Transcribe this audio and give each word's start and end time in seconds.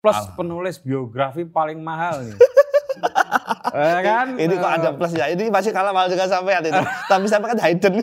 plus 0.00 0.16
Ah. 0.16 0.32
penulis 0.32 0.80
biografi 0.80 1.44
paling 1.44 1.76
mahal 1.76 2.24
nih. 2.24 2.36
Eh, 3.70 3.98
kan? 4.08 4.32
Ini 4.32 4.54
kok 4.56 4.72
ada 4.72 4.90
plus 4.96 5.12
ya. 5.12 5.28
Ini 5.28 5.52
masih 5.52 5.76
kalah 5.76 5.92
mahal 5.92 6.08
dengan 6.08 6.24
sampean 6.26 6.64
itu. 6.64 6.80
Tapi 7.12 7.26
sampai 7.28 7.52
kan 7.52 7.60
hidden. 7.60 7.94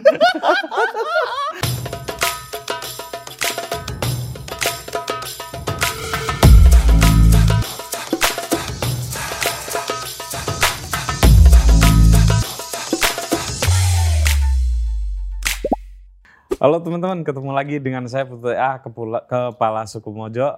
Halo 16.58 16.82
teman-teman, 16.82 17.22
ketemu 17.22 17.52
lagi 17.54 17.78
dengan 17.78 18.10
saya 18.10 18.26
Putu 18.26 18.50
A, 18.50 18.82
Kepula- 18.82 19.22
Kepala 19.24 19.86
Suku 19.86 20.10
Mojo. 20.10 20.58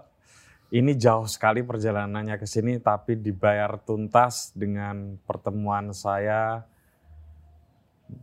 Ini 0.70 0.94
jauh 1.02 1.26
sekali 1.26 1.66
perjalanannya 1.66 2.38
ke 2.38 2.46
sini, 2.46 2.78
tapi 2.78 3.18
dibayar 3.18 3.82
tuntas 3.82 4.54
dengan 4.54 5.18
pertemuan 5.26 5.90
saya 5.98 6.62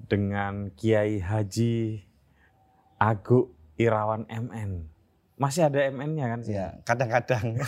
dengan 0.07 0.71
Kiai 0.79 1.19
Haji 1.19 2.07
Agu 3.03 3.51
Irawan 3.75 4.31
MN. 4.31 4.87
Masih 5.43 5.67
ada 5.67 5.91
MN-nya 5.91 6.27
kan? 6.31 6.41
ya, 6.47 6.67
kadang-kadang. 6.87 7.59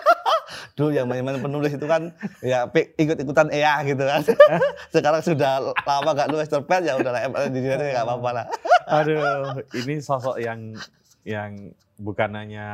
Dulu 0.78 0.94
yang 0.94 1.10
main-main 1.10 1.42
penulis 1.42 1.74
itu 1.74 1.84
kan 1.84 2.14
ya 2.40 2.64
ikut-ikutan 2.72 3.50
EA 3.50 3.82
gitu 3.84 4.06
kan. 4.06 4.22
Sekarang 4.94 5.20
sudah 5.20 5.74
lama 5.82 6.10
gak 6.14 6.30
nulis 6.30 6.46
cerpen 6.46 6.86
ya 6.86 6.94
udah 6.94 7.10
lah 7.10 7.26
ML 7.26 7.50
di 7.50 7.58
sini 7.58 7.90
gak 7.90 8.06
apa-apa 8.06 8.30
lah. 8.30 8.46
Aduh, 8.86 9.66
ini 9.82 9.98
sosok 9.98 10.38
yang 10.38 10.78
yang 11.26 11.74
bukan 12.02 12.34
hanya 12.34 12.68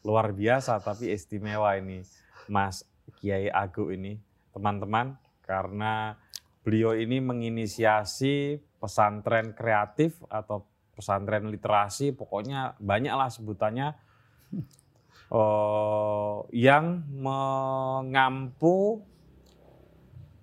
luar 0.00 0.32
biasa 0.32 0.80
tapi 0.80 1.12
istimewa 1.12 1.76
ini 1.76 2.00
Mas 2.48 2.88
Kiai 3.20 3.52
Agu 3.52 3.92
ini 3.92 4.16
teman-teman 4.56 5.20
karena 5.44 6.16
beliau 6.64 6.96
ini 6.96 7.20
menginisiasi 7.20 8.56
pesantren 8.80 9.52
kreatif 9.52 10.16
atau 10.32 10.64
pesantren 10.96 11.52
literasi 11.52 12.16
pokoknya 12.16 12.80
banyaklah 12.80 13.28
sebutannya 13.28 13.92
eh, 15.36 16.36
yang 16.56 17.04
mengampu 17.12 19.04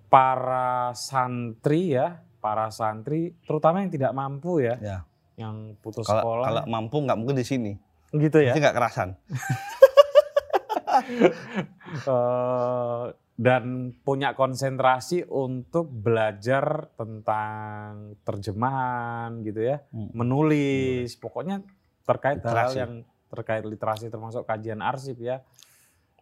para 0.06 0.92
santri 0.92 1.96
ya 1.96 2.20
para 2.38 2.68
santri 2.68 3.32
terutama 3.48 3.80
yang 3.80 3.90
tidak 3.90 4.12
mampu 4.12 4.60
ya 4.60 4.76
Ya. 4.78 4.98
yang 5.40 5.74
putus 5.80 6.04
Kalau 6.04 6.20
sekolah 6.20 6.46
kalau 6.46 6.62
mampu 6.68 6.96
nggak 7.00 7.18
mungkin 7.18 7.38
di 7.40 7.46
sini. 7.48 7.72
Gitu 8.14 8.38
ya 8.38 8.52
Jadi 8.52 8.60
nggak 8.60 8.76
kerasan. 8.76 9.08
Eh, 12.02 13.04
dan 13.34 13.64
punya 13.98 14.32
konsentrasi 14.32 15.24
untuk 15.24 15.88
belajar 15.88 16.92
tentang 16.94 18.12
terjemahan 18.22 19.40
gitu 19.40 19.60
ya 19.62 19.80
Hmm. 19.88 20.12
menulis 20.14 21.16
pokoknya 21.16 21.64
terkait 22.02 22.38
hal 22.38 22.48
Literasi. 22.68 22.76
yang 22.78 22.92
terkait 23.26 23.60
literasi 23.62 24.06
termasuk 24.06 24.44
kajian 24.44 24.80
arsip 24.80 25.16
ya 25.18 25.40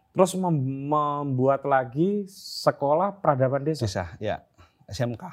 terus 0.09 0.33
mem- 0.33 0.59
membuat 0.87 1.63
lagi 1.63 2.25
sekolah 2.27 3.15
peradaban 3.17 3.61
desa 3.61 3.83
Bisa, 3.83 4.05
ya. 4.17 4.43
SMK. 4.87 5.23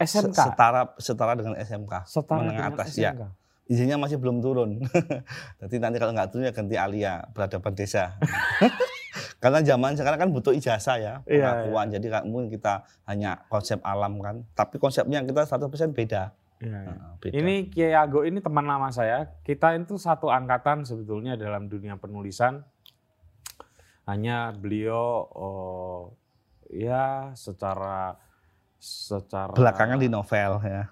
SMK 0.00 0.38
Setara 0.44 0.82
setara 0.96 1.32
dengan 1.34 1.54
SMK. 1.56 1.92
setara 2.04 2.40
menengah 2.40 2.54
dengan 2.64 2.78
atas, 2.78 2.94
ya. 2.94 3.10
Izinnya 3.68 4.00
masih 4.00 4.16
belum 4.16 4.40
turun. 4.40 4.80
Jadi 5.60 5.76
nanti 5.76 6.00
kalau 6.00 6.16
nggak 6.16 6.32
turun 6.32 6.48
ya 6.48 6.52
ganti 6.56 6.76
alia 6.80 7.20
peradaban 7.36 7.76
desa. 7.76 8.16
Karena 9.42 9.60
zaman 9.62 9.94
sekarang 9.94 10.18
kan 10.18 10.30
butuh 10.32 10.56
ijazah 10.56 10.96
ya, 10.98 11.14
Iya, 11.28 11.62
pengakuan. 11.62 11.86
Jadi 11.92 12.04
nggak 12.08 12.24
mungkin 12.26 12.48
kita 12.48 12.88
hanya 13.04 13.44
konsep 13.52 13.78
alam 13.84 14.18
kan. 14.24 14.42
Tapi 14.56 14.80
konsepnya 14.80 15.20
kita 15.22 15.44
100% 15.44 15.92
beda. 15.92 16.32
Iya, 16.58 16.78
iya. 16.80 16.90
Nah, 16.90 17.12
beda. 17.22 17.34
Ini 17.38 17.54
Kiai 17.70 17.94
Ago 17.94 18.24
ini 18.24 18.42
teman 18.42 18.66
lama 18.66 18.90
saya. 18.90 19.30
Kita 19.46 19.76
itu 19.76 20.00
satu 20.00 20.32
angkatan 20.32 20.82
sebetulnya 20.82 21.38
dalam 21.38 21.70
dunia 21.70 21.94
penulisan. 22.00 22.64
Hanya 24.08 24.56
beliau 24.56 25.28
oh, 25.36 26.00
ya 26.72 27.36
secara 27.36 28.16
secara 28.78 29.52
belakangan 29.52 29.98
di 30.00 30.08
novel 30.08 30.62
ya. 30.64 30.88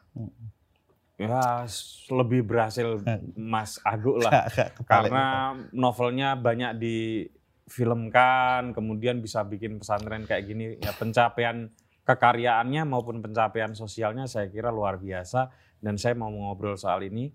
Ya 1.17 1.65
lebih 2.13 2.45
berhasil 2.45 3.01
Mas 3.37 3.81
Ago 3.81 4.21
lah 4.21 4.47
karena 4.85 5.57
novelnya 5.73 6.37
banyak 6.37 6.77
difilmkan, 6.77 8.77
kemudian 8.77 9.19
bisa 9.19 9.43
bikin 9.43 9.81
pesantren 9.81 10.29
kayak 10.29 10.45
gini. 10.45 10.65
Ya 10.79 10.93
pencapaian 10.93 11.73
kekaryaannya 12.07 12.87
maupun 12.87 13.19
pencapaian 13.19 13.73
sosialnya 13.73 14.29
saya 14.29 14.47
kira 14.47 14.71
luar 14.71 15.01
biasa. 15.01 15.51
Dan 15.77 16.01
saya 16.01 16.17
mau 16.17 16.33
ngobrol 16.33 16.81
soal 16.81 17.05
ini 17.05 17.29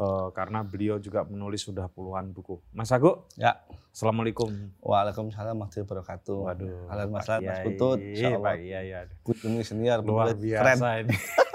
eh, 0.00 0.28
karena 0.32 0.64
beliau 0.64 0.96
juga 0.96 1.28
menulis 1.28 1.60
sudah 1.60 1.92
puluhan 1.92 2.32
buku. 2.32 2.56
Mas 2.72 2.88
Ago, 2.88 3.28
Ya. 3.36 3.60
assalamualaikum. 3.92 4.48
Waalaikumsalam 4.80 5.56
warahmatullahi 5.56 5.84
wabarakatuh. 5.84 6.36
Waduh, 6.40 6.88
Halo 6.88 7.04
Mas 7.12 7.28
Mas 7.28 7.60
Putut. 7.60 8.00
Insyaallah. 8.00 8.40
Pak 8.40 8.54
Kiai, 8.60 8.88
ya. 8.88 9.00
Kudumi 9.20 9.60
senior, 9.60 10.00
luar 10.00 10.32
biasa 10.32 10.76
keren. 10.76 11.04
ini. 11.04 11.16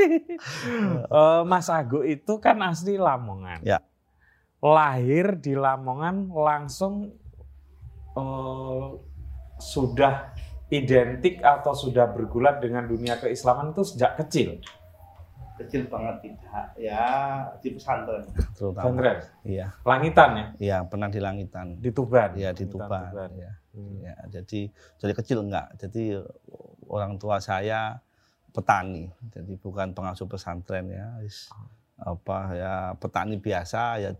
Eh, 1.10 1.42
Mas 1.44 1.68
Ago 1.68 2.00
itu 2.02 2.38
kan 2.38 2.56
asli 2.62 2.96
Lamongan. 2.96 3.60
Ya. 3.62 3.82
Lahir 4.60 5.36
di 5.36 5.56
Lamongan 5.56 6.28
langsung 6.30 7.12
eh, 8.12 8.86
sudah 9.60 10.32
identik 10.70 11.42
atau 11.42 11.74
sudah 11.74 12.08
bergulat 12.08 12.62
dengan 12.62 12.86
dunia 12.86 13.18
keislaman 13.18 13.74
itu 13.74 13.82
sejak 13.84 14.16
kecil. 14.16 14.60
kecil 15.60 15.92
banget 15.92 16.24
tidak 16.24 16.72
ya 16.80 17.04
di 17.60 17.76
pesantren. 17.76 18.24
Pesantren, 18.56 19.20
Iya, 19.44 19.68
langitan 19.84 20.30
ya, 20.32 20.46
iya 20.56 20.76
pernah 20.88 21.12
di 21.12 21.20
langitan. 21.20 21.76
di 21.76 21.92
Tuban. 21.92 22.32
Iya 22.32 22.56
di 22.56 22.64
Langitan, 22.64 23.12
Tuban. 23.12 23.30
Ya. 23.36 23.52
Hmm. 23.76 23.96
Ya, 24.00 24.16
jadi 24.40 24.72
dari 24.96 25.12
kecil 25.12 25.44
enggak. 25.44 25.76
Jadi 25.76 26.16
orang 26.88 27.20
tua 27.20 27.44
saya 27.44 28.00
petani. 28.50 29.08
Jadi 29.32 29.54
bukan 29.58 29.94
pengasuh 29.94 30.26
pesantren 30.26 30.90
ya. 30.90 31.08
Apa 32.00 32.38
ya 32.56 32.72
petani 32.96 33.36
biasa 33.36 34.00
ya 34.00 34.10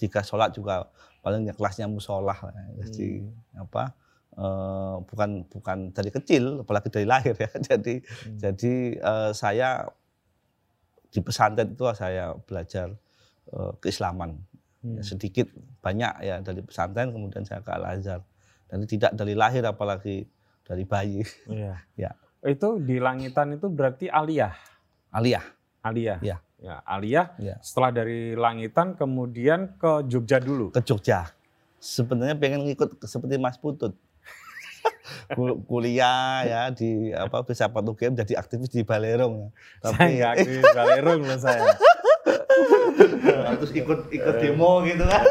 jika 0.00 0.24
sholat 0.24 0.56
juga 0.56 0.88
paling 1.20 1.44
ya 1.48 1.54
kelasnya 1.54 1.86
musolah 1.86 2.36
lah. 2.36 2.54
Jadi 2.80 3.24
apa 3.54 3.92
eh, 4.34 4.96
bukan 5.04 5.30
bukan 5.50 5.78
dari 5.92 6.10
kecil 6.10 6.64
apalagi 6.64 6.88
dari 6.88 7.06
lahir 7.06 7.34
ya. 7.36 7.50
Jadi 7.74 7.94
Hmm. 8.00 8.38
jadi 8.38 8.74
eh, 8.96 9.30
saya 9.36 9.84
di 11.10 11.20
pesantren 11.20 11.74
itu 11.74 11.82
saya 11.92 12.34
belajar 12.46 12.94
eh, 13.52 13.72
keislaman 13.82 14.38
Hmm. 14.80 14.96
Ya, 14.96 15.04
sedikit 15.04 15.44
banyak 15.84 16.24
ya 16.24 16.40
dari 16.40 16.64
pesantren 16.64 17.12
kemudian 17.12 17.44
saya 17.44 17.60
ke 17.60 17.68
Al 17.68 17.84
Azhar 17.84 18.24
dan 18.64 18.80
tidak 18.88 19.12
dari 19.12 19.36
lahir 19.36 19.60
apalagi 19.68 20.24
dari 20.64 20.88
bayi 20.88 21.20
Iya. 21.52 21.84
Ya. 22.08 22.16
Itu 22.42 22.80
di 22.80 22.96
langitan 22.96 23.52
itu 23.52 23.68
berarti 23.68 24.08
aliyah. 24.08 24.56
aliyah 25.10 25.44
Aliyah. 25.80 26.18
Iya. 26.20 26.36
Ya, 26.60 26.84
aliyah. 26.84 27.26
Iya. 27.36 27.56
Setelah 27.60 27.90
dari 27.90 28.36
langitan 28.36 28.92
kemudian 28.92 29.76
ke 29.76 30.04
Jogja 30.06 30.36
dulu. 30.36 30.68
ke 30.70 30.80
Jogja 30.80 31.32
sebenarnya 31.80 32.36
pengen 32.36 32.68
ngikut 32.68 33.00
seperti 33.00 33.40
Mas 33.40 33.56
Putut 33.56 33.96
Kul- 35.36 35.56
kuliah 35.64 36.44
ya 36.44 36.62
di 36.68 37.08
apa 37.08 37.40
bisa 37.40 37.64
game 37.96 38.12
jadi 38.14 38.36
aktivis 38.36 38.68
di 38.68 38.84
Balerong 38.84 39.48
ya. 39.48 39.48
Saya 39.80 39.92
tapi 39.96 40.12
nggak 40.12 40.32
aktif 40.36 40.60
Balerung 40.76 41.20
loh 41.24 41.40
saya. 41.40 41.64
terus 43.56 43.72
ikut 43.72 44.12
ikut 44.12 44.34
demo 44.36 44.84
gitu 44.84 45.04
kan 45.04 45.24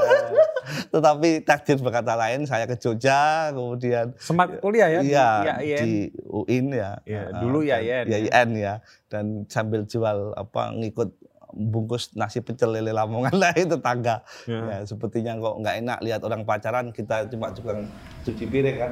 tetapi 0.90 1.42
takdir 1.42 1.78
berkata 1.78 2.14
lain 2.14 2.44
saya 2.44 2.64
ke 2.64 2.76
Jogja 2.76 3.50
kemudian 3.50 4.12
Sempat 4.16 4.58
kuliah 4.58 4.90
ya? 4.90 5.00
iya 5.00 5.30
di 5.40 5.50
IAIN? 5.66 5.80
di 5.80 5.94
UIN 6.26 6.66
ya 6.72 6.92
Heeh, 7.02 7.30
dulu 7.38 7.60
IAIN, 7.62 8.06
ya. 8.06 8.18
IAIN 8.20 8.50
ya 8.54 8.74
dan 9.06 9.26
sambil 9.46 9.84
jual 9.84 10.34
apa 10.34 10.74
ngikut 10.74 11.10
bungkus 11.50 12.14
nasi 12.14 12.40
pecel 12.40 12.70
lele 12.70 12.90
Lamongan 12.90 13.34
lah 13.34 13.50
itu 13.58 13.70
tetangga 13.72 14.22
Ya. 14.46 14.62
ya 14.62 14.78
sepertinya 14.84 15.34
kok 15.36 15.56
nggak 15.58 15.76
enak 15.80 15.98
lihat 16.00 16.22
orang 16.22 16.42
pacaran 16.44 16.90
kita 16.90 17.26
cuma 17.26 17.50
juga 17.50 17.74
cuci 18.22 18.46
piring 18.46 18.78
kan. 18.78 18.92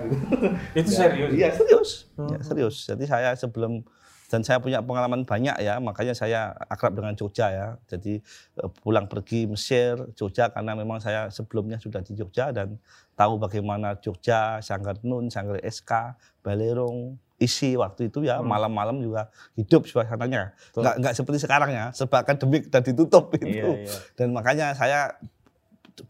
Itu 0.74 0.90
Ya, 0.98 0.98
serius? 1.06 1.31
Iya 1.31 1.50
serius. 1.54 1.90
Hmm. 2.13 2.30
Ya, 2.30 2.40
serius. 2.42 2.75
Jadi 2.84 3.04
saya 3.06 3.30
sebelum 3.34 3.86
dan 4.27 4.44
saya 4.44 4.59
punya 4.59 4.83
pengalaman 4.83 5.24
banyak 5.24 5.56
ya, 5.63 5.79
makanya 5.79 6.12
saya 6.12 6.51
akrab 6.68 6.95
dengan 7.00 7.15
Jogja 7.15 7.47
ya. 7.47 7.68
Jadi 7.88 8.19
eh, 8.59 8.69
pulang 8.83 9.07
pergi 9.07 9.47
Mesir, 9.47 9.95
Jogja 10.19 10.51
karena 10.51 10.75
memang 10.75 11.00
saya 11.00 11.31
sebelumnya 11.31 11.79
sudah 11.79 12.03
di 12.03 12.12
Jogja 12.12 12.51
dan 12.51 12.75
tahu 13.15 13.39
bagaimana 13.39 13.95
Jogja, 14.03 14.59
Sanggar 14.59 15.00
Nun, 15.01 15.31
Sanggar 15.31 15.63
SK, 15.63 16.19
Balerong, 16.44 17.15
isi 17.39 17.77
waktu 17.77 18.09
itu 18.12 18.25
ya 18.25 18.41
Hmm. 18.41 18.50
malam-malam 18.50 19.00
juga 19.00 19.31
hidup 19.56 19.88
suasananya. 19.88 20.51
Nggak, 20.75 20.95
nggak 21.01 21.13
seperti 21.15 21.38
sekarang 21.47 21.69
ya, 21.71 21.85
serba 21.95 22.21
akademik 22.25 22.68
dan 22.68 22.83
ditutup 22.83 23.31
itu. 23.38 23.47
Iya, 23.47 23.88
iya. 23.88 23.95
Dan 24.18 24.35
makanya 24.35 24.74
saya 24.75 25.15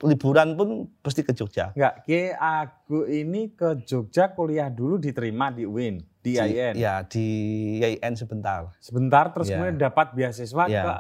liburan 0.04 0.60
pun 0.60 0.70
pasti 1.00 1.24
ke 1.24 1.32
Jogja. 1.32 1.72
Enggak, 1.72 2.04
Kiai 2.04 2.36
Agu 2.36 3.08
ini 3.08 3.56
ke 3.56 3.80
Jogja 3.88 4.36
kuliah 4.36 4.68
dulu 4.68 5.00
diterima 5.00 5.48
di 5.48 5.64
UIN, 5.64 6.04
di 6.28 6.32
IAIN. 6.36 6.74
Ya 6.76 6.96
di 7.02 7.28
IAIN 7.80 8.14
sebentar. 8.14 8.68
Sebentar 8.78 9.32
terus 9.32 9.48
Ya. 9.48 9.56
kemudian 9.56 9.80
dapat 9.80 10.12
beasiswa 10.12 10.64
Ya. 10.68 10.84
ke 10.84 10.94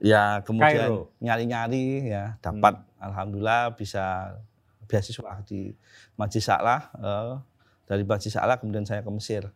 Ya 0.00 0.40
kemudian 0.40 1.04
nyari-nyari 1.20 2.08
ya 2.08 2.40
dapat 2.40 2.80
Hmm. 2.80 3.04
alhamdulillah 3.04 3.76
bisa 3.76 4.32
beasiswa 4.88 5.44
di 5.44 5.76
Majlis 6.16 6.48
A'la 6.48 6.88
eh, 6.96 7.36
dari 7.84 8.00
Majlis 8.02 8.32
A'la 8.32 8.56
kemudian 8.56 8.88
saya 8.88 9.04
ke 9.04 9.12
Mesir. 9.12 9.52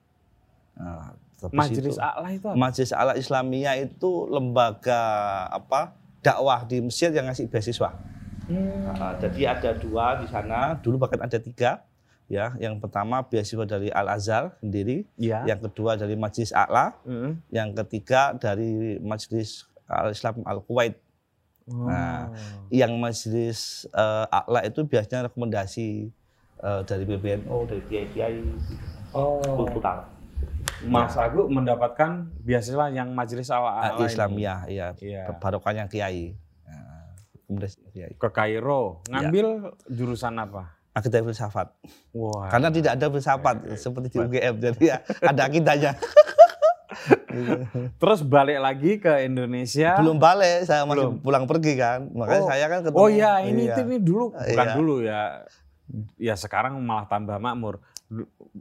Nah, 0.77 1.17
Majelis 1.49 1.97
itu- 1.97 2.01
A'la 2.01 2.29
itu 2.29 2.45
apa? 2.45 2.57
Majelis 2.61 2.93
A'la 2.93 3.17
Islamiyah 3.17 3.81
itu 3.81 4.29
lembaga 4.29 5.01
apa 5.49 5.97
dakwah 6.21 6.61
di 6.65 6.85
Mesir 6.85 7.09
yang 7.09 7.25
ngasih 7.25 7.49
beasiswa. 7.49 7.97
Hmm. 8.45 8.93
Nah, 8.93 9.17
jadi 9.17 9.49
ada 9.49 9.73
dua 9.73 10.21
di 10.21 10.29
sana, 10.29 10.77
dulu 10.77 11.01
bahkan 11.01 11.25
ada 11.25 11.41
tiga. 11.41 11.81
Ya, 12.25 12.57
yang 12.57 12.81
pertama 12.81 13.21
beasiswa 13.21 13.69
dari 13.69 13.93
Al 13.93 14.09
Azhar 14.09 14.57
sendiri, 14.59 15.05
Iya. 15.15 15.45
yang 15.45 15.61
kedua 15.61 15.93
dari 15.95 16.17
Majelis 16.17 16.51
A'la, 16.51 16.97
Mm. 17.05 17.31
yang 17.53 17.69
ketiga 17.77 18.33
dari 18.33 18.97
Majelis 18.99 19.69
Al 19.85 20.11
Islam 20.11 20.41
Al 20.43 20.65
Kuwait. 20.65 20.97
Nah, 21.65 22.29
Oh. 22.29 22.69
Yang 22.69 22.93
Majelis 22.97 23.59
eh, 23.87 24.25
A'la 24.31 24.61
itu 24.63 24.81
biasanya 24.83 25.29
rekomendasi 25.29 26.09
eh, 26.61 26.81
dari 26.83 27.05
PBNU, 27.05 27.57
dari 27.67 27.83
kiai-kiai 27.85 28.41
Oh. 29.13 29.45
kultural 29.45 30.09
Mas 30.85 31.13
Agu 31.15 31.45
mendapatkan 31.47 32.25
beasiswa 32.41 32.89
yang 32.89 33.13
Majelis 33.13 33.49
A'la 33.49 33.69
Ah, 33.71 33.91
ini. 33.95 34.09
Islamiyah, 34.09 34.61
ya, 34.67 34.87
Iya. 34.97 35.29
barokahnya 35.39 35.85
kiai. 35.87 36.33
Nah, 36.65 37.13
rekomendasi 37.37 37.77
kiai. 37.91 38.13
Ke 38.15 38.29
Kairo, 38.29 39.05
Ya. 39.05 39.21
ngambil 39.21 39.47
jurusan 39.87 40.37
apa? 40.37 40.73
Akidah 40.95 41.21
filsafat. 41.21 41.75
Wah. 42.15 42.47
Karena 42.49 42.71
tidak 42.71 42.95
ada 42.95 43.07
filsafat 43.09 43.57
seperti 43.75 44.07
di 44.09 44.19
UGM, 44.21 44.55
jadi 44.57 44.83
ya 44.87 44.97
ada 45.31 45.43
akidahnya. 45.45 45.99
Terus 47.99 48.23
balik 48.23 48.59
lagi 48.59 48.93
ke 48.97 49.27
Indonesia. 49.27 49.99
Belum 49.99 50.17
balik, 50.17 50.65
saya 50.65 50.87
masih 50.87 51.11
Belum. 51.11 51.15
pulang 51.19 51.45
pergi 51.45 51.75
kan. 51.75 52.07
Makanya 52.09 52.43
Oh. 52.43 52.49
saya 52.49 52.65
kan 52.69 52.79
ketemu. 52.81 52.97
Oh 52.97 53.09
iya, 53.11 53.33
ini 53.43 53.63
Iya. 53.67 53.77
ini 53.83 53.97
dulu 53.99 54.25
bukan 54.33 54.67
Iya. 54.67 54.75
dulu 54.75 54.95
ya. 55.03 55.21
Ya 56.17 56.35
sekarang 56.35 56.79
malah 56.79 57.05
tambah 57.05 57.37
makmur. 57.37 57.83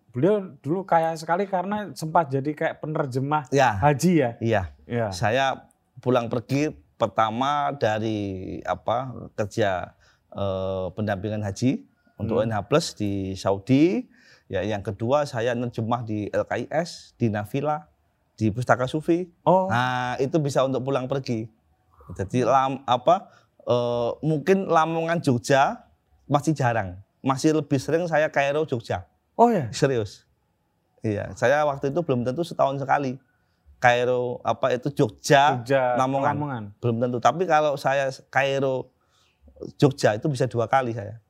Beliau 0.10 0.42
dulu 0.60 0.84
kaya 0.84 1.14
sekali 1.14 1.46
karena 1.46 1.94
sempat 1.94 2.28
jadi 2.28 2.52
kayak 2.52 2.76
penerjemah 2.82 3.46
Ya, 3.50 3.78
haji 3.78 4.12
ya. 4.18 4.30
iya. 4.42 4.62
Iya. 4.84 5.08
Saya 5.14 5.70
pulang 6.02 6.28
pergi 6.28 6.74
pertama 6.98 7.70
dari 7.74 8.18
apa 8.64 9.14
kerja 9.34 9.94
eh, 10.34 10.86
pendampingan 10.92 11.46
haji 11.46 11.86
untuk 12.24 12.40
Hmm. 12.40 12.48
NH 12.48 12.58
Plus 12.66 12.86
di 12.96 13.12
Saudi. 13.36 14.08
Ya, 14.48 14.62
yang 14.62 14.80
kedua 14.80 15.24
saya 15.24 15.52
nerjemah 15.52 16.04
di 16.04 16.28
LKIS, 16.30 17.16
di 17.16 17.28
Nafila, 17.28 17.88
di 18.34 18.50
Pustaka 18.50 18.86
Sufi. 18.86 19.28
Oh, 19.44 19.68
Nah, 19.68 20.16
itu 20.18 20.38
bisa 20.38 20.62
untuk 20.62 20.84
pulang 20.84 21.08
pergi. 21.08 21.48
Jadi 22.14 22.44
lam, 22.44 22.84
apa 22.84 23.32
eh, 23.64 24.12
mungkin 24.20 24.68
Lamongan 24.68 25.20
Jogja 25.20 25.88
masih 26.28 26.52
jarang. 26.52 27.00
Masih 27.24 27.56
lebih 27.56 27.80
sering 27.80 28.04
saya 28.06 28.28
Kairo 28.28 28.68
Jogja. 28.68 29.08
oh 29.34 29.48
ya. 29.48 29.72
Serius. 29.72 30.28
Iya, 31.00 31.32
saya 31.36 31.64
waktu 31.64 31.92
itu 31.92 32.00
belum 32.00 32.24
tentu 32.24 32.44
setahun 32.44 32.80
sekali. 32.80 33.16
Kairo 33.80 34.44
apa 34.44 34.76
itu 34.76 34.92
Jogja, 34.92 35.60
Jogja, 35.60 35.96
Lamongan. 35.96 36.36
Lamongan. 36.36 36.64
belum 36.80 36.96
tentu. 37.00 37.18
Tapi 37.20 37.44
kalau 37.44 37.76
saya 37.76 38.12
Kairo 38.28 38.92
Jogja 39.80 40.16
itu 40.16 40.28
bisa 40.28 40.44
dua 40.48 40.68
kali 40.68 40.92
saya. 40.92 41.23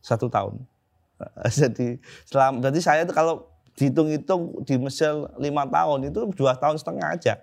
Satu 0.00 0.26
tahun. 0.32 0.60
Jadi 1.60 2.00
selam, 2.24 2.64
berarti 2.64 2.80
saya 2.80 3.04
itu 3.04 3.12
kalau 3.12 3.48
dihitung-hitung 3.76 4.64
di 4.68 4.76
Mesir 4.76 5.12
lima 5.40 5.64
tahun 5.64 6.12
itu 6.12 6.28
dua 6.36 6.56
tahun 6.56 6.76
setengah 6.76 7.16
aja. 7.16 7.40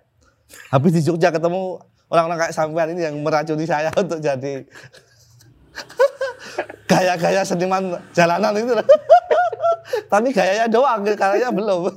Habis 0.69 0.92
di 0.94 1.01
Jogja 1.01 1.33
ketemu 1.33 1.81
orang-orang 2.07 2.48
kayak 2.48 2.56
sampean 2.56 2.94
ini 2.95 3.01
yang 3.07 3.15
meracuni 3.19 3.65
saya 3.68 3.92
untuk 4.01 4.21
jadi 4.21 4.63
gaya-gaya 6.92 7.42
seniman 7.44 8.00
jalanan 8.13 8.54
itu. 8.56 8.74
Tapi 10.07 10.31
gayanya 10.31 10.71
doang, 10.71 11.03
karyanya 11.03 11.51
belum. 11.51 11.92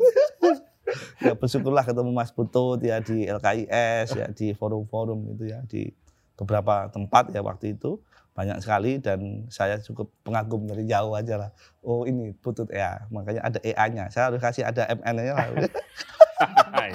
ya 1.22 1.38
bersyukurlah 1.38 1.86
ketemu 1.86 2.10
Mas 2.10 2.34
Putut 2.34 2.82
ya 2.82 2.98
di 2.98 3.22
LKIS 3.22 4.08
ya 4.18 4.26
di 4.34 4.50
forum-forum 4.50 5.38
itu 5.38 5.46
ya 5.46 5.62
di 5.62 5.86
beberapa 6.34 6.90
tempat 6.90 7.30
ya 7.30 7.46
waktu 7.46 7.78
itu 7.78 8.02
banyak 8.40 8.56
sekali 8.64 8.96
dan 8.96 9.44
saya 9.52 9.76
cukup 9.84 10.08
pengagum 10.24 10.64
dari 10.64 10.88
jauh 10.88 11.12
aja 11.12 11.36
lah. 11.36 11.50
Oh 11.84 12.08
ini 12.08 12.32
Putut 12.40 12.72
ya, 12.72 13.04
makanya 13.12 13.44
ada 13.44 13.60
EA-nya. 13.60 14.08
Saya 14.08 14.32
harus 14.32 14.40
kasih 14.40 14.64
ada 14.64 14.88
MN-nya 14.88 15.36
lah. 15.36 15.46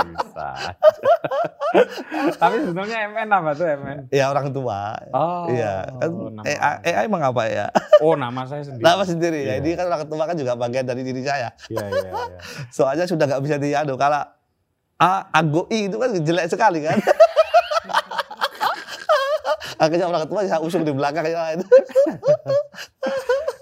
Bisa. 0.06 0.50
Tapi 2.42 2.56
sebetulnya 2.66 2.98
MN 3.12 3.30
apa 3.30 3.52
tuh 3.54 3.68
MN? 3.68 3.98
ya 4.10 4.32
orang 4.32 4.50
tua. 4.50 4.96
Oh. 5.12 5.46
Iya, 5.52 5.86
kan 6.02 6.10
EA, 6.48 6.72
EA 6.82 7.00
emang 7.06 7.22
apa 7.22 7.44
ya? 7.46 7.68
Oh, 8.02 8.18
nama 8.18 8.48
saya 8.48 8.64
sendiri. 8.68 8.84
Nama 8.84 9.04
sendiri 9.04 9.40
ya. 9.46 9.56
Iya. 9.60 9.62
Ini 9.62 9.70
kan 9.78 9.86
orang 9.92 10.08
tua 10.08 10.24
kan 10.26 10.36
juga 10.40 10.54
bagian 10.58 10.86
dari 10.88 11.02
diri 11.06 11.22
saya. 11.22 11.52
Iya, 11.70 11.86
iya, 11.92 12.10
iya. 12.10 12.40
Soalnya 12.74 13.06
sudah 13.06 13.26
nggak 13.28 13.44
bisa 13.44 13.56
diadu. 13.60 13.94
Kalau 14.00 14.24
A, 14.96 15.28
Ago 15.36 15.68
I 15.68 15.92
itu 15.92 15.98
kan 16.00 16.10
jelek 16.16 16.48
sekali 16.48 16.80
kan. 16.82 16.96
Akhirnya 19.82 20.08
orang 20.08 20.26
tua 20.28 20.42
saya 20.48 20.62
usung 20.64 20.84
di 20.84 20.92
belakang 20.94 21.26
ya. 21.28 21.56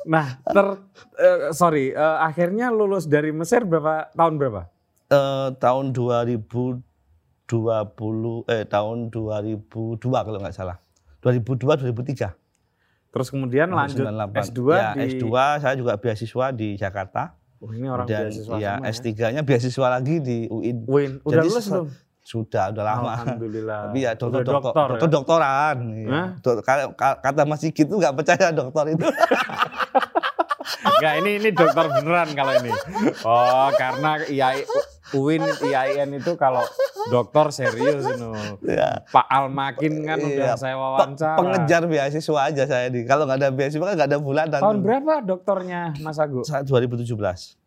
Nah, 0.03 0.35
ter 0.43 0.67
eh, 1.15 1.55
sorry, 1.55 1.95
eh, 1.95 2.17
akhirnya 2.19 2.67
lulus 2.75 3.07
dari 3.07 3.31
Mesir 3.31 3.63
berapa 3.63 4.11
tahun 4.11 4.35
berapa? 4.35 4.67
Eh, 5.07 5.55
tahun 5.63 5.95
2020 5.95 6.83
eh 8.51 8.67
tahun 8.67 9.07
2002 9.07 10.03
kalau 10.03 10.39
nggak 10.43 10.51
salah. 10.51 10.83
2002 11.23 11.87
2003. 11.87 12.35
Terus 13.13 13.27
kemudian 13.29 13.71
lanjut 13.71 14.03
98. 14.03 14.51
S2 14.51 14.61
ya, 14.73 14.91
di 14.91 14.99
S2 15.15 15.27
saya 15.61 15.75
juga 15.77 15.95
beasiswa 15.95 16.45
di 16.51 16.67
Jakarta. 16.75 17.37
Oh, 17.63 17.71
ini 17.71 17.87
orang 17.87 18.09
dan 18.09 18.27
beasiswa 18.27 18.55
ya, 18.59 18.75
semua 18.75 18.89
ya. 18.89 18.91
S3-nya 18.91 19.41
beasiswa 19.47 19.87
lagi 19.87 20.15
di 20.19 20.37
UIN. 20.51 20.83
Win, 20.83 21.11
udah 21.23 21.39
Jadi 21.39 21.47
lulus 21.47 21.65
belum? 21.71 21.87
Sudah, 22.23 22.71
udah 22.71 22.83
lama. 22.83 23.13
Alhamdulillah. 23.13 23.91
Tapi 23.91 23.99
ya 23.99 24.11
dokter, 24.15 24.41
Udah 24.41 24.47
dokter, 24.47 24.71
dokter, 24.71 24.87
dokter 24.87 25.03
ya? 25.03 25.11
doktoran. 25.11 25.77
ka- 26.63 26.91
ka- 26.95 27.19
kata 27.19 27.41
Mas 27.43 27.59
Sigit 27.59 27.83
itu 27.83 27.93
nggak 27.93 28.15
percaya 28.15 28.47
dokter 28.49 28.85
itu. 28.89 29.07
Enggak, 30.83 31.13
ini 31.19 31.31
ini 31.37 31.49
dokter 31.51 31.85
beneran 31.85 32.29
kalau 32.31 32.53
ini. 32.57 32.71
Oh, 33.21 33.67
karena 33.73 34.23
IAI 34.23 34.63
UIN 35.13 35.43
IAIN 35.61 36.15
itu 36.15 36.33
kalau 36.33 36.63
dokter 37.05 37.51
serius 37.51 38.07
itu. 38.07 38.31
ya. 38.65 39.03
Pak 39.05 39.27
Almakin 39.27 39.93
kan 40.01 40.17
udah 40.17 40.47
Iya, 40.47 40.55
saya 40.55 40.75
wawancara. 40.75 41.35
pengejar 41.35 41.81
beasiswa 41.85 42.39
aja 42.41 42.63
saya 42.65 42.87
di. 42.87 43.03
Kalau 43.03 43.27
nggak 43.27 43.37
ada 43.37 43.49
beasiswa 43.51 43.83
kan 43.83 43.93
nggak 43.93 44.09
ada 44.09 44.19
bulanan. 44.19 44.55
Tahun 44.55 44.63
tuh. 44.73 44.81
berapa 44.81 45.13
dokternya 45.21 45.81
Mas 45.99 46.17
Agus? 46.17 46.47
Saya 46.47 46.63
2017. 46.63 47.59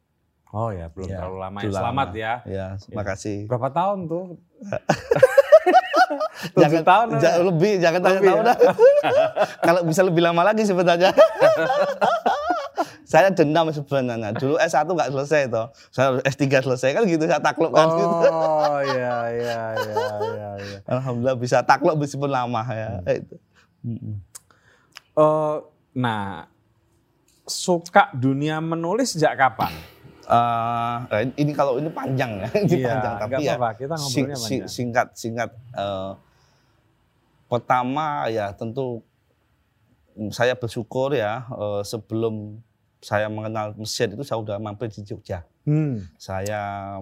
Oh 0.55 0.71
ya, 0.71 0.87
belum 0.95 1.09
Ya, 1.11 1.19
terlalu 1.19 1.39
lama 1.43 1.59
ya. 1.59 1.69
Selamat 1.69 2.09
lama. 2.09 2.19
ya. 2.19 2.35
Ya, 2.47 2.67
makasih. 2.95 3.51
Berapa 3.51 3.69
tahun 3.71 3.99
tuh? 4.07 4.25
Tujuh 6.55 6.83
tahun. 6.87 7.07
ya? 7.13 7.19
jangan 7.19 7.43
lebih, 7.51 7.73
jangan 7.83 8.01
tanya 8.01 8.15
Lebih 8.15 8.29
tahun 8.31 8.39
ya? 8.39 8.47
dah. 8.47 8.57
Kalau 9.67 9.81
bisa 9.83 10.01
lebih 10.07 10.23
lama 10.23 10.43
lagi 10.47 10.63
sebenarnya. 10.63 11.11
saya 13.11 13.31
dendam 13.31 13.71
sebenarnya. 13.75 14.31
Dulu 14.35 14.55
S1 14.57 14.87
nggak 14.87 15.11
selesai 15.13 15.43
toh. 15.51 15.67
Saya 15.91 16.05
harus 16.15 16.23
S3 16.25 16.43
selesai 16.63 16.91
kan 16.95 17.03
gitu 17.07 17.25
saya 17.27 17.43
takluk 17.43 17.75
kan 17.75 17.87
gitu. 17.91 18.15
Oh 18.31 18.79
iya 18.83 19.17
iya 19.35 19.61
iya 19.75 20.05
iya. 20.23 20.51
iya. 20.63 20.79
Alhamdulillah 20.87 21.39
bisa 21.39 21.63
takluk 21.63 21.99
meskipun 21.99 22.31
lama 22.31 22.63
ya. 22.71 22.91
Itu. 23.07 23.37
Mm-mm. 23.83 24.15
Eh, 25.17 25.57
nah, 25.97 26.47
suka 27.47 28.11
dunia 28.13 28.59
menulis 28.61 29.15
sejak 29.15 29.35
kapan? 29.35 29.73
Eh, 30.27 30.97
ini 31.39 31.53
kalau 31.53 31.79
ini 31.79 31.87
panjang 31.87 32.33
ya, 32.37 32.49
ini 32.61 32.77
Iya, 32.77 32.89
panjang 32.91 33.15
tapi 33.17 33.33
ya 33.41 33.55
apa-apa, 33.55 33.71
kita 33.77 33.95
sing- 33.97 34.27
panjang. 34.27 34.67
singkat 34.67 35.09
singkat. 35.15 35.51
eh, 35.73 36.13
pertama 37.47 38.27
ya 38.27 38.51
tentu 38.51 39.07
saya 40.31 40.53
bersyukur 40.53 41.13
ya 41.13 41.47
eh, 41.47 41.83
sebelum 41.83 42.59
saya 42.99 43.29
mengenal 43.29 43.77
Mesir 43.77 44.09
itu 44.09 44.23
saya 44.23 44.41
sudah 44.41 44.59
mampir 44.59 44.89
di 44.89 45.05
Jogja. 45.05 45.47
Hmm. 45.63 46.03
Saya 46.17 46.99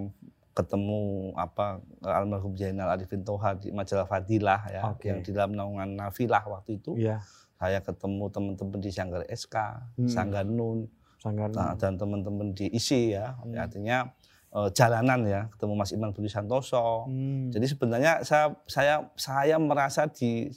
ketemu 0.52 1.00
apa 1.35 1.81
almarhum 2.00 2.52
Zainal 2.52 2.87
Arifin 2.88 3.21
Toha 3.21 3.57
di 3.57 3.71
majalah 3.71 4.04
Fadilah 4.04 4.61
ya 4.69 4.81
Oke. 4.87 5.09
yang 5.09 5.19
di 5.19 5.31
dalam 5.31 5.50
naungan 5.50 5.97
Nafilah 5.97 6.45
waktu 6.45 6.76
itu. 6.76 6.93
Iya, 6.95 7.25
Saya 7.54 7.81
ketemu 7.81 8.28
teman-teman 8.28 8.78
di 8.78 8.90
Sanggar 8.90 9.25
SK, 9.26 9.57
Hmm. 9.97 10.07
Sanggar 10.07 10.45
Nun, 10.45 10.85
Sanggar. 11.25 11.49
Nah, 11.50 11.73
dan 11.75 11.97
teman-teman 11.97 12.52
di 12.52 12.69
ISI 12.69 13.16
ya, 13.16 13.33
Hmm. 13.40 13.57
artinya 13.57 14.12
eh, 14.54 14.69
jalanan 14.71 15.25
ya, 15.25 15.49
ketemu 15.50 15.73
Mas 15.75 15.90
Iman 15.90 16.12
Budi 16.12 16.28
Santoso. 16.28 17.09
Hmm. 17.09 17.49
Jadi 17.49 17.64
sebenarnya 17.66 18.21
saya 18.23 18.52
saya 18.69 18.95
saya 19.16 19.57
merasa 19.57 20.04
di 20.07 20.52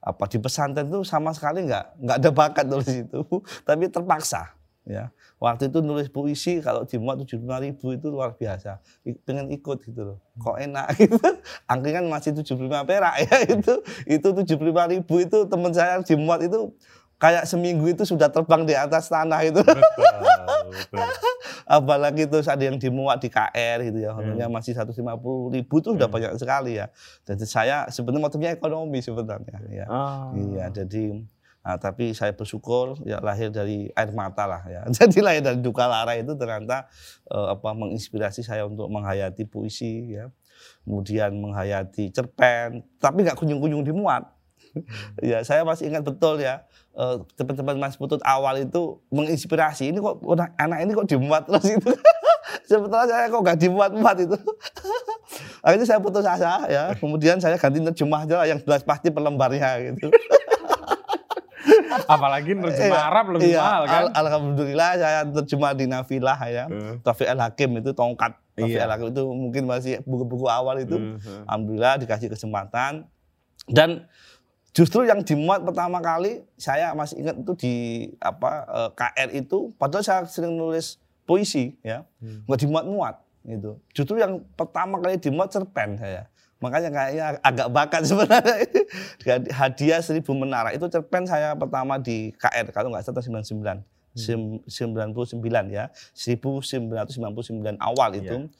apa 0.00 0.24
di 0.26 0.36
pesantren 0.36 0.88
itu 0.88 1.04
sama 1.04 1.30
sekali 1.30 1.64
nggak 1.64 1.84
nggak 2.00 2.16
ada 2.20 2.30
bakat 2.32 2.64
nulis 2.66 2.90
itu, 2.90 3.20
tapi 3.68 3.86
terpaksa 3.86 4.50
ya. 4.84 5.08
Waktu 5.40 5.72
itu 5.72 5.80
nulis 5.80 6.12
puisi 6.12 6.60
kalau 6.60 6.84
dimuat 6.84 7.16
tujuh 7.24 7.40
ribu 7.40 7.96
itu 7.96 8.12
luar 8.12 8.36
biasa. 8.36 8.76
I- 9.08 9.16
Pengen 9.16 9.48
ikut 9.48 9.80
gitu 9.88 10.04
loh. 10.04 10.18
Kok 10.36 10.56
enak 10.60 10.92
gitu. 11.00 11.16
Angkringan 11.64 12.12
masih 12.12 12.36
75 12.36 12.84
perak 12.84 13.14
ya 13.24 13.36
itu. 13.56 13.74
Itu 14.04 14.28
75 14.36 14.60
ribu 14.92 15.14
itu 15.16 15.38
teman 15.48 15.72
saya 15.72 15.96
dimuat 16.04 16.44
itu 16.44 16.76
kayak 17.20 17.44
seminggu 17.44 17.84
itu 17.86 18.02
sudah 18.02 18.32
terbang 18.32 18.64
di 18.64 18.72
atas 18.72 19.06
tanah 19.06 19.44
itu. 19.44 19.60
Betul, 19.60 19.78
betul. 20.72 20.98
Apalagi 21.70 22.26
terus 22.26 22.48
ada 22.48 22.64
yang 22.64 22.80
dimuat 22.80 23.22
di 23.22 23.30
KR 23.30 23.78
gitu 23.86 24.02
ya. 24.02 24.10
Honornya 24.10 24.50
Hmm. 24.50 24.56
masih 24.56 24.74
150 24.74 25.52
ribu 25.52 25.78
itu 25.78 25.94
udah 25.94 26.08
Hmm. 26.08 26.16
banyak 26.18 26.32
sekali 26.34 26.80
ya. 26.80 26.90
Jadi 27.22 27.44
saya 27.46 27.86
sebenarnya 27.86 28.24
motifnya 28.24 28.50
ekonomi 28.50 28.98
sebenarnya 28.98 29.60
ya. 29.68 29.86
Ah. 29.86 30.32
Iya, 30.34 30.66
jadi 30.72 31.22
nah, 31.60 31.76
tapi 31.76 32.10
saya 32.10 32.32
bersyukur 32.32 32.98
ya 33.04 33.20
lahir 33.20 33.52
dari 33.52 33.92
air 33.92 34.10
mata 34.10 34.48
lah 34.48 34.64
ya. 34.64 34.80
Jadi 34.98 35.20
lahir 35.20 35.44
dari 35.44 35.60
duka 35.60 35.84
lara 35.84 36.16
itu 36.16 36.32
ternyata 36.34 36.88
eh, 37.28 37.48
apa 37.52 37.70
menginspirasi 37.70 38.40
saya 38.40 38.64
untuk 38.64 38.88
menghayati 38.88 39.44
puisi 39.44 40.16
ya. 40.16 40.32
Kemudian 40.82 41.36
menghayati 41.36 42.10
cerpen, 42.10 42.80
tapi 42.96 43.22
nggak 43.22 43.36
kunjung-kunjung 43.36 43.84
dimuat. 43.84 44.24
ya, 45.24 45.40
saya 45.40 45.62
masih 45.62 45.88
ingat 45.88 46.02
betul 46.02 46.38
ya. 46.38 46.62
eh, 46.92 47.16
teman-teman 47.34 47.78
Mas 47.78 47.94
Putut 47.94 48.18
awal 48.20 48.60
itu 48.60 48.98
menginspirasi. 49.08 49.88
Ini 49.88 49.98
kok 49.98 50.20
anak, 50.56 50.78
ini 50.80 50.92
kok 50.92 51.06
dimuat 51.06 51.46
terus 51.46 51.66
itu. 51.70 51.90
Sebetulnya 52.68 53.06
saya 53.06 53.26
kok 53.26 53.40
nggak 53.40 53.58
dimuat-muat 53.58 54.16
itu. 54.20 54.36
Akhirnya 55.64 55.86
saya 55.86 55.98
putus 55.98 56.24
asa 56.24 56.66
ya. 56.66 56.94
Kemudian 56.94 57.38
saya 57.38 57.54
ganti 57.54 57.78
terjemah 57.80 58.24
aja 58.24 58.34
lah 58.36 58.46
yang 58.46 58.58
jelas 58.58 58.82
pasti 58.82 59.08
perlembarnya 59.08 59.70
gitu. 59.88 60.10
Apalagi 62.06 62.54
nerjemah 62.54 62.90
Iya, 62.92 63.02
Arab 63.04 63.26
lebih 63.30 63.48
iya, 63.48 63.60
mahal 63.60 63.82
kan? 63.84 64.02
al- 64.04 64.14
Alhamdulillah 64.16 64.90
saya 64.96 65.20
terjemah 65.28 65.72
di 65.72 65.84
Nafilah 65.86 66.38
ya. 66.44 66.64
Eh, 66.66 66.94
Taufik 67.00 67.28
Al 67.28 67.38
Hakim 67.40 67.76
itu 67.76 67.90
tongkat. 67.92 68.34
Taufik 68.52 68.72
Iya. 68.72 68.86
Al 68.86 68.92
Hakim 68.92 69.08
itu 69.10 69.22
mungkin 69.26 69.62
masih 69.64 70.02
buku-buku 70.02 70.46
awal 70.46 70.80
itu. 70.80 70.96
eh. 70.96 71.44
Alhamdulillah 71.44 71.98
dikasih 71.98 72.26
kesempatan. 72.28 73.06
Dan 73.66 74.06
justru 74.70 75.06
yang 75.06 75.20
dimuat 75.22 75.66
pertama 75.66 75.98
kali 75.98 76.46
saya 76.54 76.94
masih 76.94 77.20
ingat 77.22 77.36
itu 77.42 77.52
di 77.58 77.74
apa 78.22 78.50
eh, 78.68 78.90
KR 78.94 79.28
itu 79.34 79.74
padahal 79.76 80.04
saya 80.04 80.20
sering 80.26 80.54
nulis 80.54 80.98
puisi 81.26 81.78
ya. 81.86 82.02
Hmm. 82.18 82.42
Dimuat-muat 82.46 83.22
gitu. 83.46 83.78
Justru 83.94 84.18
yang 84.18 84.42
pertama 84.58 84.98
kali 84.98 85.16
dimuat 85.16 85.54
cerpen 85.54 85.94
saya. 85.96 86.26
Makanya 86.60 86.90
kayaknya 86.92 87.24
agak 87.40 87.68
bakat 87.72 88.02
sebenarnya. 88.10 88.66
Hadiah 89.54 90.00
seribu 90.04 90.36
menara 90.36 90.74
itu 90.76 90.84
cerpen 90.92 91.24
saya 91.24 91.56
pertama 91.56 91.96
di 91.96 92.34
KR 92.36 92.68
kalau 92.74 92.92
nggak 92.92 93.06
salah 93.06 93.22
99. 93.22 93.80
Sim- 94.12 94.60
99 94.66 95.70
ya. 95.70 95.88
1999 96.12 97.78
awal 97.78 98.10
itu. 98.18 98.50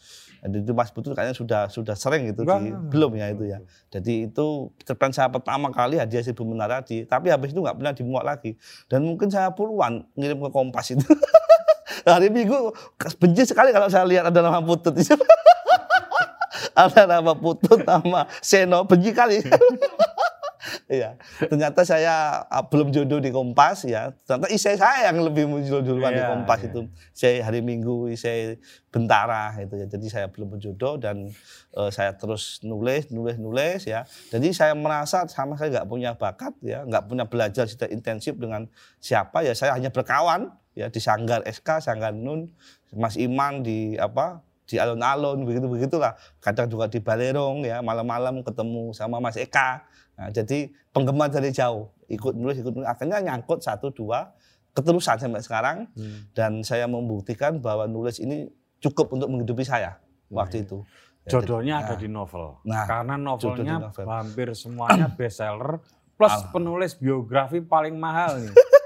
Dan 0.41 0.65
itu 0.65 0.73
Mas 0.73 0.89
Putu 0.89 1.13
kayaknya 1.13 1.37
sudah 1.37 1.69
sudah 1.69 1.93
sering 1.93 2.33
itu 2.33 2.43
Enggak, 2.43 2.61
di, 2.65 2.73
enggak, 2.73 2.89
belum 2.93 3.11
enggak. 3.17 3.29
ya 3.29 3.35
itu 3.37 3.45
ya. 3.45 3.59
Jadi 3.93 4.15
itu 4.33 4.47
cerpen 4.85 5.13
saya 5.13 5.29
pertama 5.29 5.69
kali 5.69 6.01
hadiah 6.01 6.25
seribu 6.25 6.49
menara 6.49 6.81
di 6.81 7.05
tapi 7.05 7.29
habis 7.29 7.53
itu 7.53 7.61
nggak 7.61 7.77
pernah 7.77 7.93
dimuat 7.93 8.25
lagi. 8.25 8.57
Dan 8.89 9.05
mungkin 9.05 9.29
saya 9.29 9.53
puluhan 9.53 10.05
ngirim 10.17 10.41
ke 10.41 10.51
Kompas 10.51 10.97
itu. 10.97 11.05
Hari 12.09 12.33
Minggu 12.33 12.73
benci 13.21 13.45
sekali 13.45 13.77
kalau 13.77 13.93
saya 13.93 14.09
lihat 14.09 14.33
ada 14.33 14.41
nama 14.41 14.65
Putut 14.65 14.97
ada 16.81 17.03
nama 17.05 17.33
Putut 17.37 17.85
nama 17.85 18.25
Seno 18.41 18.89
benci 18.89 19.13
kali. 19.13 19.45
Iya, 21.01 21.19
ternyata 21.47 21.81
saya 21.87 22.45
ah, 22.47 22.65
belum 22.67 22.91
jodoh 22.95 23.19
di 23.23 23.31
Kompas 23.31 23.87
ya. 23.87 24.15
Ternyata 24.27 24.49
isai 24.53 24.77
saya 24.77 25.11
yang 25.11 25.23
lebih 25.23 25.47
muncul 25.47 25.83
duluan 25.83 26.15
di 26.15 26.23
Iya, 26.23 26.31
Kompas 26.31 26.61
iya. 26.63 26.69
itu. 26.71 26.81
Saya 27.15 27.35
hari 27.47 27.61
Minggu, 27.63 28.11
isai 28.11 28.59
Bentara 28.91 29.55
itu 29.63 29.75
ya. 29.79 29.87
Jadi 29.87 30.07
saya 30.11 30.27
belum 30.27 30.59
berjodoh 30.59 30.99
dan 30.99 31.31
eh, 31.77 31.91
saya 31.95 32.15
terus 32.15 32.63
nulis, 32.67 33.11
nulis, 33.15 33.37
nulis 33.39 33.87
ya. 33.87 34.07
Jadi 34.31 34.51
saya 34.51 34.75
merasa 34.75 35.27
sama 35.31 35.55
saya 35.55 35.81
nggak 35.81 35.89
punya 35.89 36.11
bakat 36.19 36.55
ya, 36.63 36.83
nggak 36.87 37.05
punya 37.07 37.25
belajar 37.27 37.65
secara 37.71 37.91
intensif 37.95 38.35
dengan 38.37 38.67
siapa 38.99 39.47
ya. 39.47 39.55
Saya 39.55 39.79
hanya 39.79 39.95
berkawan 39.95 40.51
ya 40.75 40.91
di 40.91 41.01
Sanggar 41.03 41.43
SK, 41.47 41.83
Sanggar 41.83 42.15
Nun, 42.15 42.51
Mas 42.95 43.15
Iman 43.19 43.63
di 43.63 43.95
apa 43.99 44.43
di 44.71 44.79
alun-alun 44.79 45.43
begitu 45.43 45.67
begitulah 45.67 46.15
kadang 46.39 46.71
juga 46.71 46.87
di 46.87 47.03
Balerong 47.03 47.67
ya 47.67 47.83
malam-malam 47.83 48.47
ketemu 48.47 48.95
sama 48.95 49.19
Mas 49.19 49.35
Eka. 49.35 49.83
Nah, 50.15 50.31
jadi 50.31 50.71
penggemar 50.95 51.27
dari 51.27 51.51
jauh. 51.51 51.91
Ikut 52.07 52.39
nulis 52.39 52.55
ikut 52.57 52.71
nulis. 52.71 52.87
Akhirnya 52.87 53.19
nyangkut 53.19 53.59
satu 53.59 53.91
dua 53.91 54.31
keterusan 54.71 55.19
sampai 55.19 55.43
sekarang. 55.43 55.77
Hmm. 55.93 56.31
dan 56.31 56.63
saya 56.63 56.87
membuktikan 56.87 57.59
bahwa 57.59 57.91
nulis 57.91 58.23
ini 58.23 58.47
cukup 58.79 59.11
untuk 59.11 59.27
menghidupi 59.27 59.67
saya 59.67 59.99
waktu 60.31 60.63
itu. 60.63 60.87
Ya, 61.27 61.37
Jodohnya 61.37 61.75
jadi- 61.77 61.85
ada 61.85 61.93
nah, 61.93 61.99
di 61.99 62.09
novel. 62.09 62.45
Nah, 62.63 62.85
Karena 62.87 63.15
novelnya 63.19 63.77
novel. 63.83 64.07
hampir 64.07 64.49
semuanya 64.55 65.11
bestseller 65.19 65.83
plus 66.15 66.31
Al- 66.31 66.49
penulis 66.49 66.95
biografi 66.95 67.59
paling 67.59 67.99
mahal 67.99 68.39
nih. 68.39 68.55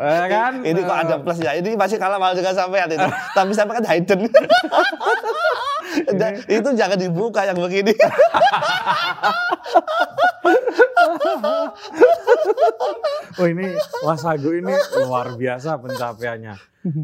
Eh 0.00 0.26
kan? 0.26 0.52
ini 0.62 0.80
kok 0.80 0.96
ada 0.96 1.14
Eh, 1.14 1.20
plus 1.20 1.38
ya 1.38 1.52
ini 1.52 1.74
masih 1.74 1.96
kalah 1.96 2.16
malah 2.16 2.32
dengan 2.32 2.52
sampean 2.52 2.88
itu 2.88 3.06
tapi 3.30 3.52
sampai 3.52 3.74
kan 3.76 3.84
hidden 3.86 4.20
itu 6.48 6.68
jangan 6.72 6.96
dibuka 6.96 7.42
yang 7.42 7.58
begini 7.58 7.92
Oh 13.36 13.46
ini 13.46 13.72
Wasagu 14.02 14.50
ini 14.52 14.72
luar 15.00 15.34
biasa 15.34 15.78
pencapaiannya. 15.78 16.54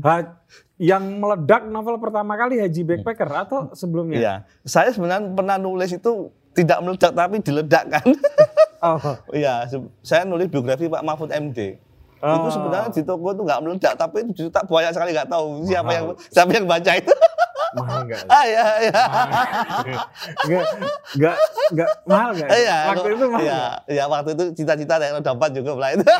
Ha- 0.02 0.32
yang 0.76 1.20
meledak 1.20 1.64
novel 1.66 1.96
pertama 1.96 2.37
kali 2.37 2.61
Haji 2.61 2.82
Backpacker 2.85 3.28
atau 3.28 3.58
sebelumnya? 3.73 4.16
Iya, 4.16 4.35
saya 4.62 4.92
sebenarnya 4.92 5.32
pernah 5.32 5.56
nulis 5.56 5.88
itu 5.90 6.28
tidak 6.52 6.80
meledak 6.80 7.12
tapi 7.12 7.40
diledakkan. 7.40 8.04
Oh, 8.78 9.00
Iya, 9.32 9.64
saya 10.00 10.23
nulis 10.23 10.46
biografi 10.46 10.87
Pak 10.87 11.00
Mahfud 11.00 11.32
MD. 11.32 11.80
Itu 12.26 12.38
Oh. 12.42 12.50
sebenarnya 12.50 12.90
di 12.90 13.02
toko 13.02 13.28
itu 13.30 13.42
nggak 13.42 13.61
meledak 13.62 13.95
tapi 13.95 14.18
itu 14.26 14.50
tak 14.50 14.66
banyak 14.66 14.90
sekali 14.90 15.14
nggak 15.14 15.30
tahu 15.30 15.62
siapa 15.62 15.90
yang 15.90 16.04
siapa 16.26 16.50
yang 16.50 16.66
baca 16.66 16.92
itu. 16.92 17.14
mahal 17.76 18.00
nggak? 18.02 18.23
ah 18.37 18.45
ya 18.47 18.64
ya. 18.80 19.02
Nggak, 20.42 20.64
nggak, 21.12 21.37
nggak 21.76 21.90
mahal 22.04 22.30
nggak? 22.33 22.49
Iya, 22.49 22.76
Waktu 22.88 23.09
itu 23.12 23.25
mahal. 23.28 23.42
Iya, 23.45 23.61
iya 23.87 24.04
waktu 24.06 24.30
itu 24.33 24.45
cita-cita 24.56 24.95
yang 24.97 25.21
dapat 25.21 25.50
juga 25.52 25.71
lah 25.76 25.90
itu. 25.92 26.06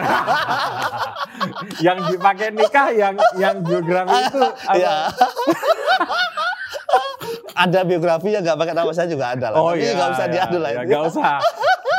Yang 1.87 1.99
dipakai 2.11 2.49
nikah, 2.51 2.89
yang 2.93 3.15
yang 3.37 3.57
biografi 3.61 4.17
itu? 4.25 4.41
Iya. 4.77 4.95
Ada 7.57 7.81
biografi 7.83 8.29
yang 8.29 8.45
nggak 8.45 8.55
pakai 8.55 8.75
nama 8.75 8.93
saya 8.93 9.09
juga 9.09 9.33
ada 9.33 9.47
lah. 9.49 9.59
Oh 9.59 9.73
Tapi 9.73 9.81
iya, 9.81 9.93
nggak 9.93 10.11
usah 10.13 10.27
iya, 10.27 10.33
diadu 10.37 10.59
lah 10.59 10.71
iya, 10.71 10.81
nggak 10.85 11.03
usah. 11.09 11.35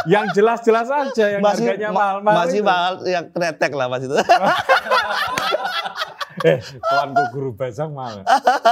Yang 0.08 0.26
jelas-jelas 0.34 0.88
aja, 0.88 1.26
yang 1.28 1.42
harganya 1.42 1.90
ma- 1.90 1.98
mahal-mahal. 2.22 2.38
masih 2.40 2.62
itu. 2.62 2.70
mahal 2.70 2.94
yang 3.04 3.26
kretek 3.28 3.72
lah 3.74 3.88
mas 3.88 4.02
itu. 4.02 4.16
Eh, 6.38 6.62
tuanku 6.62 7.24
guru 7.34 7.50
bahasa 7.52 7.90
mahal. 7.90 8.22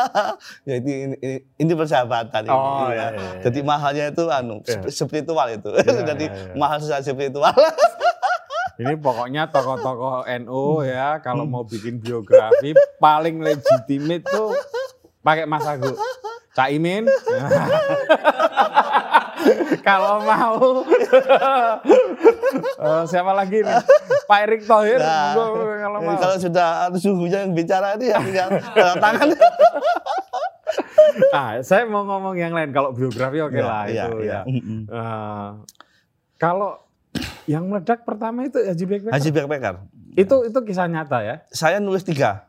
ya 0.70 0.78
ini, 0.78 1.18
ini, 1.18 1.30
ini, 1.58 1.72
persahabatan 1.74 2.46
ini. 2.46 2.54
Oh, 2.54 2.94
ya. 2.94 2.94
iya, 2.94 3.08
iya, 3.10 3.10
iya. 3.10 3.42
Jadi 3.42 3.60
mahalnya 3.66 4.06
itu 4.14 4.24
anu 4.30 4.62
Iya. 4.62 4.86
sp- 4.86 4.94
spiritual 4.94 5.50
itu. 5.50 5.74
Iya, 5.74 6.06
Jadi 6.14 6.26
iya, 6.30 6.38
iya. 6.46 6.54
mahal 6.54 6.78
secara 6.78 7.02
spiritual. 7.02 7.50
Ini 8.78 8.94
pokoknya 9.02 9.50
tokoh-tokoh 9.50 10.30
NU 10.46 10.86
ya, 10.86 11.18
kalau 11.20 11.50
mau 11.50 11.66
bikin 11.66 11.98
biografi 11.98 12.78
paling 13.00 13.42
legitimate 13.42 14.22
tuh 14.24 14.54
pakai 15.24 15.50
Mas 15.50 15.66
Agus. 15.66 15.98
Caimin. 16.56 17.04
kalau 19.84 20.24
mau 20.24 20.58
Eh, 22.76 23.04
siapa 23.06 23.32
lagi 23.32 23.60
nih? 23.60 23.76
Pak 24.26 24.40
Erick 24.42 24.64
Thohir. 24.64 24.98
Nah, 24.98 25.36
kalau 25.36 26.00
Jadi 26.00 26.08
mau. 26.08 26.18
kalau 26.18 26.36
sudah 26.40 26.70
sungguhnya 26.96 27.44
yang 27.44 27.52
bicara 27.52 27.96
ini 27.96 28.08
yang 28.10 28.24
yang 28.32 28.50
tangan. 28.98 29.28
Ah, 31.32 31.60
saya 31.62 31.84
mau 31.84 32.04
ngomong 32.04 32.36
yang 32.36 32.52
lain. 32.52 32.72
Kalau 32.72 32.92
biografi 32.92 33.40
oke 33.40 33.54
Iya, 33.54 33.66
lah 33.66 33.84
iya, 33.86 34.04
itu 34.06 34.18
iya. 34.22 34.32
ya. 34.32 34.42
Mm-mm. 34.46 34.80
Eh, 34.88 35.50
kalau 36.38 36.80
yang 37.46 37.64
meledak 37.66 38.04
pertama 38.04 38.44
itu 38.44 38.58
Haji 38.58 38.86
Backpacker. 38.86 39.14
Haji 39.14 39.30
Backpacker. 39.32 39.76
Itu 40.16 40.36
itu 40.44 40.60
kisah 40.62 40.88
nyata 40.88 41.20
ya. 41.22 41.36
Saya 41.50 41.78
nulis 41.80 42.04
tiga. 42.04 42.48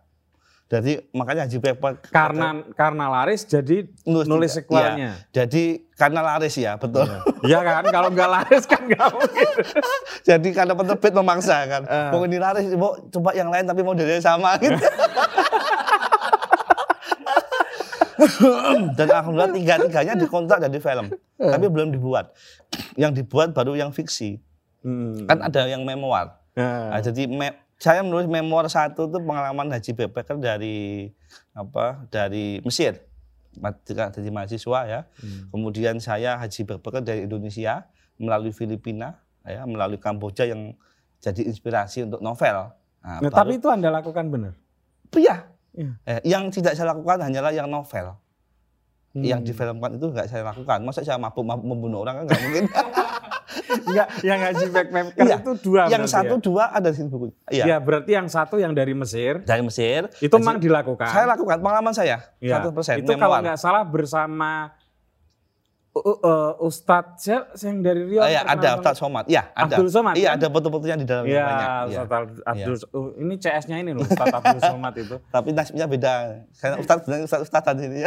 Jadi 0.67 0.99
makanya 1.15 1.47
Haji. 1.47 1.63
Karena 2.11 2.67
karena 2.75 3.07
laris 3.07 3.47
jadi 3.47 3.87
Nulis 4.03 4.27
nulis 4.27 4.51
sequelnya. 4.51 5.15
Jadi 5.31 5.87
karena 5.95 6.27
laris 6.27 6.59
ya, 6.59 6.75
betul. 6.75 7.07
Iya 7.47 7.63
kan, 7.63 7.87
kalau 7.87 8.11
nggak 8.11 8.27
laris 8.27 8.67
kan 8.67 8.83
nggak 8.83 9.07
mungkin. 9.15 9.49
Jadi 10.27 10.49
karena 10.51 10.75
penerbit 10.75 11.13
memaksa 11.15 11.57
kan. 11.65 11.83
Eh. 11.87 12.11
Mau 12.11 12.27
ini 12.27 12.39
laris, 12.43 12.67
mau 12.75 12.99
coba 12.99 13.31
yang 13.33 13.47
lain 13.47 13.63
tapi 13.63 13.87
modelnya 13.87 14.19
sama 14.19 14.59
gitu. 14.63 14.75
Dan 18.97 19.07
alhamdulillah 19.07 19.53
tiga-tiganya 19.53 20.15
dikontrak 20.17 20.59
jadi 20.63 20.79
film. 20.81 21.07
Tapi 21.37 21.67
belum 21.69 21.93
dibuat. 21.93 22.33
Yang 22.97 23.23
dibuat 23.23 23.53
baru 23.53 23.77
yang 23.77 23.93
fiksi. 23.93 24.41
Hmm. 24.83 25.27
Kan 25.29 25.43
ada 25.43 25.69
yang 25.69 25.87
memoir. 25.87 26.35
Nah, 26.57 26.91
Nah, 26.91 27.01
jadi 27.05 27.29
me- 27.29 27.55
saya 27.77 28.01
menulis 28.01 28.25
memoir 28.25 28.65
satu 28.67 29.05
itu 29.05 29.19
pengalaman 29.19 29.69
haji 29.69 29.91
backpacker 29.93 30.37
dari 30.37 31.13
apa? 31.53 32.09
Dari 32.09 32.61
Mesir. 32.61 33.05
Jadi 33.85 34.29
mahasiswa 34.29 34.81
ya. 34.85 35.01
hmm. 35.17 35.49
Kemudian 35.49 35.97
saya 35.97 36.37
haji 36.37 36.61
backpacker 36.63 37.01
dari 37.01 37.25
Indonesia 37.25 37.89
melalui 38.17 38.53
Filipina, 38.53 39.21
ya, 39.43 39.65
melalui 39.65 39.97
Kamboja 39.97 40.45
yang 40.45 40.73
jadi 41.19 41.45
inspirasi 41.45 42.05
untuk 42.05 42.21
novel. 42.21 42.73
Nah, 43.01 43.21
Nah, 43.21 43.29
baru- 43.29 43.37
tapi 43.37 43.53
itu 43.57 43.69
Anda 43.69 43.89
lakukan 43.89 44.25
benar. 44.29 44.53
iya. 45.15 45.53
Eh, 46.09 46.21
yang 46.25 46.49
tidak 46.49 46.73
saya 46.73 46.93
lakukan 46.93 47.21
hanyalah 47.21 47.53
yang 47.53 47.69
novel. 47.69 48.17
Hmm. 49.13 49.21
Yang 49.21 49.53
difilmkan 49.53 49.97
itu 49.97 50.09
nggak 50.09 50.29
saya 50.29 50.45
lakukan. 50.45 50.81
Masa 50.81 51.01
saya 51.01 51.17
mabuk-mabuk 51.17 51.65
membunuh 51.65 52.01
orang 52.01 52.21
kan 52.21 52.25
nggak 52.29 52.41
mungkin. 52.43 52.65
Enggak, 53.67 54.07
yang 54.23 54.39
haji 54.41 54.65
backpacker 54.69 55.13
Iya. 55.19 55.37
itu 55.39 55.53
dua 55.61 55.81
yang 55.89 56.05
satu 56.05 56.35
ya? 56.35 56.43
dua 56.43 56.65
ada 56.71 56.89
di 56.89 57.03
buku. 57.05 57.27
Iya. 57.49 57.65
Ya, 57.67 57.77
berarti 57.77 58.11
yang 58.13 58.27
satu 58.27 58.57
yang 58.57 58.73
dari 58.73 58.93
Mesir 58.93 59.43
Dari 59.43 59.61
Mesir. 59.61 60.07
itu 60.19 60.31
memang 60.33 60.57
dilakukan. 60.57 61.09
Saya 61.09 61.27
lakukan 61.27 61.59
pengalaman 61.59 61.91
saya. 61.91 62.23
Ya, 62.39 62.63
100% 62.63 63.03
Itu 63.03 63.13
kalau 63.15 63.37
memoir. 63.37 63.45
nggak 63.45 63.59
salah 63.59 63.83
bersama 63.83 64.71
uh, 65.99 66.19
uh, 66.21 66.51
Ustadz 66.61 67.25
siapa 67.25 67.57
yang 67.59 67.81
dari 67.81 68.03
Rio? 68.05 68.21
Oh, 68.21 68.27
iya, 68.27 68.43
terkenal 68.43 68.61
ada? 68.63 68.71
Ustadz 68.79 68.99
Somad. 68.99 69.25
Iya, 69.27 69.43
ada. 69.51 69.75
Abdul 69.75 69.89
Somad, 69.89 70.15
Iya, 70.15 70.29
kan? 70.29 70.37
ada 70.37 70.47
foto-fotonya 70.51 70.97
di 70.97 71.07
dalamnya 71.07 71.31
Iya, 71.31 71.43
banyak. 71.43 71.69
Iya. 71.69 71.85
Ustadz 71.87 72.13
Al- 72.13 72.45
Abdul. 72.47 72.75
oh, 72.91 73.07
ini 73.17 73.35
CS-nya 73.37 73.77
ini 73.79 73.91
loh, 73.91 74.03
Ustadz 74.03 74.37
Abdul 74.39 74.61
Somad 74.63 74.95
itu. 74.97 75.17
Tapi 75.27 75.49
nasibnya 75.51 75.87
beda. 75.87 76.13
Saya 76.51 76.77
Ustadz 76.77 77.03
bilang 77.03 77.21
Ustadz 77.23 77.45
Ustadz 77.45 77.67
tadi 77.67 77.83
ini. 77.85 78.01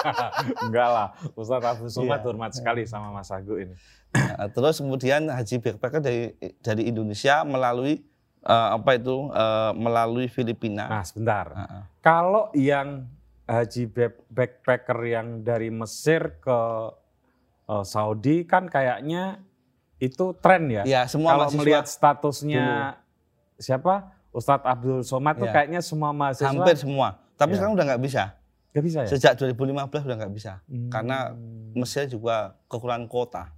Enggak 0.64 0.88
lah, 0.88 1.08
Ustadz 1.32 1.66
Abdul 1.68 1.90
Somad 1.90 2.18
Iya. 2.18 2.26
hormat 2.26 2.50
sekali 2.52 2.82
sama 2.84 3.10
Mas 3.10 3.28
Agu 3.28 3.56
ini. 3.56 3.74
Nah, 4.14 4.46
terus 4.46 4.78
kemudian 4.78 5.26
haji 5.26 5.58
backpacker 5.58 5.98
dari 5.98 6.30
dari 6.60 6.86
Indonesia 6.86 7.42
melalui 7.42 7.98
eh, 8.40 8.68
apa 8.70 8.94
itu 8.94 9.26
eh, 9.28 9.72
melalui 9.74 10.26
Filipina. 10.26 10.86
Nah, 10.86 11.02
sebentar. 11.02 11.46
Heeh. 11.50 11.82
Kalau 11.98 12.52
yang 12.52 13.10
haji 13.44 13.84
back- 13.86 14.24
backpacker 14.28 14.98
yang 15.02 15.26
dari 15.40 15.68
Mesir 15.68 16.38
ke 16.38 16.58
uh, 17.66 17.84
Saudi 17.84 18.44
kan 18.44 18.66
kayaknya 18.66 19.40
itu 19.98 20.34
tren 20.38 20.68
ya. 20.68 20.82
Ya, 20.84 21.00
semua 21.06 21.32
Kalau 21.34 21.46
mahasiswa 21.48 21.60
melihat 21.62 21.84
statusnya 21.86 22.64
siapa 23.56 24.10
Ustadz 24.34 24.66
Abdul 24.66 25.06
Somad 25.06 25.38
tuh 25.38 25.46
Ya. 25.46 25.54
kayaknya 25.54 25.80
semua 25.80 26.10
mahasiswa 26.10 26.50
hampir 26.50 26.74
semua. 26.74 27.22
Tapi 27.34 27.54
Ya. 27.54 27.62
sekarang 27.62 27.74
udah 27.74 27.86
nggak 27.94 28.02
bisa. 28.02 28.24
nggak 28.74 28.84
bisa 28.84 28.98
ya. 29.06 29.08
Sejak 29.08 29.32
2015 29.38 30.02
udah 30.02 30.16
nggak 30.18 30.34
bisa. 30.34 30.58
Hmm. 30.66 30.90
Karena 30.90 31.30
Mesir 31.78 32.10
juga 32.10 32.58
kekurangan 32.66 33.06
kota. 33.06 33.54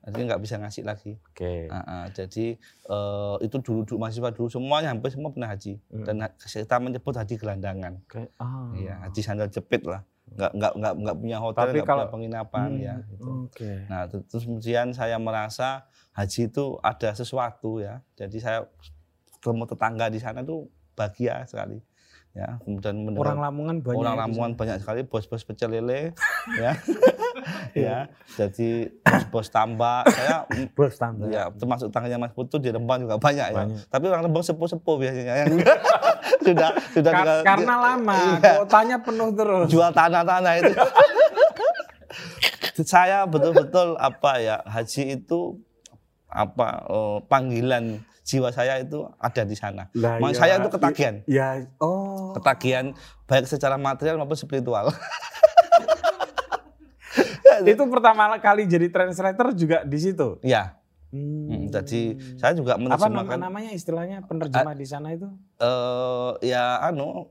Jadi 0.00 0.20
nggak 0.28 0.40
bisa 0.40 0.56
ngasih 0.56 0.84
lagi. 0.84 1.12
Oke. 1.16 1.68
Ah, 1.68 1.80
ah, 1.80 2.04
jadi 2.08 2.56
eh, 2.60 3.34
itu 3.40 3.56
dulu, 3.60 3.84
dulu 3.84 3.96
mahasiswa 4.00 4.28
dulu 4.32 4.48
semuanya 4.48 4.92
hampir 4.92 5.12
semua 5.12 5.32
pernah 5.32 5.48
haji 5.48 5.80
Hmm. 5.88 6.04
dan 6.04 6.16
kita 6.36 6.76
menyebut 6.76 7.12
haji 7.12 7.34
gelandangan. 7.36 8.00
Oke. 8.04 8.28
Ah. 8.36 8.68
Iya, 8.76 9.00
haji 9.00 9.20
sandal 9.20 9.48
jepit 9.48 9.84
lah. 9.84 10.04
Nggak 10.30 10.50
nggak 10.52 10.72
nggak 10.74 10.94
nggak 10.96 11.16
punya 11.16 11.38
hotel, 11.38 11.60
Tapi 11.60 11.76
nggak 11.76 11.84
kalau- 11.84 12.02
punya 12.02 12.12
penginapan 12.12 12.68
Hmm, 12.68 12.80
ya. 12.80 12.94
gitu. 13.04 13.28
Oke. 13.44 13.72
Nah 13.84 14.02
ter- 14.06 14.24
terus 14.24 14.44
kemudian 14.44 14.86
saya 14.90 15.16
merasa 15.16 15.68
haji 16.12 16.40
itu 16.46 16.64
ada 16.80 17.10
sesuatu 17.12 17.78
ya. 17.78 17.98
Jadi 18.14 18.36
saya 18.38 18.66
ketemu 19.34 19.64
tetangga 19.66 20.06
di 20.06 20.18
sana 20.18 20.40
tuh 20.40 20.66
bahagia 20.92 21.42
sekali. 21.44 21.80
Ya, 22.30 22.62
kemudian 22.62 22.94
mendengar 22.96 23.26
Orang 23.26 23.42
Lamongan 23.42 23.76
banyak. 23.80 23.98
orang 23.98 24.14
ya 24.14 24.20
Lamongan 24.22 24.52
banyak 24.54 24.76
sekali 24.78 25.00
bos-bos 25.02 25.42
pecel 25.42 25.70
lele 25.72 26.14
ya. 26.54 26.78
Ya, 27.72 28.06
jadi 28.34 28.90
bos-bos 29.00 29.48
tambak 29.48 30.06
saya 30.08 30.46
Bos 30.76 30.94
tambah. 30.94 31.26
Ya, 31.26 31.50
termasuk 31.50 31.90
tangannya 31.90 32.18
Mas 32.18 32.30
Putu 32.30 32.58
di 32.58 32.68
Rembang 32.68 33.00
juga 33.00 33.16
banyak, 33.16 33.46
ya. 33.46 33.56
Banyak. 33.56 33.78
Tapi 33.84 34.04
orang 34.06 34.22
Rembang 34.24 34.42
sepuh-sepuh 34.42 34.94
biasanya 34.96 35.34
yang 35.40 35.54
sudah 36.50 36.70
sudah 36.90 37.10
Kar- 37.10 37.22
tinggal- 37.22 37.44
karena 37.44 37.74
lama, 37.76 38.18
Iya. 38.36 38.52
kotanya 38.58 38.96
penuh 38.98 39.30
terus. 39.32 39.66
jual 39.68 39.90
tanah-tanah 39.90 40.52
itu. 40.58 40.72
saya 42.82 43.22
betul-betul 43.24 43.92
apa 43.94 44.40
ya 44.40 44.56
haji 44.64 45.18
itu 45.18 45.60
apa 46.26 46.66
eh, 46.82 47.18
panggilan 47.24 47.84
jiwa 48.22 48.48
saya 48.48 48.78
itu 48.78 49.02
ada 49.16 49.42
di 49.42 49.54
sana. 49.54 49.90
Mas 49.92 50.32
iya. 50.32 50.38
saya 50.38 50.52
itu 50.56 50.68
ketagihan, 50.68 51.14
Ya, 51.24 51.48
oh. 51.76 52.30
ketagihan 52.32 52.94
baik 53.24 53.44
secara 53.44 53.74
material 53.74 54.16
maupun 54.16 54.34
spiritual. 54.34 54.88
Itu 57.60 57.84
pertama 57.90 58.30
kali 58.38 58.64
jadi 58.64 58.88
translator 58.88 59.52
juga 59.52 59.82
di 59.82 59.98
situ. 59.98 60.40
ya, 60.40 60.79
Hmm. 61.10 61.46
hmm, 61.48 61.62
jadi 61.68 62.02
saya 62.38 62.54
juga 62.54 62.74
apa 62.74 62.80
nama, 62.80 62.94
menerjemahkan 62.94 63.38
namanya 63.40 63.70
istilahnya 63.70 64.22
penerjemah 64.22 64.74
di 64.74 64.86
sana 64.86 65.10
itu? 65.10 65.26
eh 65.58 66.30
ya 66.46 66.78
anu 66.80 67.26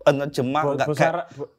penerjemah 0.00 0.62
Bo- 0.62 0.72
enggak 0.72 0.88
kayak 0.90 1.14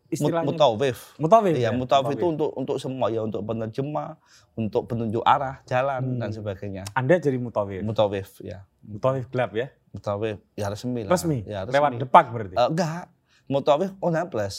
istilahnya 0.08 0.48
mutawif. 0.48 0.98
mutawif. 1.18 1.54
Iya, 1.54 1.70
ya? 1.70 1.72
mutawif 1.72 2.10
itu 2.12 2.26
untuk 2.26 2.50
untuk 2.54 2.76
semua 2.78 3.08
ya, 3.08 3.22
untuk 3.22 3.44
penerjemah, 3.44 4.16
untuk 4.56 4.88
penunjuk 4.88 5.22
arah 5.22 5.62
jalan 5.64 6.02
Hmm. 6.02 6.18
dan 6.18 6.30
sebagainya. 6.32 6.84
Anda 6.92 7.20
jadi 7.20 7.36
mutawif. 7.36 7.84
Mutawif 7.84 8.40
ya. 8.40 8.64
Mutawif 8.82 9.28
gelap 9.28 9.52
ya? 9.54 9.68
Mutawif 9.90 10.40
ya 10.54 10.66
resmi 10.68 11.04
lah. 11.04 11.12
Resmi. 11.12 11.38
Ya, 11.44 11.60
Lewat 11.64 11.92
resmi. 11.92 12.02
depak 12.02 12.26
berarti. 12.30 12.56
Eh, 12.56 12.68
enggak. 12.68 13.04
Mutawif 13.46 13.92
ONA 14.00 14.26
plus. 14.26 14.56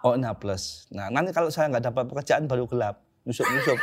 ONA 0.00 0.32
plus. 0.32 0.86
Nah, 0.88 1.08
nanti 1.08 1.30
kalau 1.30 1.48
saya 1.48 1.68
nggak 1.68 1.84
dapat 1.84 2.04
pekerjaan 2.06 2.44
baru 2.44 2.64
gelap, 2.64 3.02
nyusup-nyusup. 3.24 3.78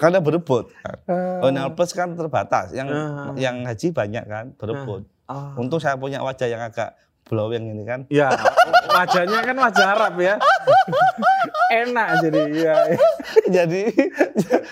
Karena 0.00 0.18
berebut. 0.20 0.72
ONA 1.42 1.72
plus 1.76 1.92
kan 1.92 2.16
terbatas. 2.16 2.72
Yang 2.72 2.88
Ah. 2.92 3.32
yang 3.36 3.62
haji 3.62 3.92
banyak 3.92 4.24
kan, 4.24 4.44
berebut. 4.56 5.04
Ah. 5.26 5.52
Untung 5.56 5.78
saya 5.78 5.96
punya 5.96 6.22
wajah 6.22 6.48
yang 6.48 6.62
agak 6.62 6.96
blowing 7.26 7.74
ini 7.74 7.82
kan. 7.82 8.06
Ya, 8.06 8.30
wajahnya 8.88 9.42
kan 9.42 9.56
wajah 9.58 9.86
Arab 9.98 10.14
ya. 10.16 10.38
Enak 11.82 12.08
jadi 12.22 12.42
ya. 12.54 12.76
jadi 13.50 13.82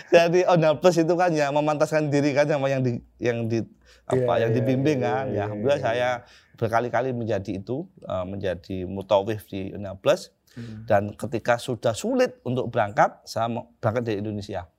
jadi 0.08 0.40
ONA 0.46 0.78
plus 0.78 0.96
itu 0.96 1.14
kan 1.14 1.34
ya 1.34 1.50
memantaskan 1.50 2.06
diri 2.06 2.30
kan 2.30 2.46
sama 2.46 2.70
yang 2.70 2.86
di 2.86 3.02
yang 3.18 3.50
di 3.50 3.66
apa 4.04 4.36
Iya, 4.38 4.46
yang 4.46 4.50
iya, 4.52 4.56
dibimbing 4.60 4.98
iya, 5.00 5.06
kan 5.08 5.24
iya, 5.26 5.34
ya 5.34 5.42
alhamdulillah 5.48 5.80
iya, 5.80 5.86
saya 5.86 6.10
berkali-kali 6.54 7.10
menjadi 7.10 7.50
itu 7.58 7.88
eh, 8.04 8.24
menjadi 8.24 8.76
mutawif 8.86 9.42
di 9.48 9.74
ONA 9.74 9.98
plus 9.98 10.30
Hmm. 10.54 10.86
dan 10.86 11.10
ketika 11.18 11.58
sudah 11.58 11.98
sulit 11.98 12.38
untuk 12.46 12.70
berangkat 12.70 13.10
saya 13.26 13.50
berangkat 13.82 14.06
dari 14.06 14.22
Indonesia. 14.22 14.70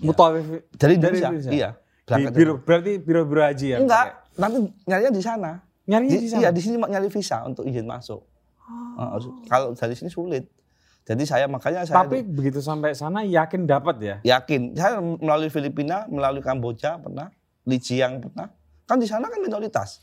Mutawif 0.00 0.44
dari 0.46 0.62
Dari 0.72 0.92
Indonesia, 0.96 1.28
Indonesia? 1.28 1.50
iya. 1.52 1.70
Di 2.02 2.22
biro 2.32 2.58
berarti 2.58 2.98
biro-biro 2.98 3.42
haji 3.44 3.66
ya? 3.72 3.78
enggak. 3.78 4.06
Nanti 4.40 4.58
nyarinya 4.88 5.12
di 5.12 5.22
sana. 5.22 5.50
Nyarinya 5.86 6.12
di, 6.16 6.24
di 6.24 6.28
sana. 6.32 6.40
iya 6.40 6.48
di 6.50 6.60
sini 6.64 6.76
mau 6.80 6.88
nyari 6.88 7.08
visa 7.12 7.44
untuk 7.44 7.68
izin 7.68 7.84
masuk. 7.84 8.20
Oh. 8.98 9.18
Kalau 9.46 9.76
dari 9.76 9.94
sini 9.96 10.08
sulit. 10.08 10.48
Jadi 11.02 11.26
saya 11.26 11.50
makanya 11.50 11.82
saya 11.82 12.06
Tapi 12.06 12.22
begitu 12.22 12.62
sampai 12.62 12.94
sana 12.94 13.26
yakin 13.26 13.66
dapat 13.66 13.96
ya? 13.98 14.16
yakin. 14.22 14.78
Saya 14.78 15.02
melalui 15.02 15.50
Filipina 15.50 16.06
melalui 16.06 16.40
Kamboja 16.40 16.96
pernah 17.02 17.28
Lijiang 17.66 18.22
pernah. 18.22 18.50
Kan 18.86 18.98
di 19.02 19.06
sana 19.06 19.26
kan 19.30 19.38
minoritas 19.42 20.02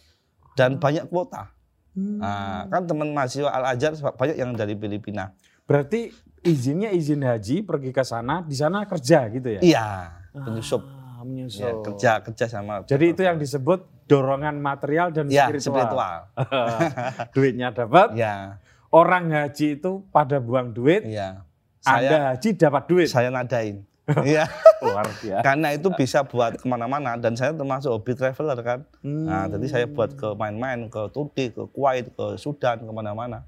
dan 0.55 0.79
banyak 0.79 1.07
kuota. 1.07 1.51
Hmm. 1.95 2.21
nah, 2.21 2.69
kan 2.69 2.85
teman 2.85 3.11
mahasiswa 3.11 3.49
Al 3.49 3.73
Azhar 3.75 3.95
banyak 4.13 4.37
yang 4.37 4.53
dari 4.55 4.75
Filipina. 4.77 5.33
Berarti 5.65 6.13
izinnya 6.41 6.89
izin 6.89 7.21
haji 7.21 7.61
pergi 7.61 7.89
ke 7.89 8.01
sana, 8.01 8.41
di 8.41 8.53
sana 8.53 8.83
kerja 8.83 9.27
gitu 9.27 9.49
ya? 9.49 9.61
iya 9.61 9.87
penyusup 10.31 10.83
Ah, 10.85 11.21
menyusup. 11.21 11.59
ya, 11.59 11.71
kerja 11.83 12.11
kerja 12.21 12.45
sama 12.47 12.79
Jadi 12.83 13.05
itu 13.09 13.21
yang 13.21 13.35
disebut 13.35 13.83
dorongan 14.05 14.55
material 14.55 15.09
dan 15.09 15.27
ya 15.27 15.45
spiritual. 15.45 15.75
spiritual 15.75 16.17
Duitnya 17.35 17.69
dapat, 17.69 18.15
ya 18.15 18.55
orang 18.89 19.27
haji 19.29 19.75
itu 19.75 20.01
pada 20.07 20.39
buang 20.39 20.71
duit, 20.71 21.03
Anda 21.03 21.43
saya 21.81 22.17
haji 22.31 22.49
dapat 22.55 22.83
duit. 22.85 23.07
saya 23.07 23.27
nadain 23.29 23.83
Iya, 24.25 24.49
Luar 24.81 25.05
biasa. 25.05 25.43
karena 25.43 25.69
itu 25.69 25.85
bisa 25.91 26.23
buat 26.23 26.55
ke 26.55 26.65
mana-mana 26.65 27.13
dan 27.13 27.35
saya 27.35 27.51
termasuk 27.51 27.91
hobi 27.91 28.15
traveler 28.15 28.57
kan. 28.59 28.79
Nah, 29.03 29.45
Hmm. 29.45 29.53
jadi 29.53 29.65
saya 29.67 29.85
buat 29.85 30.15
ke 30.15 30.33
main-main 30.33 30.87
ke 30.87 31.01
Turki, 31.09 31.51
ke 31.51 31.67
Kuwait, 31.67 32.09
ke 32.09 32.25
Sudan, 32.35 32.79
ke 32.79 32.89
mana-mana. 32.89 33.45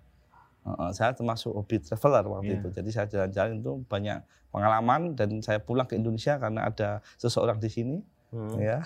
Saya 0.91 1.11
termasuk 1.11 1.51
hobi 1.51 1.77
traveler 1.77 2.23
waktu 2.23 2.53
Iya. 2.53 2.59
itu. 2.59 2.67
Jadi 2.69 2.89
saya 2.89 3.05
jalan-jalan 3.05 3.51
itu 3.57 3.71
banyak 3.85 4.17
pengalaman 4.49 5.13
dan 5.13 5.39
saya 5.39 5.57
pulang 5.57 5.83
ke 5.83 5.95
Indonesia 5.95 6.37
karena 6.37 6.67
ada 6.67 6.99
seseorang 7.17 7.57
di 7.57 7.65
sini, 7.65 7.97
Hmm. 8.29 8.53
ya, 8.55 8.77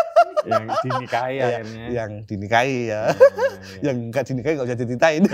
yang 0.48 0.64
dinikahi 0.80 1.34
Iya, 1.34 1.46
akhirnya. 1.46 1.84
yang 1.92 2.10
dinikahi 2.24 2.76
ya, 2.80 2.80
Iya, 2.80 3.00
iya. 3.12 3.80
yang 3.84 3.96
nggak 4.08 4.24
dinikahi 4.24 4.52
nggak 4.56 4.66
usah 4.66 4.74
diceritain. 4.74 5.22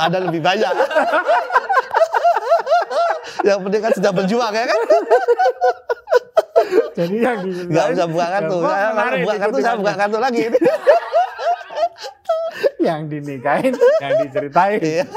ada 0.00 0.16
lebih 0.20 0.40
banyak. 0.40 0.70
yang 3.40 3.56
penting 3.60 3.80
kan 3.80 3.92
sudah 3.96 4.12
berjuang 4.12 4.52
ya 4.52 4.64
kan. 4.64 4.80
Jadi 6.92 7.14
yang 7.16 7.38
di 7.40 7.50
Nggak 7.66 7.86
usah 7.96 8.06
buka 8.06 8.26
kartu. 8.28 8.56
Saya 8.60 9.16
buka 9.18 9.34
kartu 9.38 9.58
saya 9.58 9.76
buka 9.80 9.92
kartu 9.96 10.18
lagi. 10.20 10.44
Yang 12.80 13.06
dinikahin, 13.06 13.74
yang 14.00 14.12
diceritain. 14.26 14.80
Iya. 14.80 15.04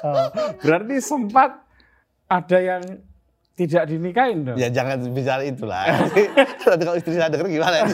Oh, 0.00 0.24
berarti 0.64 1.04
sempat 1.04 1.60
ada 2.32 2.56
yang 2.56 2.80
tidak 3.52 3.84
dinikahin 3.84 4.48
dong. 4.48 4.56
Ya 4.56 4.72
jangan 4.72 5.04
bicara 5.12 5.44
itulah. 5.44 5.84
Nanti 5.84 6.32
kalau 6.88 6.96
istri 6.96 7.12
saya 7.12 7.28
denger 7.28 7.44
gimana? 7.50 7.84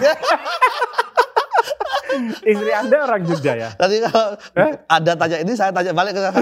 Istri 2.42 2.70
Anda 2.70 2.96
orang 3.02 3.22
Jogja 3.24 3.52
ya? 3.56 3.70
Nanti 3.74 3.96
kalau 4.04 4.36
ada 4.84 5.12
tanya 5.16 5.36
ini 5.40 5.52
saya 5.56 5.72
tanya 5.72 5.90
balik 5.90 6.12
ke 6.12 6.20
sana. 6.20 6.38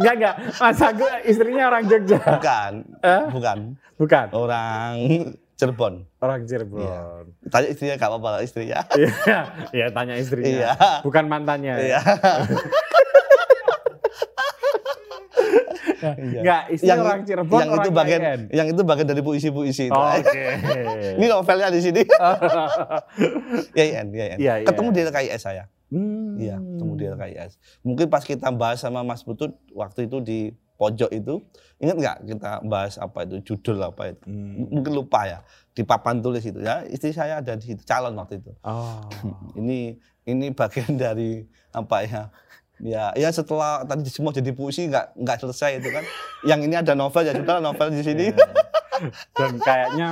Enggak, 0.00 0.14
enggak. 0.16 0.34
Mas 0.56 0.80
Agus 0.80 1.12
istrinya 1.28 1.64
orang 1.68 1.84
Jogja. 1.86 2.18
Bukan, 2.18 2.72
Eh? 3.04 3.22
bukan. 3.30 3.58
Bukan. 4.00 4.26
Orang 4.32 4.92
Cirebon. 5.62 5.94
Orang 6.18 6.42
Cirebon. 6.42 7.24
Tanya 7.46 7.68
istrinya 7.70 7.94
gak 7.94 8.10
apa-apa 8.10 8.28
lah 8.34 8.40
istrinya. 8.42 8.82
Iya, 8.98 9.38
iya 9.70 9.86
tanya 9.94 10.18
istrinya. 10.18 10.50
Iya. 10.50 10.72
Bukan 11.06 11.30
mantannya. 11.30 11.74
Iya. 11.78 12.00
Enggak, 16.02 16.62
istri 16.74 16.90
orang 16.90 17.22
Cirebon, 17.22 17.62
yang 17.62 17.70
orang 17.70 17.86
itu 17.86 17.90
bagian 17.94 18.20
KN. 18.26 18.40
yang 18.50 18.66
itu 18.74 18.82
bagian 18.82 19.06
dari 19.06 19.22
puisi-puisi 19.22 19.86
itu. 19.86 19.94
Oh, 19.94 20.10
Oke. 20.10 20.44
Ini 21.22 21.26
novelnya 21.30 21.70
di 21.70 21.78
sini. 21.78 22.02
YN, 23.70 24.06
YN. 24.10 24.38
Iya, 24.42 24.54
iya. 24.62 24.66
Ketemu 24.66 24.88
di 24.90 25.00
LKIS 25.06 25.42
saya. 25.46 25.70
Hmm. 25.94 26.42
Iya, 26.42 26.58
ketemu 26.58 26.92
di 26.98 27.04
LKIS. 27.06 27.52
Mungkin 27.86 28.06
pas 28.10 28.26
kita 28.26 28.50
bahas 28.50 28.82
sama 28.82 29.06
Mas 29.06 29.22
Putut 29.22 29.54
waktu 29.70 30.10
itu 30.10 30.18
di 30.18 30.50
pojok 30.82 31.10
itu, 31.14 31.38
ingat 31.78 31.96
nggak 32.02 32.16
kita 32.26 32.50
bahas 32.66 32.98
apa 32.98 33.22
itu 33.22 33.54
judul 33.54 33.78
apa 33.86 34.10
itu? 34.10 34.26
Hmm. 34.26 34.66
Mungkin 34.66 34.92
lupa 34.98 35.30
ya. 35.30 35.38
Di 35.70 35.86
papan 35.86 36.18
tulis 36.18 36.42
itu 36.42 36.58
ya, 36.58 36.82
istri 36.90 37.14
saya 37.14 37.38
ada 37.38 37.54
di 37.54 37.62
situ 37.70 37.86
calon 37.86 38.18
waktu 38.18 38.42
itu. 38.42 38.50
Oh. 38.66 39.06
Ini 39.62 39.94
ini 40.26 40.54
bagian 40.54 40.94
dari 40.98 41.46
apa 41.74 42.02
ya? 42.02 42.22
Ya, 42.82 43.14
ya 43.14 43.30
setelah 43.30 43.86
tadi 43.86 44.10
semua 44.10 44.34
jadi 44.34 44.50
puisi 44.50 44.90
nggak 44.90 45.14
nggak 45.14 45.38
selesai 45.38 45.78
itu 45.78 45.88
kan. 45.94 46.02
Yang 46.42 46.60
ini 46.66 46.74
ada 46.74 46.98
novel 46.98 47.22
ya 47.22 47.34
sudah 47.34 47.62
novel 47.62 47.94
di 47.94 48.02
sini. 48.02 48.34
Iya. 48.34 48.46
Dan 49.34 49.58
kayaknya 49.58 50.08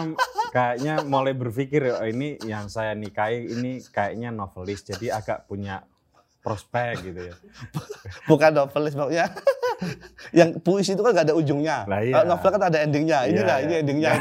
kayaknya 0.54 0.94
mulai 1.06 1.35
berpikir 1.35 1.83
oh, 1.94 2.06
ini 2.06 2.38
yang 2.46 2.70
saya 2.70 2.94
nikahi 2.94 3.50
ini 3.50 3.83
kayaknya 3.90 4.35
novelis 4.35 4.83
jadi 4.87 5.18
agak 5.18 5.46
punya 5.50 5.83
prospek 6.46 7.11
gitu 7.11 7.20
ya. 7.30 7.35
Bukan 8.30 8.50
novelis 8.54 8.94
maksudnya. 8.94 9.30
Yang 10.38 10.51
puisi 10.61 10.93
itu 10.93 11.03
kan 11.03 11.12
nggak 11.12 11.27
ada 11.31 11.37
ujungnya. 11.37 11.85
Lah 11.85 12.01
iya. 12.01 12.23
Novel 12.23 12.51
kan 12.51 12.62
ada 12.62 12.79
endingnya. 12.79 13.25
Ini 13.25 13.37
Iya, 13.37 13.45
lah, 13.45 13.57
iya. 13.59 13.64
ini 13.64 13.75
endingnya. 13.81 14.11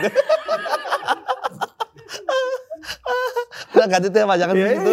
Udah 3.70 3.88
ganti 3.88 4.10
tema 4.10 4.34
jangan 4.36 4.56
Iya, 4.58 4.66
begitu. 4.68 4.92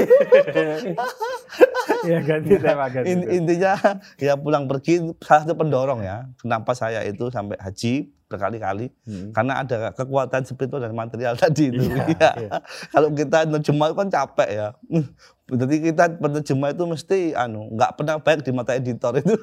Ya 2.06 2.18
ganti 2.28 2.54
tema 2.54 2.86
ganti. 2.86 3.06
In- 3.08 3.28
intinya 3.32 3.72
ya 4.16 4.34
pulang 4.36 4.68
pergi 4.68 5.00
salah 5.18 5.42
satu 5.42 5.54
pendorong 5.56 6.00
ya. 6.02 6.28
Kenapa 6.38 6.70
saya 6.70 7.02
itu 7.02 7.26
sampai 7.26 7.58
haji 7.58 8.14
berkali-kali 8.26 8.90
Hmm. 9.06 9.30
karena 9.30 9.62
ada 9.62 9.94
kekuatan 9.94 10.42
spiritual 10.42 10.82
dan 10.82 10.90
material 10.92 11.34
tadi 11.34 11.70
itu. 11.70 11.82
Iya, 11.82 12.04
Iya. 12.10 12.30
iya. 12.36 12.50
Kalau 12.90 13.08
kita 13.10 13.46
nerjemah 13.46 13.90
kan 13.92 14.08
capek 14.08 14.48
ya. 14.50 14.68
Jadi 15.46 15.74
kita 15.84 16.04
penerjemah 16.12 16.70
itu 16.70 16.84
mesti 16.84 17.18
anu 17.32 17.70
nggak 17.72 17.90
pernah 17.94 18.18
baik 18.18 18.42
di 18.42 18.50
mata 18.50 18.74
editor 18.74 19.14
itu. 19.16 19.34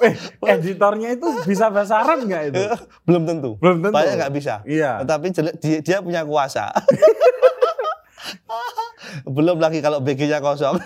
Eh, 0.00 0.14
editornya 0.56 1.12
itu 1.14 1.28
bisa 1.44 1.68
bahasa 1.68 2.00
Arab 2.00 2.24
nggak 2.24 2.42
itu? 2.52 2.62
Belum 3.06 3.22
tentu. 3.28 3.56
Belum 3.60 3.84
tentu. 3.84 3.94
Banyak 3.94 4.14
nggak 4.16 4.32
bisa. 4.32 4.64
Iya. 4.64 5.04
Tetapi 5.04 5.26
dia, 5.60 5.78
dia 5.84 5.98
punya 6.00 6.24
kuasa. 6.24 6.72
Belum 9.26 9.58
lagi 9.58 9.82
kalau 9.82 9.98
BG-nya 10.00 10.38
kosong. 10.38 10.78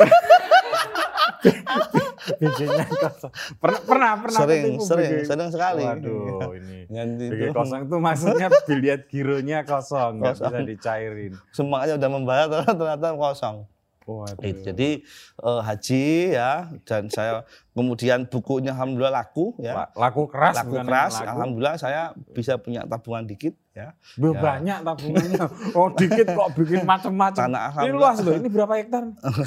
BG-nya 2.41 2.87
kosong. 2.89 3.33
Pernah 3.61 3.81
pernah 3.85 4.11
pernah 4.17 4.41
sering, 4.43 4.81
sering, 4.81 5.13
BG. 5.21 5.29
sering 5.29 5.51
sekali. 5.53 5.85
Waduh, 5.85 6.57
ini. 6.57 6.89
Ganti 6.89 7.27
BG 7.29 7.43
itu. 7.53 7.55
kosong 7.55 7.81
itu 7.85 7.97
maksudnya 8.01 8.49
biliet 8.65 9.03
gironya 9.13 9.59
kosong, 9.69 10.25
nggak 10.25 10.35
bisa 10.41 10.59
dicairin. 10.65 11.33
Semuanya 11.53 12.01
udah 12.01 12.11
membayar 12.11 12.47
ternyata 12.65 13.13
kosong. 13.13 13.69
Waduh. 14.05 14.37
Gitu. 14.39 14.61
Jadi 14.69 14.91
eh, 15.39 15.61
haji 15.61 16.05
ya 16.31 16.53
dan 16.85 17.09
saya 17.09 17.43
kemudian 17.71 18.25
bukunya 18.25 18.71
alhamdulillah 18.71 19.11
laku 19.15 19.57
ya. 19.59 19.73
La- 19.75 19.93
laku 19.99 20.29
keras 20.29 20.55
Laku 20.57 20.77
keras, 20.79 21.13
laku. 21.19 21.29
alhamdulillah 21.31 21.77
saya 21.77 22.01
bisa 22.31 22.57
punya 22.57 22.85
tabungan 22.85 23.25
dikit 23.25 23.57
ya. 23.73 23.97
Ya. 24.15 24.31
banyak 24.35 24.79
tabungannya. 24.81 25.41
Oh 25.79 25.89
dikit 25.91 26.27
kok 26.29 26.49
bikin 26.55 26.85
macam-macam. 26.85 27.49
Ini 27.81 27.91
luas 27.91 28.17
loh. 28.21 28.33
Ini 28.33 28.49
berapa 28.49 28.75
hektar? 28.77 29.03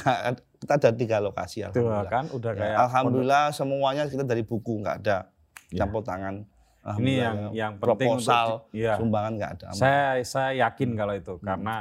Kita 0.59 0.73
ada 0.73 0.89
tiga 0.91 1.17
lokasi 1.17 1.61
Tuh 1.63 1.85
alhamdulillah. 1.85 2.05
kan 2.07 2.25
udah 2.29 2.51
Ya, 2.51 2.57
kayak 2.57 2.77
alhamdulillah 2.81 3.43
semuanya 3.51 4.03
kita 4.05 4.21
dari 4.21 4.41
buku 4.41 4.81
nggak 4.81 4.97
ada 5.01 5.29
Ya. 5.67 5.83
campur 5.83 6.01
tangan. 6.01 6.47
pondok. 6.79 6.97
Ini 6.97 7.13
yang 7.13 7.35
Alhamdulillah, 7.37 7.51
yang 7.53 7.71
penting 7.75 7.83
proposal 7.83 8.45
untuk 8.47 8.63
iya. 8.71 8.93
sumbangan 8.95 9.31
nggak 9.35 9.51
ada. 9.53 9.67
Saya 9.71 10.07
saya 10.23 10.49
yakin 10.63 10.89
kalau 10.95 11.13
itu 11.13 11.33
Hmm. 11.35 11.43
karena 11.45 11.75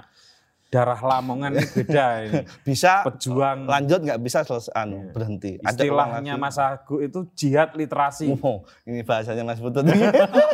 darah 0.66 0.98
Lamongan 0.98 1.54
ini 1.54 1.62
beda 1.64 2.04
ini. 2.22 2.40
bisa 2.68 3.06
Pejuang 3.06 3.64
lanjut 3.64 4.02
nggak 4.02 4.18
bisa 4.18 4.42
selesai 4.42 4.74
anu, 4.74 4.98
Iya. 5.00 5.12
berhenti. 5.14 5.52
Istilahnya. 5.58 6.34
Mas 6.34 6.58
Agu 6.58 6.98
itu 6.98 7.26
jihad 7.32 7.72
literasi. 7.72 8.26
Oh, 8.42 8.66
ini 8.82 9.00
bahasanya 9.00 9.42
Mas 9.42 9.58
Putut. 9.58 9.86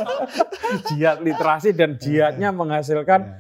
jihad 0.92 1.20
literasi 1.20 1.72
dan 1.72 1.96
jihadnya 1.96 2.48
menghasilkan 2.50 3.20
Iya. 3.24 3.36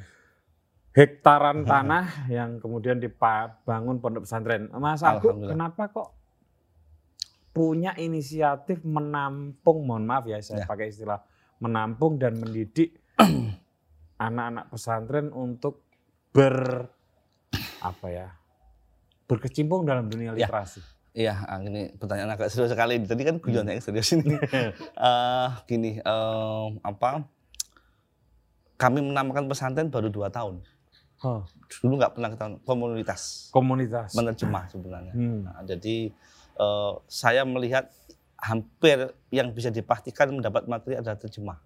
hektaran 0.92 1.64
tanah 1.64 2.28
yang 2.28 2.56
kemudian 2.56 2.96
dibangun 2.96 3.96
pondok 3.98 4.24
pesantren. 4.24 4.68
Mas 4.72 5.00
Agu 5.00 5.28
Alhamdulillah. 5.28 5.52
kenapa 5.52 5.82
kok 5.88 6.08
punya 7.50 7.92
inisiatif 7.94 8.80
menampung, 8.82 9.84
mohon 9.84 10.04
maaf 10.04 10.24
ya 10.24 10.40
saya 10.40 10.64
Ya. 10.64 10.66
pakai 10.66 10.88
istilah 10.88 11.20
menampung 11.58 12.16
dan 12.16 12.36
mendidik 12.36 12.96
anak-anak 14.18 14.68
pesantren 14.68 15.28
untuk 15.30 15.84
ber 16.32 16.88
apa 17.78 18.06
ya 18.08 18.28
berkecimpung 19.26 19.84
dalam 19.84 20.08
dunia 20.08 20.32
Ya. 20.32 20.48
literasi. 20.48 20.80
Iya, 21.12 21.44
ah, 21.44 21.60
ini 21.60 21.92
pertanyaan 21.92 22.32
agak 22.32 22.48
serius 22.48 22.72
sekali. 22.72 22.96
Tadi 22.98 23.20
kan 23.20 23.36
guyonnya 23.36 23.76
yang 23.76 23.84
serius 23.84 24.16
ini. 24.16 24.32
Eh, 24.32 25.48
gini, 25.68 26.00
eh, 26.00 26.66
apa? 26.80 27.28
Kami 28.76 28.98
menamakan 28.98 29.44
pesantren 29.44 29.88
baru 29.88 30.08
dua 30.08 30.28
tahun. 30.28 30.64
Huh, 31.20 31.44
Dulu 31.78 32.00
nggak 32.00 32.16
pernah 32.16 32.32
kita 32.32 32.46
komunitas 32.64 33.52
komunitas. 33.52 34.10
menerjemah 34.12 34.64
sebenarnya. 34.66 35.12
Hmm. 35.12 35.40
Nah, 35.44 35.60
jadi 35.62 36.10
eh, 36.56 36.92
saya 37.06 37.44
melihat 37.44 37.92
hampir 38.34 39.12
yang 39.28 39.52
bisa 39.52 39.68
dipastikan 39.68 40.32
mendapat 40.32 40.64
materi 40.64 40.96
adalah 40.96 41.14
terjemah. 41.14 41.60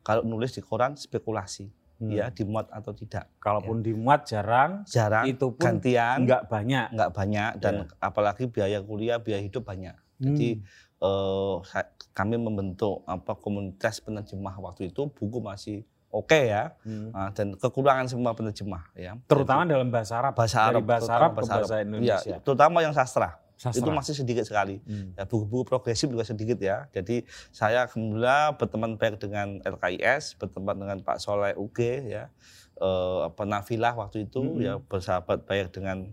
Kalau 0.00 0.20
nulis 0.22 0.52
di 0.52 0.60
koran 0.60 0.94
spekulasi, 0.94 1.66
Hmm. 1.96 2.12
ya 2.12 2.28
dimuat 2.28 2.68
atau 2.68 2.92
tidak. 2.92 3.24
Kalaupun 3.36 3.80
dimuat 3.80 4.24
jarang, 4.24 4.84
Jarang, 4.84 5.24
itu 5.24 5.48
pun 5.48 5.80
gantian, 5.80 6.22
nggak 6.22 6.44
banyak. 6.44 6.86
nggak 6.92 7.10
banyak 7.10 7.50
dan 7.56 7.74
apalagi 7.98 8.44
biaya 8.46 8.80
kuliah, 8.80 9.16
biaya 9.16 9.40
hidup 9.40 9.64
banyak. 9.64 9.96
Jadi 10.18 10.60
eh, 10.96 11.54
sa- 11.62 11.88
kami 12.12 12.36
membentuk 12.36 13.04
apa 13.04 13.32
komunitas 13.34 14.00
penerjemah 14.00 14.56
waktu 14.58 14.88
itu 14.88 15.04
buku 15.06 15.38
masih 15.38 15.84
oke 16.08 16.32
ya 16.32 16.72
Hmm. 16.80 17.12
Ah, 17.12 17.28
dan 17.30 17.52
kekurangan 17.52 18.04
semua 18.06 18.32
penerjemah 18.32 18.88
ya. 18.92 19.16
terutama 19.26 19.64
dalam 19.64 19.88
bahasa 19.88 20.16
Arab. 20.16 20.32
Jadi, 20.32 20.38
bahasa 20.38 20.56
Dari 20.58 20.68
Arab, 20.70 20.84
bahasa 20.86 21.12
Arab 21.12 21.30
ke 21.30 21.36
bahasa 21.42 21.52
Arab. 21.74 21.84
Indonesia. 21.86 22.16
Iya, 22.26 22.36
terutama 22.40 22.76
yang 22.80 22.92
sastra. 22.92 23.40
Sastra. 23.56 23.80
Itu 23.80 23.88
masih 23.88 24.12
sedikit 24.12 24.44
sekali. 24.44 24.84
Hmm. 24.84 25.16
Ya, 25.16 25.24
buku-buku 25.24 25.64
progresif 25.64 26.06
juga 26.06 26.22
sedikit 26.22 26.60
ya. 26.60 26.92
Jadi 26.92 27.24
saya 27.48 27.88
alhamdulillah 27.88 28.52
berteman 28.54 28.94
baik 28.94 29.16
dengan 29.16 29.64
LKIS, 29.64 30.36
berteman 30.36 30.76
dengan 30.76 31.00
Pak 31.00 31.16
Soleh 31.16 31.56
UG 31.56 31.78
ya, 32.04 32.28
eh, 32.76 33.18
apa 33.24 33.42
Nafilah 33.42 33.96
waktu 33.96 34.28
itu 34.28 34.44
Mm-mm. 34.44 34.60
ya 34.60 34.76
bersahabat 34.76 35.42
baik 35.42 35.72
dengan 35.72 36.12